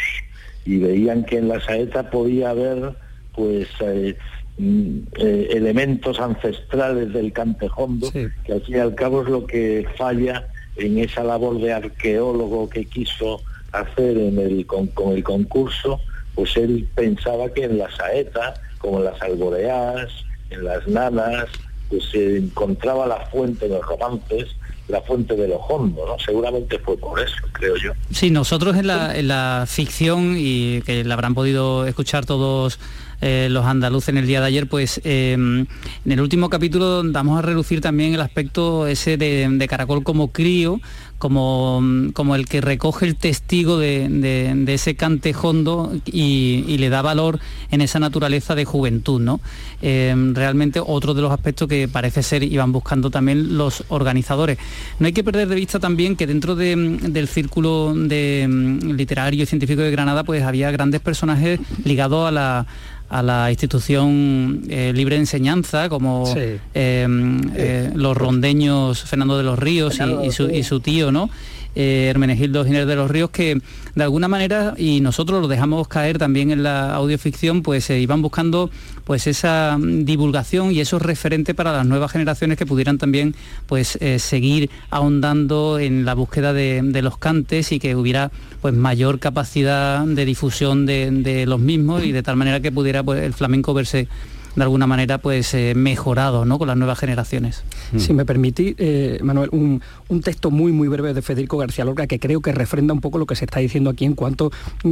Y 0.66 0.78
veían 0.78 1.24
que 1.26 1.38
en 1.38 1.50
la 1.50 1.60
saeta 1.60 2.10
podía 2.10 2.52
haber, 2.52 2.94
pues, 3.36 3.68
eh, 3.82 4.16
mm, 4.58 4.98
eh, 5.20 5.48
elementos 5.52 6.20
ancestrales 6.20 7.14
del 7.14 7.34
cantejondo, 7.34 8.12
que 8.12 8.54
al 8.54 8.62
fin 8.62 8.76
y 8.76 8.80
al 8.80 8.96
cabo 8.96 9.24
es 9.24 9.30
lo 9.30 9.46
que 9.46 9.86
falla 9.98 10.48
en 10.78 10.98
esa 10.98 11.24
labor 11.24 11.60
de 11.60 11.74
arqueólogo 11.74 12.70
que 12.70 12.86
quiso 12.86 13.42
hacer 13.72 14.18
en 14.18 14.38
el, 14.40 14.66
con, 14.66 14.90
el 15.12 15.24
concurso, 15.24 16.00
pues 16.36 16.56
él 16.58 16.88
pensaba 16.96 17.50
que 17.50 17.66
en 17.66 17.78
la 17.78 17.92
saeta, 17.92 18.54
como 18.78 19.00
en 19.00 19.06
las 19.06 19.22
alboreas, 19.22 20.12
en 20.54 20.64
las 20.64 20.88
nanas, 20.88 21.46
pues 21.90 22.04
se 22.12 22.38
encontraba 22.38 23.08
la 23.08 23.26
fuente 23.28 23.68
de 23.68 23.76
los 23.76 23.86
romances, 23.86 24.56
la 24.88 25.02
fuente 25.02 25.36
de 25.36 25.48
lo 25.48 25.58
hondo, 25.58 26.06
¿no? 26.06 26.18
Seguramente 26.20 26.78
fue 26.80 26.98
por 26.98 27.20
eso, 27.20 27.36
creo 27.54 27.76
yo. 27.78 27.92
Sí, 28.12 28.32
nosotros 28.32 28.76
en 28.76 28.88
la, 28.88 29.18
en 29.18 29.28
la 29.28 29.66
ficción, 29.68 30.36
y 30.38 30.82
que 30.82 31.04
la 31.04 31.14
habrán 31.14 31.34
podido 31.34 31.86
escuchar 31.86 32.26
todos 32.26 32.80
eh, 33.26 33.48
los 33.50 33.66
andaluces 33.66 34.10
en 34.10 34.18
el 34.18 34.28
día 34.28 34.42
de 34.42 34.48
ayer, 34.48 34.68
pues 34.68 35.00
eh, 35.06 35.32
en 35.32 35.68
el 36.12 36.20
último 36.20 36.50
capítulo 36.50 37.04
vamos 37.06 37.40
a 37.40 37.42
reducir 37.42 37.80
también 37.80 38.14
el 38.14 38.20
aspecto 38.20 38.86
ese 38.86 39.16
de, 39.16 39.66
Caracol 39.70 40.04
como 40.04 40.34
crío, 40.34 40.82
como, 41.20 41.82
como, 42.12 42.36
el 42.36 42.46
que 42.46 42.60
recoge 42.60 43.06
el 43.06 43.16
testigo 43.16 43.78
de, 43.78 44.66
ese 44.68 44.96
cante 44.96 45.34
hondo 45.42 45.94
y, 46.06 46.76
le 46.78 46.90
da 46.90 47.02
valor 47.02 47.40
en 47.72 47.80
esa 47.80 47.98
naturaleza 47.98 48.56
de 48.56 48.66
juventud. 48.66 49.22
¿no? 49.22 49.40
Eh, 49.82 50.14
realmente 50.34 50.82
otro 50.86 51.14
de 51.14 51.22
los 51.22 51.32
aspectos 51.32 51.70
que 51.70 51.88
parece 51.88 52.24
ser 52.24 52.44
iban 52.44 52.74
buscando 52.74 53.10
también 53.10 53.58
los 53.58 53.86
organizadores. 53.88 54.58
No 55.00 55.06
hay 55.08 55.14
que 55.14 55.24
perder 55.24 55.48
de 55.48 55.56
vista 55.56 55.80
también 55.80 56.18
que 56.18 56.28
dentro 56.28 56.58
del 56.58 57.28
círculo 57.30 57.94
de, 57.96 58.50
literario 58.84 59.44
y 59.44 59.46
científico 59.46 59.82
de 59.82 59.92
Granada 59.92 60.26
pues 60.26 60.44
había 60.44 60.72
grandes 60.72 61.00
personajes 61.00 61.62
ligados 61.86 62.28
a 62.28 62.32
la 62.32 62.68
a 63.14 63.22
la 63.22 63.52
institución 63.52 64.64
eh, 64.70 64.92
libre 64.96 65.16
de 65.18 65.22
enseñanza, 65.22 65.88
como 65.88 66.34
eh, 66.36 66.60
eh, 66.74 67.92
los 67.94 68.18
rondeños 68.18 69.04
Fernando 69.04 69.38
de 69.38 69.44
los 69.44 69.60
Ríos 69.60 70.00
y, 70.24 70.32
su, 70.32 70.50
y, 70.50 70.64
su, 70.64 70.80
tío, 70.80 71.12
¿no? 71.12 71.30
Eh, 71.76 72.08
Hermenegildo 72.10 72.66
Giner 72.66 72.86
de 72.86 72.96
los 72.96 73.10
Ríos, 73.10 73.30
que 73.30 73.60
de 73.96 74.04
alguna 74.04 74.28
manera, 74.28 74.74
y 74.78 75.02
nosotros 75.02 75.42
lo 75.42 75.48
dejamos 75.48 75.88
caer 75.88 76.18
también 76.18 76.52
en 76.52 76.64
la 76.64 76.96
audioficción, 76.96 77.62
pues 77.62 77.86
se 77.86 78.00
iban 78.00 78.22
buscando 78.22 78.70
pues 79.04 79.28
esa 79.28 79.78
divulgación 79.80 80.72
y 80.72 80.80
esos 80.80 81.02
referentes 81.02 81.54
para 81.56 81.72
las 81.72 81.86
nuevas 81.86 82.12
generaciones 82.12 82.58
que 82.58 82.66
pudieran 82.66 82.98
también 82.98 83.36
pues 83.68 83.98
eh, 84.02 84.20
seguir 84.20 84.70
ahondando 84.90 85.80
en 85.80 86.06
la 86.06 86.14
búsqueda 86.14 86.54
de, 86.54 87.02
los 87.04 87.18
cantes 87.18 87.72
y 87.72 87.80
que 87.80 87.96
hubiera 87.96 88.32
pues 88.62 88.74
mayor 88.74 89.20
capacidad 89.20 90.06
de 90.06 90.26
difusión 90.26 90.86
de, 90.86 91.46
los 91.46 91.60
mismos 91.60 92.04
y 92.04 92.12
de 92.12 92.24
tal 92.24 92.38
manera 92.38 92.62
que 92.62 92.72
pudiera 92.72 93.04
pues, 93.04 93.22
el 93.22 93.34
flamenco 93.34 93.74
verse 93.74 94.08
de 94.56 94.64
alguna 94.64 94.88
manera 94.88 95.18
pues 95.18 95.54
eh, 95.54 95.74
mejorado 95.76 96.46
¿no? 96.46 96.60
con 96.60 96.68
las 96.68 96.78
nuevas 96.78 97.00
generaciones. 97.00 97.64
Si 97.98 98.14
me 98.14 98.26
permitís, 98.26 98.76
eh, 98.78 99.20
Manuel, 99.22 99.50
un, 99.52 99.82
texto 100.24 100.52
muy 100.52 100.72
muy 100.72 100.88
breve 100.88 101.14
de 101.14 101.22
Federico 101.22 101.58
García 101.58 101.86
Lorca 101.86 102.08
que 102.08 102.20
creo 102.20 102.42
que 102.42 102.52
refrenda 102.52 102.94
un 102.94 103.02
poco 103.02 103.18
lo 103.18 103.26
que 103.26 103.36
se 103.36 103.46
está 103.46 103.60
diciendo 103.60 103.90
aquí 103.90 104.06
en 104.06 104.14
cuanto 104.14 104.52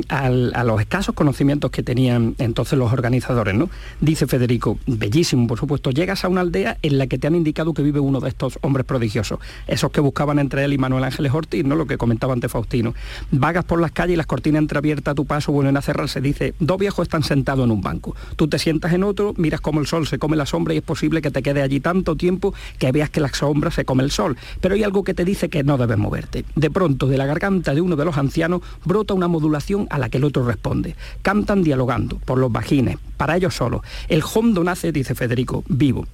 a 0.09 0.29
los 0.29 0.81
escasos 0.81 1.15
conocimientos 1.15 1.71
que 1.71 1.83
tenían 1.83 2.35
entonces 2.37 2.77
los 2.77 2.91
organizadores. 2.91 3.55
¿no? 3.55 3.69
Dice 4.01 4.27
Federico, 4.27 4.77
bellísimo, 4.87 5.47
por 5.47 5.59
supuesto, 5.59 5.91
llegas 5.91 6.25
a 6.25 6.27
una 6.27 6.41
aldea 6.41 6.77
en 6.81 6.97
la 6.97 7.07
que 7.07 7.17
te 7.17 7.27
han 7.27 7.35
indicado 7.35 7.73
que 7.73 7.81
vive 7.81 7.99
uno 7.99 8.19
de 8.19 8.29
estos 8.29 8.59
hombres 8.61 8.85
prodigiosos, 8.85 9.39
esos 9.67 9.91
que 9.91 10.01
buscaban 10.01 10.39
entre 10.39 10.65
él 10.65 10.73
y 10.73 10.77
Manuel 10.77 11.03
Ángeles 11.03 11.33
Ortiz, 11.33 11.63
¿no? 11.63 11.75
lo 11.75 11.85
que 11.85 11.97
comentaba 11.97 12.33
antes 12.33 12.51
Faustino. 12.51 12.93
Vagas 13.31 13.63
por 13.63 13.79
las 13.79 13.91
calles 13.91 14.13
y 14.13 14.17
las 14.17 14.25
cortinas 14.25 14.61
entreabiertas 14.61 15.11
a 15.13 15.15
tu 15.15 15.25
paso 15.25 15.51
vuelven 15.51 15.77
a 15.77 15.81
cerrarse. 15.81 16.21
Dice, 16.21 16.53
dos 16.59 16.77
viejos 16.77 17.03
están 17.03 17.23
sentados 17.23 17.65
en 17.65 17.71
un 17.71 17.81
banco. 17.81 18.15
Tú 18.35 18.47
te 18.47 18.59
sientas 18.59 18.93
en 18.93 19.03
otro, 19.03 19.33
como 19.59 19.81
el 19.81 19.87
sol 19.87 20.07
se 20.07 20.19
come 20.19 20.37
la 20.37 20.45
sombra 20.45 20.73
y 20.73 20.77
es 20.77 20.83
posible 20.83 21.21
que 21.21 21.31
te 21.31 21.43
quede 21.43 21.61
allí 21.61 21.81
tanto 21.81 22.15
tiempo 22.15 22.53
que 22.77 22.91
veas 22.93 23.09
que 23.09 23.19
la 23.19 23.33
sombra 23.33 23.71
se 23.71 23.83
come 23.83 24.03
el 24.03 24.11
sol. 24.11 24.37
Pero 24.61 24.75
hay 24.75 24.83
algo 24.83 25.03
que 25.03 25.13
te 25.13 25.25
dice 25.25 25.49
que 25.49 25.63
no 25.63 25.77
debes 25.77 25.97
moverte. 25.97 26.45
De 26.55 26.71
pronto, 26.71 27.07
de 27.07 27.17
la 27.17 27.25
garganta 27.25 27.73
de 27.73 27.81
uno 27.81 27.95
de 27.95 28.05
los 28.05 28.17
ancianos 28.17 28.61
brota 28.85 29.13
una 29.13 29.27
modulación 29.27 29.87
a 29.89 29.97
la 29.97 30.07
que 30.07 30.19
el 30.19 30.23
otro 30.23 30.45
responde. 30.45 30.95
Cantan 31.21 31.63
dialogando, 31.63 32.17
por 32.19 32.37
los 32.37 32.51
vagines, 32.51 32.97
para 33.17 33.35
ellos 33.35 33.55
solos. 33.55 33.81
El 34.07 34.23
hondo 34.33 34.63
nace, 34.63 34.91
dice 34.91 35.15
Federico, 35.15 35.63
vivo 35.67 36.05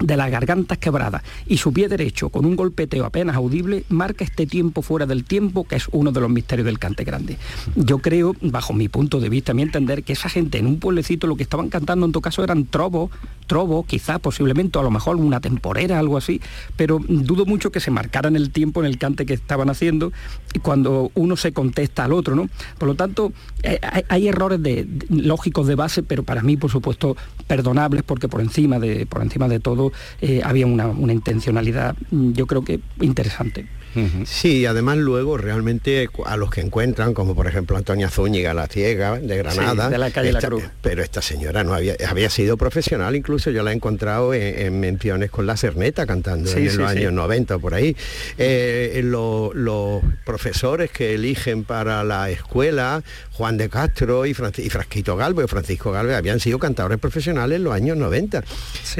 de 0.00 0.16
las 0.16 0.30
gargantas 0.30 0.78
quebradas 0.78 1.22
y 1.46 1.58
su 1.58 1.72
pie 1.72 1.88
derecho 1.88 2.30
con 2.30 2.44
un 2.44 2.56
golpeteo 2.56 3.04
apenas 3.04 3.36
audible 3.36 3.84
marca 3.88 4.24
este 4.24 4.46
tiempo 4.46 4.82
fuera 4.82 5.06
del 5.06 5.24
tiempo 5.24 5.64
que 5.64 5.76
es 5.76 5.88
uno 5.92 6.12
de 6.12 6.20
los 6.20 6.30
misterios 6.30 6.66
del 6.66 6.78
cante 6.78 7.04
grande. 7.04 7.36
Yo 7.76 7.98
creo, 7.98 8.34
bajo 8.40 8.72
mi 8.72 8.88
punto 8.88 9.20
de 9.20 9.28
vista, 9.28 9.54
mi 9.54 9.62
entender, 9.62 10.02
que 10.02 10.12
esa 10.12 10.28
gente 10.28 10.58
en 10.58 10.66
un 10.66 10.78
pueblecito 10.80 11.26
lo 11.26 11.36
que 11.36 11.42
estaban 11.42 11.68
cantando 11.68 12.06
en 12.06 12.12
todo 12.12 12.22
caso 12.22 12.42
eran 12.42 12.64
trobos, 12.66 13.10
trobo, 13.46 13.84
quizá 13.84 14.18
posiblemente, 14.18 14.78
a 14.78 14.82
lo 14.82 14.90
mejor 14.90 15.16
una 15.16 15.40
temporera, 15.40 15.98
algo 15.98 16.16
así, 16.16 16.40
pero 16.76 17.00
dudo 17.06 17.46
mucho 17.46 17.72
que 17.72 17.80
se 17.80 17.90
marcaran 17.90 18.36
el 18.36 18.50
tiempo 18.50 18.80
en 18.80 18.86
el 18.86 18.98
cante 18.98 19.26
que 19.26 19.34
estaban 19.34 19.70
haciendo 19.70 20.12
cuando 20.62 21.10
uno 21.14 21.36
se 21.36 21.52
contesta 21.52 22.04
al 22.04 22.12
otro, 22.12 22.34
¿no? 22.34 22.48
Por 22.78 22.88
lo 22.88 22.94
tanto, 22.94 23.32
eh, 23.62 23.80
hay, 24.08 24.28
errores 24.28 24.62
de, 24.62 24.86
lógicos 25.08 25.66
de 25.66 25.74
base, 25.74 26.02
pero 26.02 26.22
para 26.22 26.42
mí, 26.42 26.56
por 26.56 26.70
supuesto, 26.70 27.16
perdonables, 27.46 28.02
porque 28.02 28.28
por 28.28 28.40
encima 28.40 28.78
de, 28.78 29.06
por 29.06 29.22
encima 29.22 29.48
de 29.48 29.60
todo 29.60 29.89
eh, 30.20 30.40
había 30.44 30.66
una, 30.66 30.88
una 30.88 31.12
intencionalidad, 31.12 31.96
mm, 32.10 32.32
yo 32.32 32.46
creo 32.46 32.64
que 32.64 32.80
interesante. 33.00 33.66
Sí, 34.24 34.66
además 34.66 34.98
luego 34.98 35.36
realmente 35.36 36.08
a 36.24 36.36
los 36.36 36.50
que 36.50 36.60
encuentran, 36.60 37.12
como 37.12 37.34
por 37.34 37.48
ejemplo 37.48 37.76
Antonia 37.76 38.08
Zúñiga, 38.08 38.54
la 38.54 38.68
ciega 38.68 39.18
de 39.18 39.36
Granada, 39.36 39.90
de 39.90 39.98
la 39.98 40.10
calle 40.10 40.32
La 40.32 40.40
Cruz. 40.40 40.62
Pero 40.80 41.02
esta 41.02 41.20
señora 41.20 41.64
no 41.64 41.74
había, 41.74 41.96
había 42.08 42.30
sido 42.30 42.56
profesional, 42.56 43.16
incluso 43.16 43.50
yo 43.50 43.64
la 43.64 43.72
he 43.72 43.74
encontrado 43.74 44.32
en, 44.32 44.78
menciones 44.78 45.30
con 45.30 45.46
la 45.46 45.56
Cerneta 45.56 46.06
cantando 46.06 46.50
en 46.52 46.64
los 46.66 46.78
años 46.78 47.12
90 47.12 47.58
por 47.58 47.74
ahí. 47.74 47.96
Eh, 48.38 49.00
los 49.02 50.02
profesores 50.24 50.90
que 50.90 51.14
eligen 51.14 51.64
para 51.64 52.04
la 52.04 52.30
escuela, 52.30 53.02
Juan 53.40 53.56
de 53.56 53.70
Castro 53.70 54.26
y, 54.26 54.34
Frasquito 54.34 55.16
Galvez, 55.16 55.46
Francisco 55.48 55.90
Galvez, 55.90 56.14
habían 56.14 56.40
sido 56.40 56.58
cantadores 56.58 56.98
profesionales 56.98 57.56
en 57.56 57.64
los 57.64 57.72
años 57.72 57.96
90. 57.96 58.44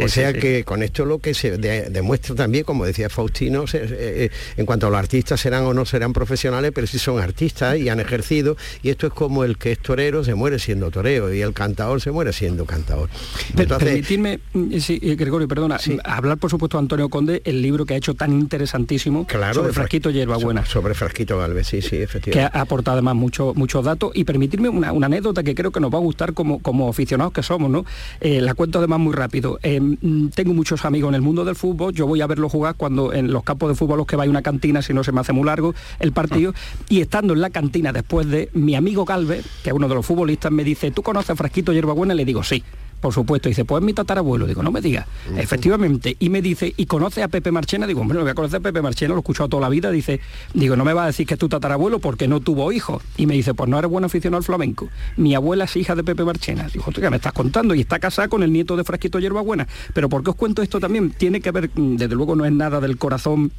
o 0.03 0.09
sea 0.09 0.33
que 0.33 0.65
con 0.65 0.83
esto 0.83 1.05
lo 1.05 1.19
que 1.19 1.35
se 1.35 1.59
demuestra 1.59 2.35
también, 2.35 2.65
como 2.65 2.87
decía 2.87 3.11
Faustino, 3.11 3.65
eh, 3.65 3.69
eh, 3.75 4.31
en 4.57 4.65
cuanto 4.65 4.89
los 4.89 4.99
artistas 4.99 5.43
serán 5.43 5.65
o 5.65 5.75
no 5.75 5.85
serán 5.85 6.15
profesionales, 6.15 6.73
pero 6.75 6.87
sí 6.87 6.99
son 6.99 7.21
artistas 7.21 7.77
y 7.77 7.91
han 7.91 8.01
ejercido, 8.01 8.57
y 8.83 8.89
esto 8.89 9.09
es 9.09 9.13
como 9.13 9.45
el 9.45 9.59
que 9.59 9.73
es 9.73 9.79
torero 9.79 10.25
se 10.25 10.35
muere 10.35 10.59
siendo 10.59 10.91
torero 10.91 11.35
y 11.35 11.43
el 11.43 11.53
cantador 11.53 12.01
se 12.01 12.11
muere 12.11 12.33
siendo 12.33 12.65
cantador. 12.65 13.11
Entonces, 13.59 13.89
Permitirme, 13.91 14.41
eh, 14.73 14.81
sí, 14.81 14.99
Gregorio, 15.01 15.49
perdona, 15.49 15.79
hablar 16.03 16.39
por 16.39 16.49
supuesto 16.49 16.79
Antonio 16.79 17.11
Conde, 17.11 17.43
el 17.45 17.61
libro 17.61 17.85
que 17.85 17.93
ha 17.93 17.99
hecho 17.99 18.15
tan 18.15 18.33
interesantísimo 18.33 19.27
sobre 19.53 19.75
Frasquito 19.75 20.09
Hierbabuena. 20.09 20.65
Sobre, 20.65 20.95
Frasquito 20.95 21.37
Galvez, 21.37 21.67
sí, 21.67 21.83
sí, 21.83 21.97
efectivamente. 21.97 22.51
Que 22.53 22.59
ha 22.59 22.63
aportado 22.63 22.95
además 22.95 23.17
muchos 23.17 23.55
muchos 23.55 23.85
datos 23.85 24.13
y 24.15 24.25
permitirme 24.31 24.69
una, 24.69 24.91
anécdota 24.91 25.43
que 25.43 25.57
creo 25.57 25.73
que 25.73 25.81
nos 25.81 25.93
va 25.93 25.99
a 25.99 26.01
gustar 26.01 26.35
como, 26.35 26.61
como 26.61 26.89
aficionados 26.89 27.33
que 27.33 27.43
somos, 27.43 27.69
¿no? 27.69 27.85
Eh, 28.21 28.41
la 28.41 28.55
cuento 28.55 28.79
además 28.79 29.01
muy 29.01 29.13
rápido. 29.13 29.59
tengo 29.61 30.55
muchos 30.55 30.85
amigos 30.85 31.09
en 31.09 31.17
el 31.17 31.21
mundo 31.21 31.45
del 31.45 31.57
fútbol, 31.57 31.93
yo 31.93 32.07
voy 32.07 32.21
a 32.21 32.29
verlo 32.29 32.49
jugar 32.49 32.77
cuando 32.77 33.13
en 33.13 33.33
los 33.33 33.43
campos 33.43 33.71
de 33.71 33.75
fútbol 33.75 33.99
los 33.99 34.07
que 34.07 34.15
va 34.15 34.23
hay 34.23 34.29
una 34.29 34.43
cantina 34.43 34.83
si 34.83 34.95
no 34.95 35.03
se 35.03 35.11
me 35.11 35.21
hace 35.21 35.33
muy 35.33 35.45
largo 35.45 35.75
el 35.99 36.13
partido. 36.13 36.55
Y 36.89 37.01
estando 37.01 37.33
en 37.33 37.41
la 37.41 37.51
cantina 37.51 37.93
después 37.93 38.29
de 38.29 38.51
mi 38.53 38.77
amigo 38.77 39.05
Galvez, 39.05 39.45
que 39.65 39.71
es 39.71 39.75
uno 39.75 39.89
de 39.89 39.97
los 39.97 40.07
futbolistas, 40.07 40.53
me 40.53 40.63
dice, 40.63 40.93
¿tú 40.93 41.03
conoces 41.03 41.31
a 41.31 41.35
Frasquito 41.35 41.73
Hierbabuena? 41.73 42.15
Y 42.15 42.19
le 42.19 42.25
digo, 42.25 42.45
sí 42.45 42.63
por 43.01 43.15
supuesto. 43.15 43.49
Dice, 43.49 43.65
pues 43.65 43.83
mi 43.83 43.93
tatarabuelo. 43.93 44.47
Digo, 44.47 44.63
no 44.63 44.71
me 44.71 44.81
digas. 44.81 45.07
Efectivamente. 45.37 46.17
Y 46.19 46.29
me 46.29 46.43
dice, 46.43 46.73
¿y 46.77 46.87
conoce 46.87 47.23
a 47.23 47.29
Pepe 47.29 47.51
Marchena? 47.51 47.87
Digo, 47.87 48.01
hombre, 48.01 48.17
no 48.17 48.23
voy 48.23 48.31
a 48.31 48.35
conocer 48.35 48.59
a 48.59 48.61
Pepe 48.61 48.83
Marchena, 48.83 49.11
lo 49.11 49.17
he 49.17 49.21
escuchado 49.21 49.49
toda 49.49 49.63
la 49.63 49.69
vida. 49.69 49.91
Dice, 49.91 50.21
digo, 50.55 50.77
no 50.77 50.85
me 50.85 50.93
va 50.93 51.05
a 51.05 51.07
decir 51.07 51.27
que 51.27 51.35
es 51.35 51.41
tu 51.41 51.49
tatarabuelo 51.49 51.99
porque 51.99 52.29
no 52.29 52.41
tuvo 52.41 52.73
hijos. 52.73 53.03
Y 53.17 53.27
me 53.27 53.35
dice, 53.35 53.55
pues 53.55 53.69
no 53.69 53.79
eres 53.79 53.91
buen 53.91 54.05
aficionado 54.05 54.39
al 54.39 54.45
flamenco. 54.45 54.89
Mi 55.17 55.35
abuela 55.35 55.65
es 55.65 55.77
hija 55.77 55.95
de 55.95 56.05
Pepe 56.05 56.25
Marchena. 56.25 56.69
Digo, 56.73 56.85
¿qué 56.93 57.11
me 57.11 57.17
estás 57.17 57.33
contando? 57.33 57.75
Y 57.75 57.81
está 57.81 57.99
casada 57.99 58.29
con 58.29 58.43
el 58.43 58.53
nieto 58.53 58.77
de 58.77 58.85
Frasquito 58.85 59.19
Hierbabuena. 59.19 59.67
Pero 59.95 60.09
¿por 60.09 60.23
qué 60.23 60.31
os 60.31 60.37
cuento 60.37 60.63
esto 60.63 60.81
también? 60.81 61.11
Tiene 61.11 61.41
que 61.41 61.51
ver, 61.51 61.71
desde 61.75 62.15
luego 62.15 62.37
no 62.37 62.45
es 62.45 62.53
nada 62.53 62.81
del 62.81 62.99
corazón 62.99 63.51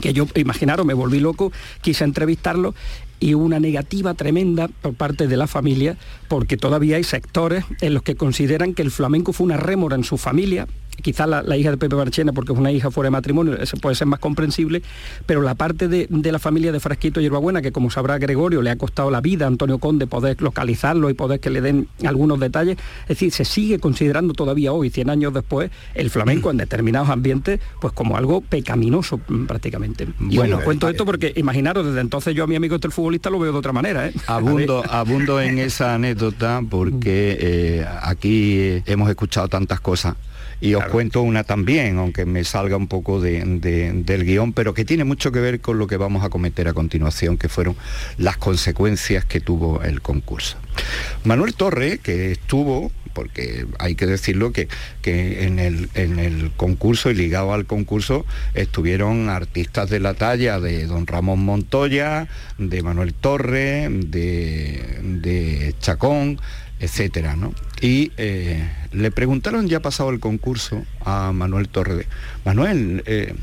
que 0.00 0.12
yo, 0.12 0.26
imaginaros, 0.34 0.84
me 0.84 0.94
volví 0.94 1.20
loco, 1.20 1.52
quise 1.80 2.04
entrevistarlo 2.04 2.74
y 3.20 3.34
una 3.34 3.60
negativa 3.60 4.14
tremenda 4.14 4.68
por 4.68 4.94
parte 4.94 5.26
de 5.26 5.36
la 5.36 5.46
familia, 5.46 5.96
porque 6.28 6.56
todavía 6.56 6.96
hay 6.96 7.04
sectores 7.04 7.64
en 7.80 7.94
los 7.94 8.02
que 8.02 8.14
consideran 8.14 8.74
que 8.74 8.82
el 8.82 8.90
flamenco 8.90 9.32
fue 9.32 9.46
una 9.46 9.56
rémora 9.56 9.96
en 9.96 10.04
su 10.04 10.18
familia, 10.18 10.66
quizás 11.02 11.28
la, 11.28 11.56
hija 11.56 11.70
de 11.70 11.76
Pepe 11.76 11.96
Marchena, 11.96 12.32
porque 12.32 12.52
es 12.52 12.58
una 12.58 12.72
hija 12.72 12.90
fuera 12.90 13.06
de 13.06 13.12
matrimonio, 13.12 13.56
eso 13.56 13.76
puede 13.76 13.94
ser 13.96 14.06
más 14.06 14.20
comprensible, 14.20 14.82
pero 15.26 15.42
la 15.42 15.54
parte 15.54 15.88
de, 15.88 16.08
la 16.10 16.38
familia 16.38 16.72
de 16.72 16.80
Frasquito 16.80 17.20
y 17.20 17.24
Hierbabuena, 17.24 17.62
que 17.62 17.72
como 17.72 17.90
sabrá 17.90 18.18
Gregorio, 18.18 18.62
le 18.62 18.70
ha 18.70 18.76
costado 18.76 19.10
la 19.10 19.20
vida 19.20 19.44
a 19.44 19.48
Antonio 19.48 19.78
Conde 19.78 20.06
poder 20.06 20.40
localizarlo 20.42 21.10
y 21.10 21.14
poder 21.14 21.40
que 21.40 21.50
le 21.50 21.60
den 21.60 21.88
algunos 22.04 22.40
detalles, 22.40 22.78
es 23.02 23.08
decir, 23.08 23.32
se 23.32 23.44
sigue 23.44 23.78
considerando 23.78 24.34
todavía 24.34 24.72
hoy, 24.72 24.90
100 24.90 25.10
años 25.10 25.34
después, 25.34 25.70
el 25.94 26.10
flamenco 26.10 26.50
en 26.50 26.56
determinados 26.56 27.08
ambientes, 27.08 27.60
pues 27.80 27.92
como 27.92 28.16
algo 28.16 28.40
pecaminoso 28.40 29.20
mm, 29.28 29.46
prácticamente. 29.46 30.08
Y 30.28 30.36
bueno, 30.36 30.60
cuento 30.62 30.88
esto 30.88 31.04
porque 31.04 31.32
imaginaros, 31.36 31.86
desde 31.86 32.00
entonces 32.00 32.34
yo 32.34 32.44
a 32.44 32.46
mi 32.46 32.56
amigo 32.56 32.76
este 32.76 32.90
futbolista 32.90 33.30
lo 33.30 33.38
veo 33.38 33.52
de 33.52 33.58
otra 33.58 33.72
manera. 33.72 34.08
¿eh? 34.08 34.12
Abundo, 34.26 34.82
abundo 34.90 35.40
en 35.40 35.58
esa 35.58 35.94
anécdota 35.94 36.62
porque 36.68 37.36
eh, 37.40 37.86
aquí 38.02 38.82
hemos 38.86 39.08
escuchado 39.08 39.48
tantas 39.48 39.80
cosas 39.80 40.16
y 40.60 40.74
os 40.74 40.84
cuento 40.86 41.22
una 41.22 41.44
también, 41.44 41.98
aunque 41.98 42.24
me 42.24 42.44
salga 42.44 42.76
un 42.76 42.88
poco 42.88 43.20
del 43.20 44.24
guion, 44.24 44.52
pero 44.52 44.74
que 44.74 44.84
tiene 44.84 45.04
mucho 45.04 45.32
que 45.32 45.40
ver 45.40 45.60
con 45.60 45.78
lo 45.78 45.86
que 45.86 45.96
vamos 45.96 46.24
a 46.24 46.30
cometer 46.30 46.68
a 46.68 46.72
continuación, 46.72 47.36
que 47.36 47.48
fueron 47.48 47.76
las 48.16 48.36
consecuencias 48.36 49.24
que 49.24 49.40
tuvo 49.40 49.82
el 49.82 50.00
concurso. 50.00 50.56
Manuel 51.24 51.54
Torre, 51.54 51.98
que 51.98 52.32
estuvo 52.32 52.90
porque 53.16 53.64
hay 53.78 53.94
que 53.94 54.04
decirlo 54.04 54.52
que, 54.52 54.68
en, 55.04 55.58
el, 55.58 55.88
en, 55.94 56.18
el, 56.18 56.52
concurso 56.54 57.10
y 57.10 57.14
ligado 57.14 57.54
al 57.54 57.64
concurso 57.64 58.26
estuvieron 58.52 59.30
artistas 59.30 59.88
de 59.88 60.00
la 60.00 60.12
talla 60.12 60.60
de 60.60 60.86
don 60.86 61.06
Ramón 61.06 61.42
Montoya, 61.42 62.28
de 62.58 62.82
Manuel 62.82 63.14
Torre, 63.14 63.88
de, 63.90 64.98
de 65.02 65.74
Chacón, 65.80 66.38
etcétera, 66.78 67.36
¿no? 67.36 67.54
Y 67.80 68.12
eh, 68.16 68.66
le 68.92 69.10
preguntaron 69.10 69.68
ya 69.68 69.80
pasado 69.80 70.10
el 70.10 70.20
concurso 70.20 70.84
a 71.04 71.32
Manuel 71.32 71.68
Torre, 71.68 72.06
Manuel, 72.44 73.02
eh, 73.06 73.34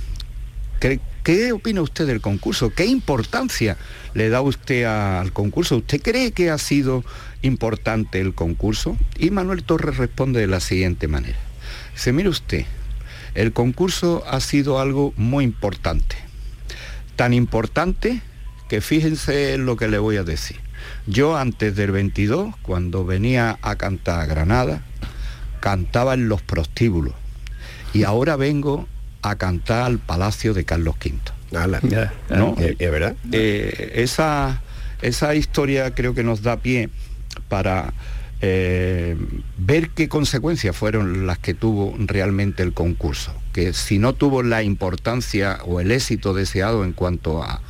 ¿qué, 0.79 1.51
opina 1.51 1.81
usted 1.81 2.07
del 2.07 2.19
concurso? 2.19 2.71
¿Qué 2.71 2.85
importancia 2.85 3.77
le 4.13 4.29
da 4.29 4.41
usted 4.41 4.85
al 4.85 5.31
concurso? 5.33 5.77
¿Usted 5.77 6.01
cree 6.01 6.31
que 6.31 6.49
ha 6.49 6.57
sido 6.57 7.03
importante 7.43 8.19
el 8.19 8.33
concurso? 8.33 8.97
Y 9.17 9.29
Manuel 9.29 9.63
Torres 9.63 9.97
responde 9.97 10.39
de 10.39 10.47
la 10.47 10.59
siguiente 10.59 11.07
manera. 11.07 11.37
Dice, 11.93 12.11
mire 12.11 12.29
usted, 12.29 12.65
el 13.35 13.53
concurso 13.53 14.23
ha 14.27 14.39
sido 14.39 14.79
algo 14.79 15.13
muy 15.15 15.43
importante. 15.43 16.15
Tan 17.15 17.33
importante 17.33 18.21
que 18.67 18.81
fíjense 18.81 19.53
en 19.53 19.67
lo 19.67 19.77
que 19.77 19.87
le 19.87 19.99
voy 19.99 20.17
a 20.17 20.23
decir. 20.23 20.57
Yo 21.07 21.37
antes 21.37 21.75
del 21.75 21.91
22, 21.91 22.55
cuando 22.61 23.05
venía 23.05 23.57
a 23.61 23.75
cantar 23.75 24.21
a 24.21 24.25
Granada, 24.25 24.83
cantaba 25.59 26.13
en 26.13 26.29
los 26.29 26.41
prostíbulos 26.41 27.13
y 27.93 28.03
ahora 28.03 28.35
vengo 28.35 28.87
a 29.21 29.35
cantar 29.37 29.83
al 29.83 29.99
Palacio 29.99 30.53
de 30.53 30.65
Carlos 30.65 30.95
V. 31.03 31.19
¿No? 32.29 32.55
¿Es 32.57 32.91
verdad? 32.91 33.15
Eh, 33.31 33.93
esa, 33.95 34.61
esa 35.01 35.35
historia 35.35 35.93
creo 35.93 36.13
que 36.13 36.23
nos 36.23 36.41
da 36.41 36.57
pie 36.57 36.89
para 37.47 37.93
eh, 38.41 39.15
ver 39.57 39.89
qué 39.89 40.09
consecuencias 40.09 40.75
fueron 40.75 41.27
las 41.27 41.37
que 41.37 41.53
tuvo 41.53 41.95
realmente 41.97 42.63
el 42.63 42.73
concurso 42.73 43.33
que 43.53 43.71
si 43.73 43.99
no 43.99 44.13
tuvo 44.13 44.43
la 44.43 44.63
importancia 44.63 45.59
o 45.65 45.79
el 45.79 45.91
éxito 45.91 46.33
deseado 46.33 46.83
en 46.83 46.91
cuanto 46.91 47.43
a, 47.43 47.61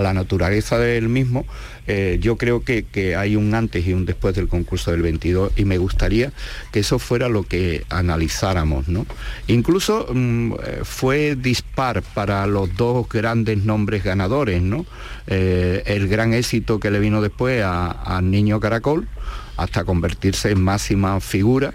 la 0.00 0.14
naturaleza 0.14 0.78
del 0.78 1.10
mismo, 1.10 1.44
eh, 1.86 2.18
yo 2.22 2.38
creo 2.38 2.64
que, 2.64 2.86
hay 3.16 3.36
un 3.36 3.54
antes 3.54 3.86
y 3.86 3.92
un 3.92 4.06
después 4.06 4.34
del 4.34 4.48
concurso 4.48 4.90
del 4.90 5.02
22 5.02 5.52
y 5.56 5.66
me 5.66 5.76
gustaría 5.76 6.32
que 6.70 6.80
eso 6.80 6.98
fuera 6.98 7.28
lo 7.28 7.42
que 7.42 7.84
analizáramos. 7.90 8.88
¿no? 8.88 9.04
Incluso 9.48 10.06
mm, 10.10 10.54
fue 10.84 11.36
dispar 11.36 12.02
para 12.14 12.46
los 12.46 12.74
dos 12.74 13.06
grandes 13.08 13.58
nombres 13.58 14.02
ganadores, 14.02 14.62
¿no? 14.62 14.86
Eh, 15.26 15.82
el 15.86 16.08
gran 16.08 16.32
éxito 16.32 16.80
que 16.80 16.90
le 16.90 16.98
vino 16.98 17.20
después 17.20 17.62
a, 17.62 18.16
a 18.16 18.22
Niño 18.22 18.60
Caracol, 18.60 19.08
hasta 19.56 19.84
convertirse 19.84 20.50
en 20.50 20.62
máxima 20.62 21.20
figura 21.20 21.74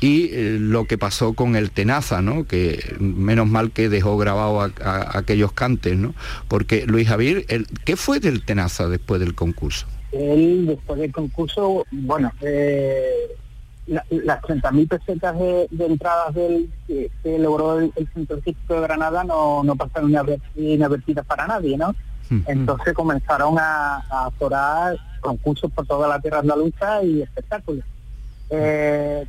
y 0.00 0.30
eh, 0.32 0.56
lo 0.58 0.86
que 0.86 0.98
pasó 0.98 1.34
con 1.34 1.56
el 1.56 1.70
Tenaza, 1.70 2.22
¿no? 2.22 2.46
que 2.46 2.96
menos 2.98 3.46
mal 3.46 3.70
que 3.70 3.88
dejó 3.88 4.16
grabado 4.16 4.60
aquellos 4.60 5.52
cantes, 5.52 5.96
¿no? 5.96 6.14
porque 6.48 6.86
Luis 6.86 7.08
Javier, 7.08 7.44
¿qué 7.84 7.96
fue 7.96 8.18
del 8.18 8.44
Tenaza 8.44 8.88
después 8.88 9.20
del 9.20 9.34
concurso? 9.34 9.86
Él 10.12 10.66
después 10.66 10.98
del 10.98 11.12
concurso, 11.12 11.84
bueno, 11.90 12.32
eh, 12.40 13.36
las 13.86 14.40
30.000 14.42 14.88
pesetas 14.88 15.38
de, 15.38 15.68
entradas 15.86 16.34
del, 16.34 16.70
que, 16.86 17.10
logró 17.38 17.78
el, 17.78 17.92
Centro 18.14 18.40
Cívico 18.40 18.74
de 18.74 18.80
Granada 18.80 19.24
no, 19.24 19.62
no 19.62 19.76
pasaron 19.76 20.14
inadvertidas 20.56 21.26
para 21.26 21.46
nadie, 21.46 21.76
¿no? 21.76 21.94
Entonces 22.46 22.94
comenzaron 22.94 23.56
a, 23.58 23.96
a 24.08 24.30
concursos 25.20 25.70
por 25.72 25.84
toda 25.84 26.06
la 26.06 26.20
tierra 26.20 26.38
andaluza 26.38 27.02
y 27.02 27.22
espectáculos. 27.22 27.84
Eh, 28.52 29.24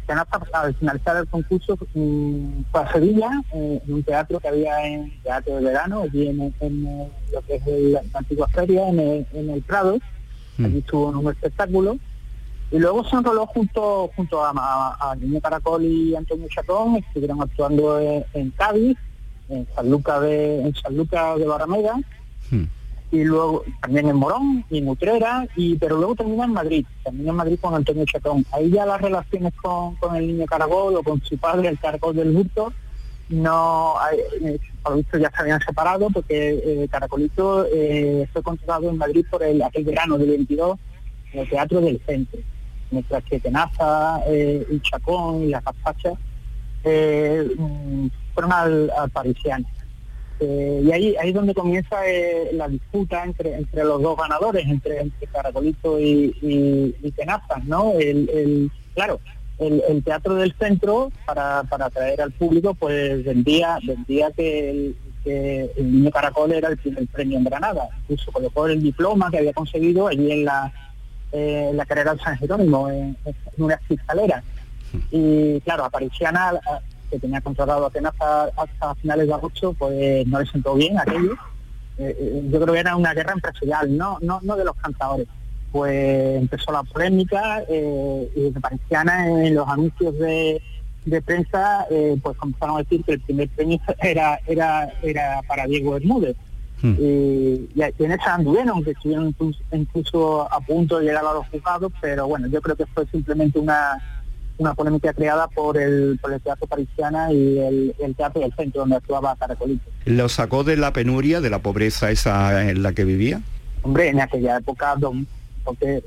al 0.54 0.76
finalizar 0.76 1.18
el 1.18 1.28
concurso 1.28 1.78
mm, 1.94 2.64
fue 2.72 2.82
a 2.82 2.92
Sevilla, 2.92 3.30
eh, 3.54 3.82
en 3.86 3.94
un 3.94 4.04
teatro 4.04 4.40
que 4.40 4.48
había 4.48 4.88
en 4.88 5.22
Teatro 5.22 5.58
de 5.58 5.66
Verano, 5.66 6.02
allí 6.02 6.28
en, 6.28 6.40
lo 7.32 7.42
que 7.44 7.56
es 7.56 7.68
la 7.68 8.02
antigua 8.14 8.48
feria, 8.48 8.90
en 8.90 9.00
el, 9.00 9.62
Prado, 9.62 10.00
mm. 10.58 10.66
allí 10.66 10.80
estuvo 10.80 11.12
en 11.12 11.18
un 11.18 11.32
espectáculo, 11.32 11.98
y 12.72 12.80
luego 12.80 13.08
se 13.08 13.16
enroló 13.16 13.46
junto 13.46 14.10
junto 14.16 14.44
a, 14.44 15.16
Niño 15.20 15.40
Caracol 15.40 15.84
y 15.84 16.16
Antonio 16.16 16.48
Chacón, 16.50 16.96
estuvieron 16.96 17.42
actuando 17.42 18.00
en, 18.34 18.50
Cádiz, 18.52 18.98
en 19.50 19.68
San 19.76 19.90
Lucas 19.92 20.22
de, 20.22 20.62
en 20.62 20.76
San 20.76 20.98
Lucas 20.98 21.38
de 21.38 21.46
Barrameda, 21.46 21.96
mm 22.50 22.81
y 23.12 23.26
luego 23.26 23.64
también 23.82 24.07
en 24.07 24.16
Morón 24.16 24.66
y 24.70 24.78
en 24.78 24.88
Utrera, 24.88 25.45
y, 25.55 25.76
pero 25.76 25.97
luego 25.97 26.16
termina 26.16 26.45
en 26.45 26.53
Madrid, 26.53 26.86
también 27.03 27.28
en 27.28 27.36
Madrid 27.36 27.59
con 27.59 27.76
Antonio 27.76 28.05
Chatón. 28.05 28.45
Ahí 28.51 28.72
ya 28.72 28.86
las 28.86 29.01
relaciones 29.01 29.53
con, 29.62 29.97
el 30.16 30.28
niño 30.28 30.45
Caragol 30.45 30.95
o 30.95 31.03
con 31.03 31.22
su 31.22 31.38
padre, 31.38 31.68
el 31.68 31.80
Caracol 31.80 32.16
del 32.16 32.36
Hurto, 32.36 32.72
no, 33.28 33.95
eh, 34.41 34.59
por 34.84 34.95
visto 34.97 35.18
ya 35.18 35.30
se 35.30 35.41
habían 35.41 35.62
separado 35.62 36.09
porque 36.09 36.49
eh, 36.66 36.88
Caracolito 36.89 37.66
eh, 37.72 38.28
fue 38.32 38.43
contratado 38.43 38.89
en 38.89 38.97
Madrid 38.97 39.26
por 39.30 39.43
el, 39.43 39.62
aquel 39.62 39.86
verano 39.86 40.18
del 40.18 40.32
22 40.32 40.78
en 41.34 41.39
el 41.39 41.49
Teatro 41.49 41.80
del 41.82 42.01
Centro, 42.05 42.39
mientras 42.91 43.24
que 43.24 43.39
Tenaza, 43.39 44.22
eh, 44.28 44.66
y 44.70 44.80
Chacón 44.82 45.43
y 45.43 45.47
la 45.47 45.62
Capacha 45.62 46.12
mm, 46.84 48.07
fueron 48.34 48.51
al, 48.51 48.91
al 48.97 49.09
Parisiano. 49.09 49.66
Eh, 50.44 50.82
y 50.84 50.92
ahí, 50.92 51.16
ahí 51.18 51.30
es 51.30 51.36
donde 51.36 51.54
comienza 51.54 51.96
eh, 52.08 52.50
la 52.54 52.68
disputa 52.68 53.24
entre, 53.24 53.54
entre 53.56 53.84
los 53.84 54.02
dos 54.02 54.18
ganadores, 54.18 54.66
entre, 54.66 55.00
entre 55.00 55.28
Caracolito 55.28 56.00
y, 56.00 56.36
y, 56.42 57.12
Tenazas, 57.12 57.64
¿no? 57.66 57.94
El, 58.00 58.72
claro, 58.96 59.20
el, 59.60 60.04
teatro 60.04 60.34
del 60.34 60.56
centro, 60.58 61.12
para, 61.28 61.62
para 61.64 61.86
atraer 61.86 62.22
al 62.22 62.32
público, 62.32 62.74
pues 62.74 63.24
vendía, 63.24 63.78
vendía 63.84 64.32
que 64.32 64.96
el, 65.26 65.76
niño 65.78 66.10
Caracol 66.10 66.52
era 66.54 66.70
el 66.70 66.78
primer 66.78 67.06
premio 67.08 67.38
en 67.38 67.44
Granada. 67.44 67.89
Incluso 68.02 68.32
colocó 68.32 68.66
el 68.66 68.82
diploma 68.82 69.30
que 69.30 69.38
había 69.38 69.54
conseguido 69.54 70.08
allí 70.08 70.32
en 70.32 70.46
la, 70.46 70.74
eh, 71.32 71.70
la 71.76 71.86
carrera 71.86 72.16
de 72.16 72.20
San 72.20 72.38
Jerónimo, 72.39 72.89
en, 72.89 73.16
una 73.58 73.80
escalera. 73.88 74.44
Y 75.12 75.62
claro, 75.62 75.86
aparecían 75.86 76.36
que 77.12 77.20
tenía 77.20 77.41
controlado 77.41 77.86
apenas 77.86 78.14
hasta, 78.55 78.95
finales 78.95 79.28
de 79.28 79.34
agosto, 79.34 79.74
pues 79.74 80.26
no 80.26 80.39
le 80.39 80.45
sentó 80.47 80.74
bien 80.76 80.97
aquello. 80.97 81.34
Eh, 81.97 82.16
eh, 82.18 82.47
yo 82.49 82.62
creo 82.62 82.74
que 82.74 82.80
era 82.80 82.95
una 82.95 83.14
guerra 83.14 83.34
empresarial, 83.34 83.95
no, 83.95 84.18
no, 84.22 84.39
no 84.41 84.55
de 84.55 84.66
los 84.66 84.76
cantadores. 84.78 85.28
Pues 85.72 86.41
empezó 86.41 86.72
la 86.72 86.84
polémica 86.84 87.64
eh, 87.70 88.32
y 88.36 88.51
Parisiana 88.51 89.28
en 89.28 89.55
los 89.55 89.68
anuncios 89.68 90.18
de, 90.18 90.62
prensa 91.26 91.88
pues 92.22 92.38
comenzaron 92.38 92.76
a 92.76 92.80
decir 92.80 93.03
que 93.03 93.14
el 93.14 93.22
primer 93.22 93.49
premio 93.49 93.80
era 94.01 94.39
era 94.45 94.88
era 95.01 95.41
para 95.47 95.66
Diego 95.66 95.91
Bermúdez. 95.91 96.36
Hmm. 96.82 96.95
Y, 96.99 97.70
en 97.76 98.12
esa 98.12 98.36
anduvieron, 98.36 98.70
aunque 98.70 98.91
estuvieron 98.91 99.36
incluso 99.72 100.51
a 100.51 100.59
punto 100.62 100.99
de 100.99 101.05
llegar 101.05 101.24
a 101.26 101.34
los 101.34 101.47
juzgados, 101.47 101.91
pero 102.01 102.28
bueno, 102.28 102.47
yo 102.47 102.62
creo 102.62 102.76
que 102.76 102.88
fue 102.88 103.05
simplemente 103.07 103.59
una 103.59 103.97
una 104.62 104.76
polémica 104.76 105.12
creada 105.14 105.47
por 105.47 105.78
el, 105.78 106.20
por 106.22 106.32
el 106.32 106.39
Teatro 106.39 106.68
Parisiana 106.68 107.32
y 107.34 107.57
el, 107.57 108.16
Teatro 108.16 108.41
del 108.41 108.53
Centro, 108.53 108.82
donde 108.82 108.95
actuaba 108.95 109.36
Caracolito. 109.36 109.89
¿Lo 110.05 110.30
sacó 110.30 110.64
de 110.64 110.78
la 110.78 110.93
penuria, 110.93 111.41
de 111.41 111.49
la 111.49 111.59
pobreza 111.59 112.12
esa 112.12 112.70
en 112.70 112.84
la 112.84 112.93
que 112.93 113.03
vivía? 113.03 113.41
Hombre, 113.82 114.09
en 114.09 114.22
aquella 114.22 114.57
época, 114.57 114.95
porque 115.64 116.03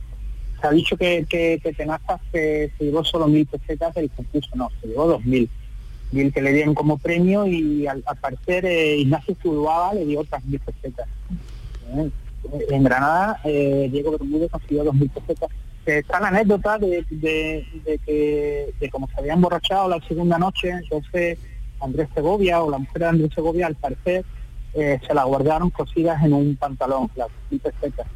se 0.61 0.67
ha 0.67 0.71
dicho 0.71 0.97
que, 0.97 1.27
que, 1.29 1.61
que 1.63 1.75
se, 1.75 2.71
llevó 2.79 3.05
solo 3.05 3.27
mil 3.27 3.45
pesetas 3.47 3.93
del 3.95 4.09
concurso, 4.11 4.51
no, 4.55 4.71
se 4.81 4.89
llevó 4.89 5.09
dos 5.09 5.25
mil. 5.25 5.51
Mil 6.13 6.33
que 6.33 6.41
le 6.41 6.53
dieron 6.53 6.75
como 6.75 6.97
premio 6.97 7.47
y 7.47 7.89
al, 7.89 8.05
parecer 8.21 8.65
eh, 8.67 8.99
Ignacio 8.99 9.37
Zuluaga 9.43 9.95
le 9.95 10.05
dio 10.05 10.21
otras 10.21 10.45
mil 10.45 10.61
pesetas. 10.61 11.09
Eh, 11.89 12.11
en 12.71 12.85
Granada, 12.85 13.41
eh, 13.43 13.89
Diego 13.91 14.13
Bermúdez 14.13 14.51
consiguió 14.51 14.85
dos 14.85 14.95
mil 14.95 15.11
pesetas 15.11 15.51
está 15.87 16.21
la 16.21 16.29
anécdota 16.29 16.79
de, 16.79 17.05
que 18.05 18.75
de 18.81 18.91
como 18.91 19.09
se 19.09 19.21
había 19.21 19.35
emborrachado 19.35 19.89
la 19.89 20.01
segunda 20.07 20.39
noche, 20.39 20.71
entonces 20.71 21.39
Andrés 21.81 22.09
Segovia 22.15 22.63
o 22.63 22.71
la 22.71 22.79
mujer 22.79 23.03
de 23.03 23.09
Andrés 23.09 23.31
Segovia, 23.35 23.67
al 23.67 23.75
parecer, 23.75 24.25
eh, 24.75 24.99
se 25.07 25.15
la 25.15 25.25
guardaron 25.25 25.71
cosidas 25.71 26.23
en 26.25 26.33
un 26.33 26.57
pantalón, 26.57 27.11
las 27.17 27.29
pesetas. 27.63 28.07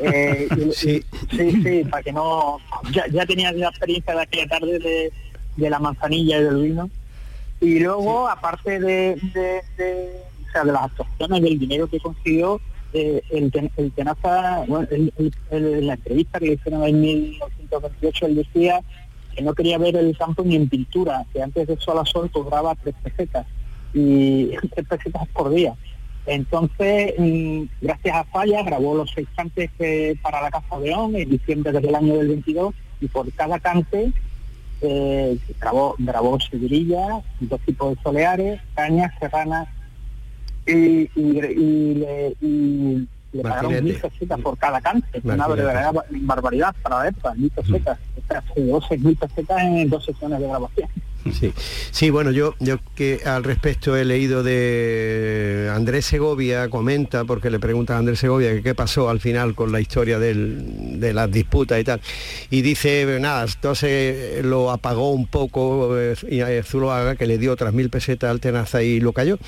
Eh, 0.00 0.48
sí. 0.72 1.02
sí, 1.30 1.62
sí, 1.62 1.84
para 1.88 2.02
que 2.02 2.12
no... 2.12 2.58
Ya, 2.92 3.06
ya 3.06 3.24
tenía 3.24 3.52
la 3.52 3.68
experiencia 3.68 4.14
de 4.14 4.22
aquella 4.22 4.48
tarde 4.48 4.78
de, 4.78 5.12
de 5.56 5.70
la 5.70 5.78
manzanilla 5.78 6.38
y 6.38 6.42
del 6.42 6.62
vino. 6.62 6.90
Y 7.60 7.78
luego, 7.78 8.28
aparte 8.28 8.80
de, 8.80 9.14
de, 9.32 10.22
o 10.46 10.52
sea, 10.52 10.64
de 10.64 10.72
las 10.72 10.82
actuaciones, 10.82 11.42
del 11.42 11.58
dinero 11.58 11.86
que 11.86 12.00
consiguió, 12.00 12.60
eh, 12.96 13.22
el, 13.30 13.70
el 13.76 13.92
Tenaza, 13.92 14.64
bueno, 14.66 14.88
la 15.50 15.94
entrevista 15.94 16.38
que 16.38 16.54
hicieron 16.54 16.84
en 16.84 17.00
1928, 17.00 18.26
él 18.26 18.36
decía 18.36 18.80
que 19.34 19.42
no 19.42 19.54
quería 19.54 19.76
ver 19.76 19.96
el 19.96 20.16
campo 20.16 20.42
ni 20.42 20.56
en 20.56 20.68
pintura, 20.68 21.26
que 21.32 21.42
antes 21.42 21.66
de 21.68 21.76
sol 21.76 21.98
a 21.98 22.06
sol 22.06 22.30
cobraba 22.30 22.74
tres 22.74 22.94
pesetas, 23.02 23.46
y 23.92 24.46
tres 24.74 24.86
pesetas 24.88 25.28
por 25.28 25.50
día. 25.50 25.74
Entonces, 26.24 27.12
mm, 27.18 27.64
gracias 27.82 28.16
a 28.16 28.24
Falla, 28.24 28.62
grabó 28.62 28.96
los 28.96 29.10
seis 29.14 29.28
cantes 29.36 29.70
para 30.22 30.40
la 30.40 30.50
Casa 30.50 30.78
León 30.78 31.16
en 31.16 31.28
diciembre 31.28 31.72
del 31.72 31.94
año 31.94 32.16
del 32.16 32.28
22 32.28 32.74
y 33.00 33.08
por 33.08 33.30
cada 33.32 33.60
cante 33.60 34.10
eh, 34.80 35.38
grabó, 35.60 35.94
grabó 35.98 36.40
seguirilla, 36.40 37.22
dos 37.40 37.60
tipos 37.60 37.94
de 37.94 38.02
soleares, 38.02 38.60
cañas, 38.74 39.12
serranas 39.20 39.68
y, 40.66 41.08
le, 41.14 43.06
pagaron 43.42 43.84
mil 43.84 43.94
pesetas 44.00 44.40
por 44.40 44.56
cada 44.58 44.80
cante, 44.80 45.20
una 45.22 45.46
verdadera 45.46 45.92
barbaridad 46.22 46.74
para 46.82 47.08
época, 47.08 47.34
mil 47.34 47.50
pesetas, 47.50 47.98
o 48.16 48.80
sea, 48.80 48.96
mil 48.98 49.16
pesetas 49.16 49.62
en 49.62 49.90
dos 49.90 50.04
sesiones 50.04 50.40
de 50.40 50.48
grabación. 50.48 50.88
Sí, 51.32 51.52
sí 51.90 52.10
bueno, 52.10 52.30
yo, 52.30 52.54
yo 52.60 52.78
que 52.94 53.20
al 53.24 53.44
respecto 53.44 53.96
he 53.96 54.04
leído 54.04 54.42
de 54.42 55.70
Andrés 55.72 56.06
Segovia, 56.06 56.68
comenta, 56.68 57.24
porque 57.24 57.50
le 57.50 57.58
pregunta 57.58 57.94
a 57.94 57.98
Andrés 57.98 58.18
Segovia 58.18 58.62
qué 58.62 58.74
pasó 58.74 59.08
al 59.08 59.20
final 59.20 59.54
con 59.54 59.72
la 59.72 59.80
historia 59.80 60.18
de 60.18 61.12
las 61.12 61.30
disputas 61.30 61.80
y 61.80 61.84
tal, 61.84 62.00
y 62.50 62.62
dice, 62.62 63.18
nada, 63.20 63.44
entonces 63.44 64.44
lo 64.44 64.70
apagó 64.70 65.12
un 65.12 65.26
poco 65.26 65.98
eh, 65.98 66.62
Zuloaga, 66.64 67.16
que 67.16 67.26
le 67.26 67.38
dio 67.38 67.52
otras 67.52 67.72
mil 67.72 67.90
pesetas 67.90 68.30
al 68.30 68.40
Tenaza 68.40 68.82
y 68.82 69.00
lo 69.00 69.12
cayó, 69.12 69.38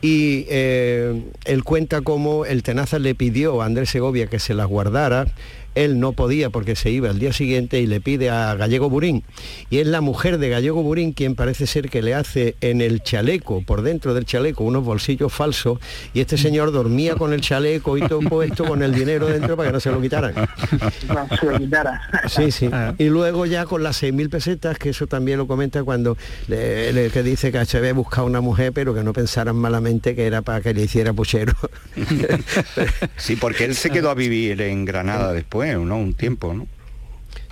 y 0.00 0.46
eh, 0.48 1.22
él 1.44 1.64
cuenta 1.64 2.00
cómo 2.00 2.44
el 2.44 2.62
Tenaza 2.62 2.98
le 2.98 3.14
pidió 3.14 3.62
a 3.62 3.66
Andrés 3.66 3.90
Segovia 3.90 4.26
que 4.26 4.38
se 4.38 4.54
las 4.54 4.66
guardara, 4.66 5.26
él 5.74 6.00
no 6.00 6.12
podía 6.12 6.50
porque 6.50 6.76
se 6.76 6.90
iba 6.90 7.10
el 7.10 7.18
día 7.18 7.32
siguiente 7.32 7.80
y 7.80 7.86
le 7.86 8.00
pide 8.00 8.30
a 8.30 8.54
Gallego 8.54 8.90
Burín. 8.90 9.24
Y 9.70 9.78
es 9.78 9.86
la 9.86 10.00
mujer 10.00 10.38
de 10.38 10.48
Gallego 10.48 10.82
Burín 10.82 11.12
quien 11.12 11.34
parece 11.34 11.66
ser 11.66 11.88
que 11.88 12.02
le 12.02 12.14
hace 12.14 12.56
en 12.60 12.80
el 12.80 13.02
chaleco, 13.02 13.62
por 13.62 13.82
dentro 13.82 14.14
del 14.14 14.24
chaleco, 14.24 14.64
unos 14.64 14.84
bolsillos 14.84 15.32
falsos. 15.32 15.78
Y 16.14 16.20
este 16.20 16.36
señor 16.36 16.72
dormía 16.72 17.16
con 17.16 17.32
el 17.32 17.40
chaleco 17.40 17.96
y 17.96 18.02
todo 18.02 18.20
puesto 18.20 18.64
con 18.64 18.82
el 18.82 18.94
dinero 18.94 19.26
dentro 19.26 19.56
para 19.56 19.70
que 19.70 19.72
no 19.72 19.80
se 19.80 19.90
lo 19.90 20.00
quitaran. 20.00 20.34
No 20.34 21.36
se 21.36 21.46
lo 21.46 21.58
quitara. 21.58 22.00
Sí, 22.28 22.50
sí. 22.50 22.68
Ah. 22.72 22.94
Y 22.98 23.04
luego 23.04 23.46
ya 23.46 23.64
con 23.64 23.82
las 23.82 24.02
6.000 24.02 24.30
pesetas, 24.30 24.78
que 24.78 24.90
eso 24.90 25.06
también 25.06 25.38
lo 25.38 25.46
comenta 25.46 25.82
cuando 25.84 26.16
le, 26.48 27.10
que 27.12 27.22
dice 27.22 27.52
que 27.52 27.58
HB 27.58 27.94
buscaba 27.94 28.26
una 28.26 28.40
mujer, 28.40 28.72
pero 28.72 28.94
que 28.94 29.02
no 29.02 29.12
pensaran 29.12 29.56
malamente 29.56 30.14
que 30.14 30.26
era 30.26 30.42
para 30.42 30.60
que 30.60 30.74
le 30.74 30.82
hiciera 30.82 31.12
puchero. 31.12 31.52
sí, 33.16 33.36
porque 33.36 33.64
él 33.64 33.74
se 33.74 33.90
quedó 33.90 34.10
a 34.10 34.14
vivir 34.14 34.60
en 34.62 34.84
Granada 34.84 35.32
después 35.32 35.61
¿no? 35.66 35.96
Un 35.96 36.14
tiempo, 36.14 36.52
¿no? 36.52 36.66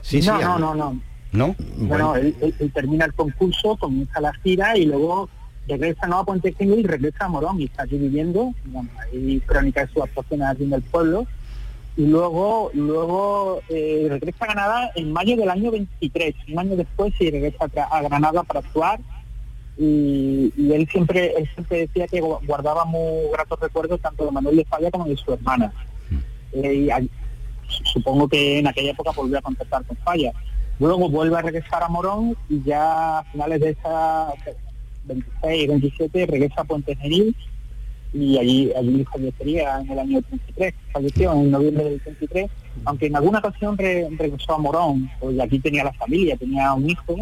Sí, 0.02 0.20
no, 0.22 0.40
no, 0.40 0.58
no, 0.58 0.74
no. 0.74 1.00
¿No? 1.32 1.54
Bueno, 1.76 2.16
él, 2.16 2.34
termina 2.74 3.04
el 3.04 3.14
concurso, 3.14 3.76
comienza 3.76 4.20
la 4.20 4.32
gira 4.34 4.76
y 4.76 4.86
luego 4.86 5.28
regresa 5.68 6.08
no 6.08 6.18
a 6.18 6.24
Puente 6.24 6.52
y 6.58 6.82
regresa 6.82 7.26
a 7.26 7.28
Morón 7.28 7.60
y 7.60 7.66
está 7.66 7.84
aquí 7.84 7.96
viviendo, 7.96 8.52
hay 9.00 9.40
crónica 9.46 9.86
de 9.86 9.92
su 9.92 10.02
actuación 10.02 10.42
aquí 10.42 10.64
en 10.64 10.72
el 10.72 10.82
pueblo. 10.82 11.26
Y 11.96 12.06
luego, 12.06 12.70
luego 12.72 13.60
eh, 13.68 14.06
regresa 14.08 14.44
a 14.44 14.46
Granada 14.46 14.90
en 14.94 15.12
mayo 15.12 15.36
del 15.36 15.50
año 15.50 15.70
23, 15.70 16.34
un 16.52 16.58
año 16.58 16.76
después 16.76 17.12
y 17.20 17.30
regresa 17.30 17.66
a 17.90 18.02
Granada 18.02 18.42
para 18.42 18.60
actuar. 18.60 19.00
Y, 19.76 20.52
él 20.72 20.88
siempre 20.90 21.34
él 21.36 21.48
siempre 21.54 21.78
decía 21.80 22.06
que 22.06 22.20
guardaba 22.20 22.84
muy 22.84 23.30
gratos 23.32 23.60
recuerdos 23.60 24.00
tanto 24.00 24.24
de 24.24 24.30
Manuel 24.30 24.56
de 24.56 24.64
Falla 24.64 24.90
como 24.90 25.06
de 25.06 25.16
su 25.16 25.32
hermana. 25.32 25.72
Mm. 26.10 26.18
Eh, 26.54 27.08
supongo 27.84 28.28
que 28.28 28.58
en 28.58 28.66
aquella 28.66 28.92
época 28.92 29.12
volvió 29.14 29.38
a 29.38 29.42
contactar 29.42 29.84
con 29.84 29.96
Falla. 29.98 30.32
Luego 30.78 31.10
vuelve 31.10 31.36
a 31.36 31.42
regresar 31.42 31.82
a 31.82 31.88
Morón 31.88 32.36
y 32.48 32.62
ya 32.62 33.18
a 33.18 33.24
finales 33.24 33.60
de 33.60 33.70
esa 33.70 34.32
26, 35.04 35.68
27 35.68 36.26
regresa 36.26 36.62
a 36.62 36.64
Puente 36.64 36.96
Genil 36.96 37.34
y 38.12 38.38
allí, 38.38 38.72
allí 38.76 39.04
fallecería 39.04 39.80
en 39.80 39.90
el 39.90 39.98
año 39.98 40.22
33, 40.22 40.74
falleció 40.92 41.32
en 41.32 41.50
noviembre 41.50 41.84
del 41.84 42.00
33, 42.00 42.50
aunque 42.84 43.06
en 43.06 43.16
alguna 43.16 43.38
ocasión 43.38 43.76
regresó 43.76 44.54
a 44.54 44.58
Morón, 44.58 45.08
porque 45.20 45.40
aquí 45.40 45.58
tenía 45.60 45.84
la 45.84 45.92
familia, 45.92 46.36
tenía 46.36 46.72
un 46.72 46.90
hijo, 46.90 47.16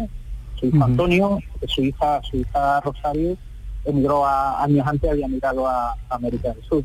su 0.55 0.65
hijo 0.65 0.83
Antonio, 0.83 1.39
su 1.67 1.83
hija, 1.83 2.21
su 2.23 2.37
hija 2.37 2.81
Rosario 2.81 3.37
emigró 3.85 4.25
a, 4.25 4.63
años 4.63 4.85
antes, 4.87 5.09
había 5.09 5.27
migrado 5.27 5.67
a 5.67 5.95
América 6.09 6.53
del 6.53 6.63
Sur. 6.63 6.83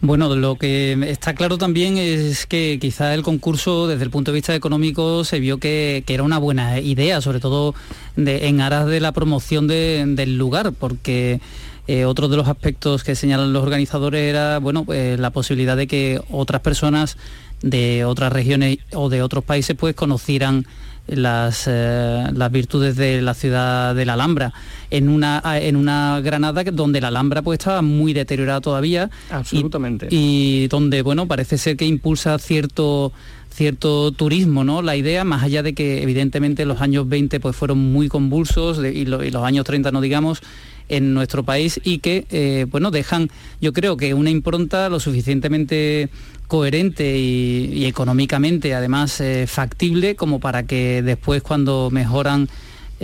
Bueno, 0.00 0.34
lo 0.34 0.56
que 0.56 0.92
está 1.10 1.34
claro 1.34 1.58
también 1.58 1.96
es 1.96 2.46
que 2.46 2.78
quizá 2.80 3.14
el 3.14 3.22
concurso 3.22 3.86
desde 3.86 4.04
el 4.04 4.10
punto 4.10 4.30
de 4.30 4.36
vista 4.36 4.54
económico 4.54 5.24
se 5.24 5.40
vio 5.40 5.58
que, 5.58 6.04
era 6.06 6.22
una 6.22 6.38
buena 6.38 6.80
idea, 6.80 7.20
sobre 7.20 7.40
todo 7.40 7.74
en 8.16 8.60
aras 8.60 8.86
de 8.86 9.00
la 9.00 9.12
promoción 9.12 9.66
del 9.66 10.36
lugar, 10.36 10.72
porque 10.72 11.40
eh, 11.88 12.04
otro 12.04 12.28
de 12.28 12.36
los 12.36 12.48
aspectos 12.48 13.02
que 13.02 13.14
señalan 13.14 13.52
los 13.52 13.62
organizadores 13.62 14.22
era 14.22 14.58
bueno, 14.58 14.84
pues, 14.84 15.18
la 15.18 15.30
posibilidad 15.30 15.76
de 15.76 15.86
que 15.86 16.20
otras 16.30 16.60
personas 16.60 17.16
de 17.62 18.04
otras 18.04 18.32
regiones 18.32 18.78
o 18.92 19.08
de 19.08 19.22
otros 19.22 19.44
países 19.44 19.76
pues 19.76 19.94
conocieran 19.94 20.66
las, 21.06 21.64
eh, 21.66 22.24
las 22.32 22.52
virtudes 22.52 22.96
de 22.96 23.22
la 23.22 23.34
ciudad 23.34 23.94
de 23.94 24.04
la 24.04 24.14
Alhambra, 24.14 24.52
en 24.90 25.08
una, 25.08 25.42
en 25.60 25.76
una 25.76 26.20
Granada 26.20 26.62
donde 26.64 27.00
la 27.00 27.08
Alhambra 27.08 27.42
pues 27.42 27.58
estaba 27.58 27.82
muy 27.82 28.12
deteriorada 28.12 28.60
todavía. 28.60 29.10
Absolutamente. 29.30 30.08
Y, 30.10 30.68
donde, 30.68 31.02
bueno, 31.02 31.26
parece 31.26 31.58
ser 31.58 31.76
que 31.76 31.86
impulsa 31.86 32.38
cierto 32.38 33.12
cierto 33.52 34.12
turismo, 34.12 34.64
¿no? 34.64 34.80
La 34.80 34.96
idea, 34.96 35.24
más 35.24 35.42
allá 35.42 35.62
de 35.62 35.74
que 35.74 36.02
evidentemente 36.02 36.64
los 36.64 36.80
años 36.80 37.06
20 37.06 37.38
pues 37.38 37.54
fueron 37.54 37.92
muy 37.92 38.08
convulsos 38.08 38.78
y, 38.82 39.04
los 39.04 39.44
años 39.44 39.66
30 39.66 39.92
no 39.92 40.00
digamos, 40.00 40.40
en 40.88 41.14
nuestro 41.14 41.42
país 41.42 41.80
y 41.84 41.98
que, 41.98 42.26
eh, 42.30 42.66
bueno, 42.70 42.90
dejan, 42.90 43.30
yo 43.60 43.72
creo 43.72 43.96
que 43.96 44.14
una 44.14 44.30
impronta 44.30 44.88
lo 44.88 45.00
suficientemente 45.00 46.08
coherente 46.48 47.18
y, 47.18 47.86
económicamente 47.86 48.74
además 48.74 49.20
eh, 49.20 49.46
factible 49.46 50.16
como 50.16 50.38
para 50.38 50.64
que 50.64 51.02
después 51.02 51.42
cuando 51.42 51.88
mejoran 51.90 52.48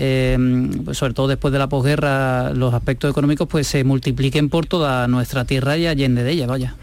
eh, 0.01 0.39
pues 0.85 0.97
sobre 0.97 1.13
todo 1.13 1.27
después 1.27 1.51
de 1.51 1.59
la 1.59 1.69
posguerra, 1.69 2.53
los 2.53 2.73
aspectos 2.73 3.11
económicos 3.11 3.49
pues 3.49 3.67
se 3.67 3.83
multipliquen 3.83 4.49
por 4.49 4.67
toda 4.67 5.09
nuestra 5.09 5.45
tierra 5.45 5.77
y 5.77 5.89
allende 5.89 6.23
de 6.23 6.31
ella, 6.31 6.47
vaya. 6.47 6.77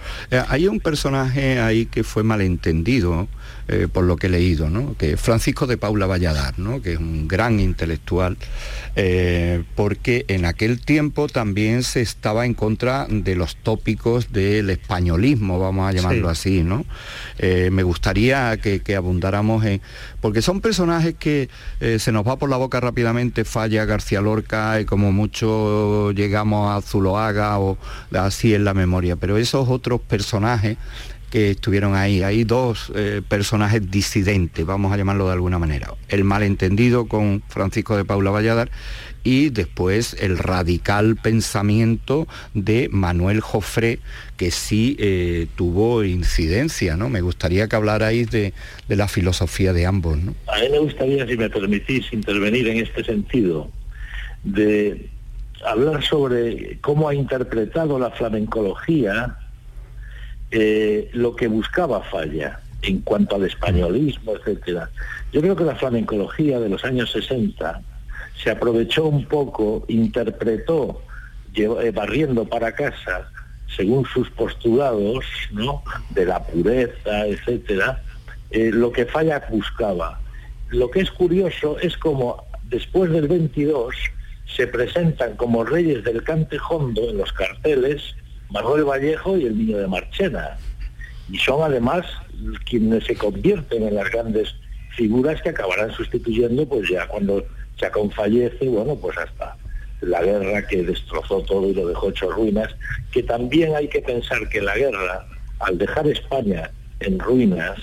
Hay 0.49 0.67
un 0.67 0.81
personaje 0.81 1.59
ahí 1.59 1.85
que 1.85 2.03
fue 2.03 2.23
malentendido, 2.23 3.29
eh, 3.67 3.87
por 3.91 4.03
lo 4.03 4.15
que 4.15 4.27
he 4.27 4.29
leído, 4.29 4.69
¿no? 4.69 4.95
que 4.95 5.17
Francisco 5.17 5.65
de 5.65 5.75
Paula 5.75 6.05
Valladar, 6.05 6.59
¿no? 6.59 6.83
que 6.83 6.93
es 6.93 6.99
un 6.99 7.27
gran 7.27 7.59
intelectual, 7.59 8.37
eh, 8.95 9.63
porque 9.73 10.23
en 10.27 10.45
aquel 10.45 10.79
tiempo 10.79 11.27
también 11.27 11.81
se 11.81 12.01
estaba 12.01 12.45
en 12.45 12.53
contra 12.53 13.07
de 13.09 13.35
los 13.35 13.55
tópicos 13.55 14.31
del 14.31 14.69
españolismo, 14.69 15.57
vamos 15.57 15.89
a 15.89 15.93
llamarlo 15.93 16.29
así. 16.29 16.61
¿no? 16.61 16.85
Eh, 17.39 17.69
me 17.71 17.81
gustaría 17.81 18.55
que, 18.57 18.95
abundáramos 18.95 19.65
en... 19.65 19.81
porque 20.21 20.43
son 20.43 20.61
personajes 20.61 21.15
que 21.15 21.49
se 21.97 22.11
nos 22.11 22.25
va 22.25 22.37
por 22.37 22.51
la 22.51 22.57
boca 22.57 22.79
rápidamente, 22.79 23.45
falla 23.45 23.85
García 23.85 24.21
Lorca 24.21 24.79
y 24.79 24.85
como 24.85 25.11
mucho 25.11 26.11
llegamos 26.11 26.69
a 26.71 26.87
Zuloaga 26.87 27.59
o 27.59 27.79
así 28.13 28.53
en 28.53 28.63
la 28.63 28.75
memoria, 28.75 29.15
pero 29.15 29.37
esos 29.37 29.69
otros 29.69 30.01
personajes 30.01 30.77
que 31.29 31.51
estuvieron 31.51 31.95
ahí. 31.95 32.23
Hay 32.23 32.43
dos 32.43 32.91
eh, 32.95 33.21
personajes 33.27 33.89
disidentes, 33.91 34.65
vamos 34.65 34.93
a 34.93 34.97
llamarlo 34.97 35.27
de 35.27 35.33
alguna 35.33 35.59
manera. 35.59 35.93
El 36.07 36.23
malentendido 36.23 37.07
con 37.07 37.43
Francisco 37.47 37.97
de 37.97 38.05
Paula 38.05 38.31
Valladar 38.31 38.69
y 39.23 39.49
después 39.49 40.15
el 40.19 40.37
radical 40.37 41.15
pensamiento 41.15 42.27
de 42.53 42.89
Manuel 42.91 43.41
Jofré, 43.41 43.99
que 44.37 44.51
sí 44.51 44.95
eh, 44.99 45.47
tuvo 45.55 46.03
incidencia, 46.03 46.95
¿no? 46.95 47.09
Me 47.09 47.21
gustaría 47.21 47.67
que 47.67 47.75
hablarais 47.75 48.29
de, 48.29 48.53
de 48.87 48.95
la 48.95 49.07
filosofía 49.07 49.73
de 49.73 49.85
ambos. 49.85 50.17
A 50.47 50.59
mí 50.59 50.69
me 50.71 50.79
gustaría, 50.79 51.25
si 51.25 51.35
me 51.37 51.49
permitís, 51.49 52.13
intervenir 52.13 52.67
en 52.67 52.77
este 52.77 53.03
sentido, 53.03 53.69
de 54.43 55.09
hablar 55.65 56.03
sobre 56.03 56.77
cómo 56.81 57.09
ha 57.09 57.15
interpretado 57.15 57.97
la 57.97 58.11
flamencología 58.11 59.37
eh, 60.57 61.09
lo 61.11 61.35
que 61.35 61.49
buscaba 61.49 62.01
Falla 62.03 62.61
en 62.81 63.01
cuanto 63.01 63.35
al 63.35 63.43
españolismo, 63.43 64.37
etcétera. 64.37 64.89
Yo 65.33 65.41
creo 65.41 65.53
que 65.53 65.65
la 65.65 65.75
flamencología 65.75 66.61
de 66.61 66.69
los 66.69 66.85
años 66.85 67.11
60 67.11 67.81
se 68.41 68.51
aprovechó 68.51 69.03
un 69.03 69.25
poco, 69.25 69.83
interpretó, 69.89 71.01
eh, 71.55 71.91
barriendo 71.93 72.45
para 72.45 72.71
casa, 72.71 73.29
según 73.75 74.05
sus 74.05 74.29
postulados, 74.29 75.25
¿no? 75.51 75.83
de 76.11 76.25
la 76.25 76.41
pureza, 76.41 77.25
etcétera, 77.27 78.01
eh, 78.51 78.71
lo 78.71 78.93
que 78.93 79.05
Falla 79.05 79.45
buscaba. 79.49 80.21
Lo 80.69 80.89
que 80.89 81.01
es 81.01 81.11
curioso 81.11 81.77
es 81.79 81.97
como 81.97 82.45
después 82.63 83.11
del 83.11 83.27
22 83.27 83.93
se 84.55 84.67
presentan 84.67 85.35
como 85.35 85.65
reyes 85.65 86.05
del 86.05 86.23
cantejondo 86.23 87.09
en 87.09 87.17
los 87.17 87.33
carteles 87.33 88.15
Manuel 88.49 88.83
Vallejo 88.83 89.37
y 89.37 89.45
el 89.45 89.57
niño 89.57 89.77
de 89.77 89.87
Marchena. 89.87 90.57
Y 91.29 91.37
son 91.37 91.63
además 91.63 92.05
quienes 92.65 93.05
se 93.05 93.15
convierten 93.15 93.83
en 93.83 93.95
las 93.95 94.09
grandes 94.11 94.55
figuras 94.95 95.41
que 95.41 95.49
acabarán 95.49 95.91
sustituyendo, 95.91 96.67
pues 96.67 96.89
ya 96.89 97.07
cuando 97.07 97.45
Chacón 97.77 98.11
fallece, 98.11 98.67
bueno, 98.67 98.95
pues 98.95 99.17
hasta 99.17 99.57
la 100.01 100.21
guerra 100.21 100.65
que 100.67 100.83
destrozó 100.83 101.41
todo 101.41 101.67
y 101.69 101.73
lo 101.73 101.87
dejó 101.87 102.09
hecho 102.09 102.31
ruinas, 102.31 102.73
que 103.11 103.23
también 103.23 103.75
hay 103.75 103.87
que 103.87 104.01
pensar 104.01 104.47
que 104.49 104.61
la 104.61 104.75
guerra, 104.75 105.25
al 105.59 105.77
dejar 105.77 106.07
España 106.07 106.69
en 106.99 107.19
ruinas, 107.19 107.77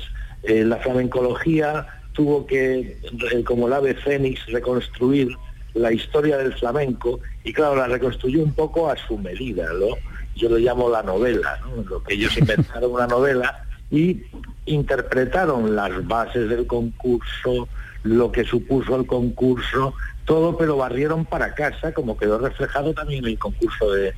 eh, 0.44 0.64
la 0.64 0.76
flamencología 0.76 1.86
tuvo 2.12 2.46
que, 2.46 2.98
eh, 3.32 3.44
como 3.44 3.66
el 3.66 3.72
ave 3.72 3.94
fénix, 3.94 4.46
reconstruir 4.46 5.28
la 5.74 5.92
historia 5.92 6.36
del 6.38 6.52
flamenco 6.54 7.20
y 7.44 7.52
claro, 7.52 7.76
la 7.76 7.86
reconstruyó 7.86 8.42
un 8.42 8.52
poco 8.52 8.90
a 8.90 8.96
su 8.96 9.16
medida, 9.18 9.66
¿no? 9.72 9.96
Yo 10.43 10.49
lo 10.49 10.59
llamo 10.59 10.90
la 10.90 11.05
novela, 11.05 11.61
Lo 11.88 12.03
que 12.03 12.14
ellos 12.14 12.36
inventaron 12.36 12.90
una 12.90 13.07
novela 13.07 13.64
y 13.93 14.24
interpretaron 14.66 15.76
las 15.76 16.05
bases 16.09 16.49
del 16.49 16.66
concurso, 16.66 17.68
lo 18.03 18.32
que 18.32 18.43
supuso 18.43 18.97
el 18.97 19.07
concurso, 19.07 19.95
todo, 20.24 20.57
pero 20.57 20.76
barrieron 20.76 21.26
para 21.26 21.55
casa, 21.55 21.93
como 21.93 22.16
quedó 22.16 22.38
reflejado 22.38 22.93
también 22.93 23.22
en 23.24 23.30
el 23.30 23.38
concurso 23.38 23.93
de, 23.93 24.14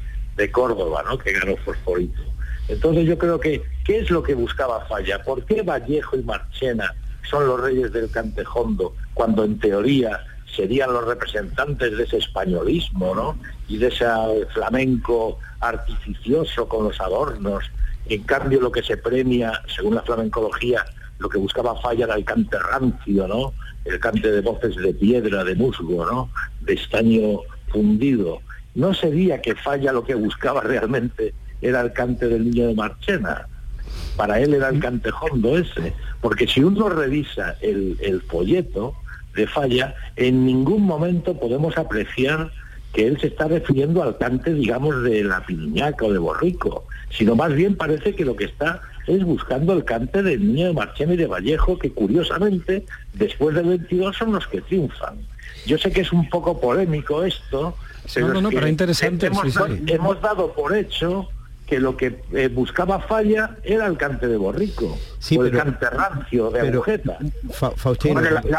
Córdoba, 0.51 1.05
¿no? 1.07 1.19
que 1.19 1.33
ganó 1.33 1.57
Fosforito. 1.59 2.23
Entonces 2.69 3.05
yo 3.05 3.19
creo 3.19 3.39
que, 3.39 3.63
¿qué 3.85 3.99
es 3.99 4.11
lo 4.11 4.23
que 4.23 4.35
buscaba 4.35 4.87
Falla? 4.87 5.23
¿Por 5.23 5.45
qué 5.45 5.61
Vallejo 5.61 6.17
y 6.17 6.23
Marchena 6.23 6.95
son 7.29 7.47
los 7.47 7.61
reyes 7.61 7.93
del 7.93 8.11
cantejondo, 8.11 8.95
cuando 9.13 9.45
en 9.45 9.59
teoría 9.59 10.25
serían 10.57 10.93
los 10.93 11.05
representantes 11.05 11.97
de 11.97 12.05
ese 12.05 12.17
españolismo, 12.17 13.15
¿no? 13.15 13.39
Y 13.69 13.77
de 13.77 13.89
ese 13.89 14.07
flamenco 14.55 15.39
artificioso 15.69 16.69
con 16.69 16.85
los 16.85 17.01
adornos. 17.01 17.65
En 18.07 18.23
cambio, 18.23 18.61
lo 18.61 18.71
que 18.71 18.83
se 18.83 18.97
premia, 18.97 19.63
según 19.75 19.95
la 19.95 20.03
flamencología, 20.03 20.85
lo 21.19 21.29
que 21.29 21.39
buscaba 21.39 21.81
Falla 21.81 22.05
era 22.05 22.15
el 22.15 22.25
cante 22.25 22.59
rancio, 22.59 23.27
¿no? 23.27 23.55
El 23.85 23.99
cante 24.01 24.31
de 24.31 24.41
voces 24.41 24.77
de 24.77 24.93
piedra, 24.95 25.45
de 25.45 25.55
musgo, 25.55 26.05
¿no? 26.05 26.31
De 26.61 26.75
estaño 26.75 27.41
fundido. 27.69 28.41
No 28.75 28.93
sería 28.95 29.41
que 29.41 29.55
Falla 29.55 29.93
lo 29.93 30.05
que 30.05 30.15
buscaba 30.15 30.61
realmente 30.61 31.35
era 31.61 31.81
el 31.81 31.93
cante 31.93 32.29
del 32.29 32.51
niño 32.51 32.69
de 32.69 32.75
Marchena. 32.75 33.47
Para 34.17 34.41
él 34.41 34.55
era 34.55 34.69
el 34.69 34.81
cantejondo 34.81 35.57
ese. 35.57 35.95
Porque 36.21 36.47
si 36.47 36.63
uno 36.63 36.89
revisa 36.89 37.57
el, 37.61 37.97
el 38.01 38.21
folleto 38.23 38.95
de 39.35 39.47
Falla, 39.47 39.95
en 40.17 40.45
ningún 40.45 40.83
momento 40.83 41.39
podemos 41.39 41.77
apreciar 41.77 42.51
que 42.95 43.07
él 43.07 43.21
se 43.21 43.27
está 43.27 43.49
refiriendo 43.49 44.03
al 44.03 44.17
cante, 44.17 44.55
digamos, 44.55 45.03
de 45.03 45.25
la 45.25 45.45
piñaca 45.45 46.07
o 46.07 46.13
de 46.13 46.19
Borrico, 46.19 46.87
sino 47.11 47.35
más 47.35 47.53
bien 47.53 47.77
parece 47.77 48.15
que 48.15 48.25
lo 48.25 48.37
que 48.37 48.45
está 48.45 48.81
es 49.07 49.23
buscando 49.25 49.73
el 49.73 49.85
cante 49.85 50.23
del 50.23 50.47
niño 50.47 50.69
de 50.69 50.73
Marchena 50.73 51.15
y 51.15 51.17
de 51.17 51.27
Vallejo, 51.27 51.79
que 51.79 51.91
curiosamente, 51.91 52.87
después 53.13 53.55
del 53.57 53.67
22 53.67 54.17
son 54.17 54.33
los 54.33 54.47
que 54.47 54.61
triunfan. 54.61 55.19
Yo 55.67 55.77
sé 55.77 55.91
que 55.91 56.03
es 56.03 56.13
un 56.13 56.29
poco 56.29 56.61
polémico 56.61 57.25
esto, 57.25 57.77
no, 58.17 58.41
no, 58.41 58.51
pero 58.51 58.69
interesante. 58.69 59.31
Hemos, 59.87 60.21
dado 60.21 60.53
por 60.53 60.77
hecho 60.77 61.29
que 61.67 61.81
lo 61.81 61.97
que 61.97 62.21
eh, 62.33 62.49
buscaba 62.49 63.01
Falla 63.01 63.57
era 63.65 63.87
el 63.87 63.97
cante 63.97 64.29
de 64.29 64.37
Borrico, 64.37 64.99
o 65.37 65.45
el 65.45 65.51
cante 65.51 65.89
rancio 65.89 66.51
de 66.51 66.61
agujeta. 66.61 67.19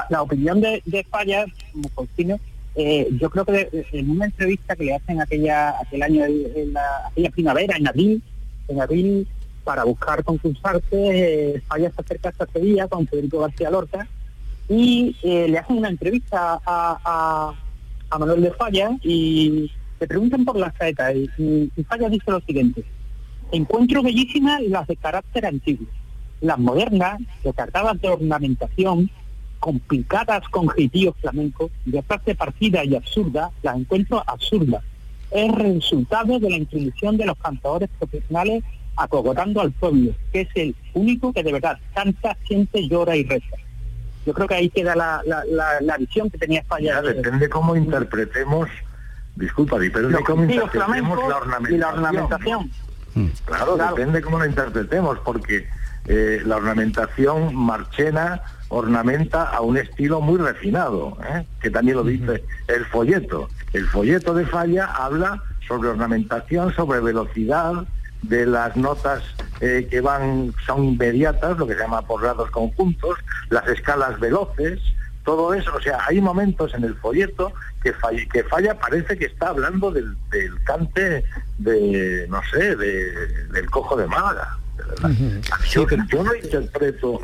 la, 0.10 0.22
opinión 0.22 0.60
de, 0.62 1.08
Falla, 1.10 1.46
como 1.72 1.90
Faustino, 1.90 2.40
eh, 2.76 3.08
yo 3.22 3.30
creo 3.30 3.46
que 3.46 3.70
en 3.94 4.10
una 4.10 4.26
entrevista 4.26 4.76
que 4.76 4.84
le 4.84 4.96
hacen 4.96 5.22
aquella 5.22 5.80
aquel 5.80 6.04
año 6.04 6.26
en 6.26 6.74
la, 6.74 7.08
aquella 7.08 7.30
primavera 7.30 7.78
en 7.78 7.88
abril 7.88 8.24
en 8.68 8.82
abril 8.82 9.28
para 9.64 9.86
buscar 9.86 10.24
concursarse 10.26 10.86
eh, 10.92 11.62
Falla 11.68 11.90
se 11.92 12.02
acerca 12.02 12.34
a 12.38 12.60
día 12.60 12.88
con 12.90 13.08
Federico 13.08 13.40
García 13.40 13.70
Lorca 13.70 14.08
y 14.68 15.16
eh, 15.24 15.48
le 15.48 15.58
hacen 15.58 15.78
una 15.78 15.90
entrevista 15.90 16.60
a, 16.66 17.54
a, 18.10 18.20
Manuel 18.20 18.44
de 18.44 18.52
Falla 18.52 18.92
y 19.04 19.72
le 20.00 20.08
preguntan 20.08 20.46
por 20.46 20.58
las 20.58 20.76
saetas 20.76 21.14
y, 21.16 21.72
Falla 21.88 22.10
dice 22.10 22.32
lo 22.32 22.42
siguiente 22.42 22.84
encuentro 23.52 24.04
bellísimas 24.04 24.62
las 24.64 24.86
de 24.88 24.98
carácter 24.98 25.46
antiguo 25.46 25.88
las 26.42 26.60
modernas 26.60 27.22
recargadas 27.44 28.02
de 28.02 28.10
ornamentación 28.10 29.10
complicadas 29.66 30.48
con 30.50 30.68
flamencos, 31.20 31.72
de 31.86 32.04
parte 32.04 32.36
partida 32.36 32.84
y 32.84 32.96
absurda, 32.96 33.50
las 33.64 33.76
encuentro 33.76 34.24
absurdas. 34.28 34.84
Es 35.32 35.52
resultado 35.56 36.38
de 36.38 36.52
la 36.52 36.58
introducción 36.58 37.18
de 37.18 37.26
los 37.26 37.36
cantadores 37.40 37.90
profesionales 37.98 38.64
acogotando 38.96 39.62
al 39.62 39.72
pueblo, 39.72 40.12
que 40.32 40.42
es 40.42 40.50
el 40.54 40.76
único 40.94 41.34
que 41.34 41.42
de 41.42 41.52
verdad 41.52 41.80
canta, 41.96 42.38
siente, 42.48 42.88
llora 42.88 43.16
y 43.16 43.24
reza. 43.24 43.56
Yo 44.28 44.36
creo 44.36 44.48
que 44.48 44.54
ahí 44.54 44.70
queda 44.70 44.96
la, 44.96 45.24
la, 45.26 45.98
visión 45.98 46.30
que 46.30 46.38
tenía 46.38 46.60
España. 46.60 47.02
depende 47.02 47.50
cómo 47.50 47.76
interpretemos, 47.76 48.70
disculpa, 49.36 49.80
depende 49.80 50.20
cómo 50.24 50.44
interpretemos 50.44 51.28
la 51.28 51.38
ornamentación. 51.38 51.80
la 51.80 51.90
ornamentación. 51.90 52.72
Claro, 53.46 53.78
depende 53.78 54.22
cómo 54.22 54.38
lo 54.38 54.46
interpretemos, 54.46 55.18
porque 55.26 55.68
eh, 56.06 56.44
la 56.46 56.58
ornamentación 56.58 57.56
marchena 57.56 58.44
ornamenta 58.70 59.44
a 59.44 59.62
un 59.62 59.78
estilo 59.78 60.22
muy 60.22 60.38
refinado, 60.38 61.18
¿eh? 61.24 61.46
que 61.62 61.70
también 61.70 61.98
lo 61.98 62.04
dice 62.04 62.44
el 62.68 62.86
folleto. 62.86 63.48
El 63.74 63.88
folleto 63.88 64.34
de 64.34 64.46
Falla 64.46 64.86
habla 64.86 65.42
sobre 65.68 65.90
ornamentación, 65.90 66.74
sobre 66.74 67.00
velocidad 67.00 67.86
de 68.24 68.46
las 68.46 68.76
notas 68.76 69.24
eh, 69.62 69.88
que 69.90 70.02
van, 70.02 70.54
son 70.66 70.84
inmediatas, 70.84 71.58
lo 71.58 71.68
que 71.68 71.74
se 71.74 71.80
llama 71.80 72.02
por 72.02 72.22
grados 72.22 72.50
conjuntos, 72.52 73.18
las 73.50 73.68
escalas 73.68 74.20
veloces, 74.20 74.80
todo 75.24 75.54
eso, 75.54 75.74
o 75.76 75.82
sea, 75.82 76.00
hay 76.08 76.22
momentos 76.22 76.74
en 76.74 76.84
el 76.84 76.96
folleto 76.96 77.52
que 77.82 77.94
falla, 77.94 78.24
que 78.32 78.44
falla 78.44 78.80
parece 78.80 79.18
que 79.18 79.26
está 79.26 79.50
hablando 79.50 79.92
del, 79.92 80.16
cante 80.64 81.24
de, 81.58 82.28
no 82.30 82.42
sé, 82.52 82.76
del 82.76 83.70
cojo 83.72 83.96
de 83.96 84.08
Málaga. 84.08 84.58
yo, 85.70 85.88
yo 86.08 86.24
no 86.24 86.36
interpreto 86.36 87.22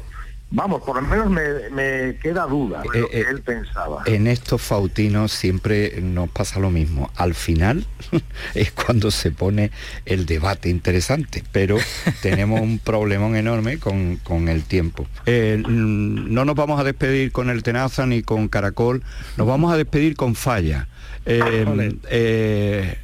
Vamos, 0.53 0.81
por 0.81 0.97
lo 0.97 1.01
menos 1.01 1.29
me, 1.29 2.17
queda 2.21 2.45
duda 2.45 2.81
de 2.81 2.99
lo 2.99 3.09
que 3.09 3.21
eh, 3.21 3.25
él 3.29 3.41
pensaba. 3.41 4.03
En 4.05 4.27
estos 4.27 4.61
fautinos 4.61 5.31
siempre 5.31 6.01
nos 6.01 6.29
pasa 6.29 6.59
lo 6.59 6.69
mismo. 6.69 7.09
Al 7.15 7.35
final 7.35 7.85
es 8.53 8.73
cuando 8.73 9.11
se 9.11 9.31
pone 9.31 9.71
el 10.05 10.25
debate 10.25 10.67
interesante, 10.67 11.41
pero 11.53 11.77
tenemos 12.21 12.59
un 12.59 12.79
problemón 12.79 13.37
enorme 13.37 13.79
con, 13.79 14.19
el 14.49 14.63
tiempo. 14.63 15.07
Eh, 15.25 15.63
no 15.65 16.43
nos 16.43 16.55
vamos 16.55 16.81
a 16.81 16.83
despedir 16.83 17.31
con 17.31 17.49
el 17.49 17.63
Tenaza 17.63 18.05
ni 18.05 18.21
con 18.21 18.49
Caracol, 18.49 19.03
nos 19.37 19.47
vamos 19.47 19.71
a 19.71 19.77
despedir 19.77 20.17
con 20.17 20.35
Falla. 20.35 20.89
Eh, 21.25 22.97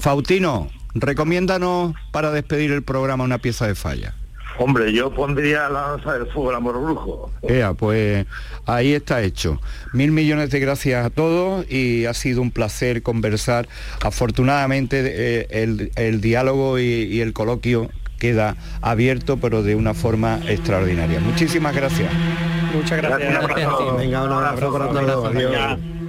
Fautino, 0.00 0.70
recomiéndanos 0.94 1.94
para 2.10 2.32
despedir 2.32 2.72
el 2.72 2.82
programa 2.82 3.22
una 3.22 3.38
pieza 3.38 3.68
de 3.68 3.76
Falla. 3.76 4.14
Hombre, 4.62 4.92
yo 4.92 5.10
pondría 5.10 5.70
la 5.70 5.80
danza 5.92 6.12
del 6.12 6.26
fuego, 6.26 6.50
el 6.50 6.56
amor 6.56 6.82
brujo. 6.82 7.30
pues 7.78 8.26
ahí 8.66 8.92
está 8.92 9.22
hecho. 9.22 9.58
Mil 9.94 10.12
millones 10.12 10.50
de 10.50 10.60
gracias 10.60 11.06
a 11.06 11.08
todos 11.08 11.64
y 11.70 12.04
ha 12.04 12.12
sido 12.12 12.42
un 12.42 12.50
placer 12.50 13.02
conversar. 13.02 13.68
Afortunadamente 14.02 15.00
eh, 15.02 15.90
el, 15.96 16.20
diálogo 16.20 16.78
y, 16.78 17.22
el 17.22 17.32
coloquio 17.32 17.88
queda 18.18 18.54
abierto, 18.82 19.38
pero 19.38 19.62
de 19.62 19.76
una 19.76 19.94
forma 19.94 20.40
extraordinaria. 20.46 21.20
Muchísimas 21.20 21.74
gracias. 21.74 22.12
Muchas 22.74 22.98
gracias. 22.98 23.38
Venga, 23.96 24.24
un 24.24 24.32
abrazo 24.32 24.72
para 24.74 24.88
todos. 24.88 25.99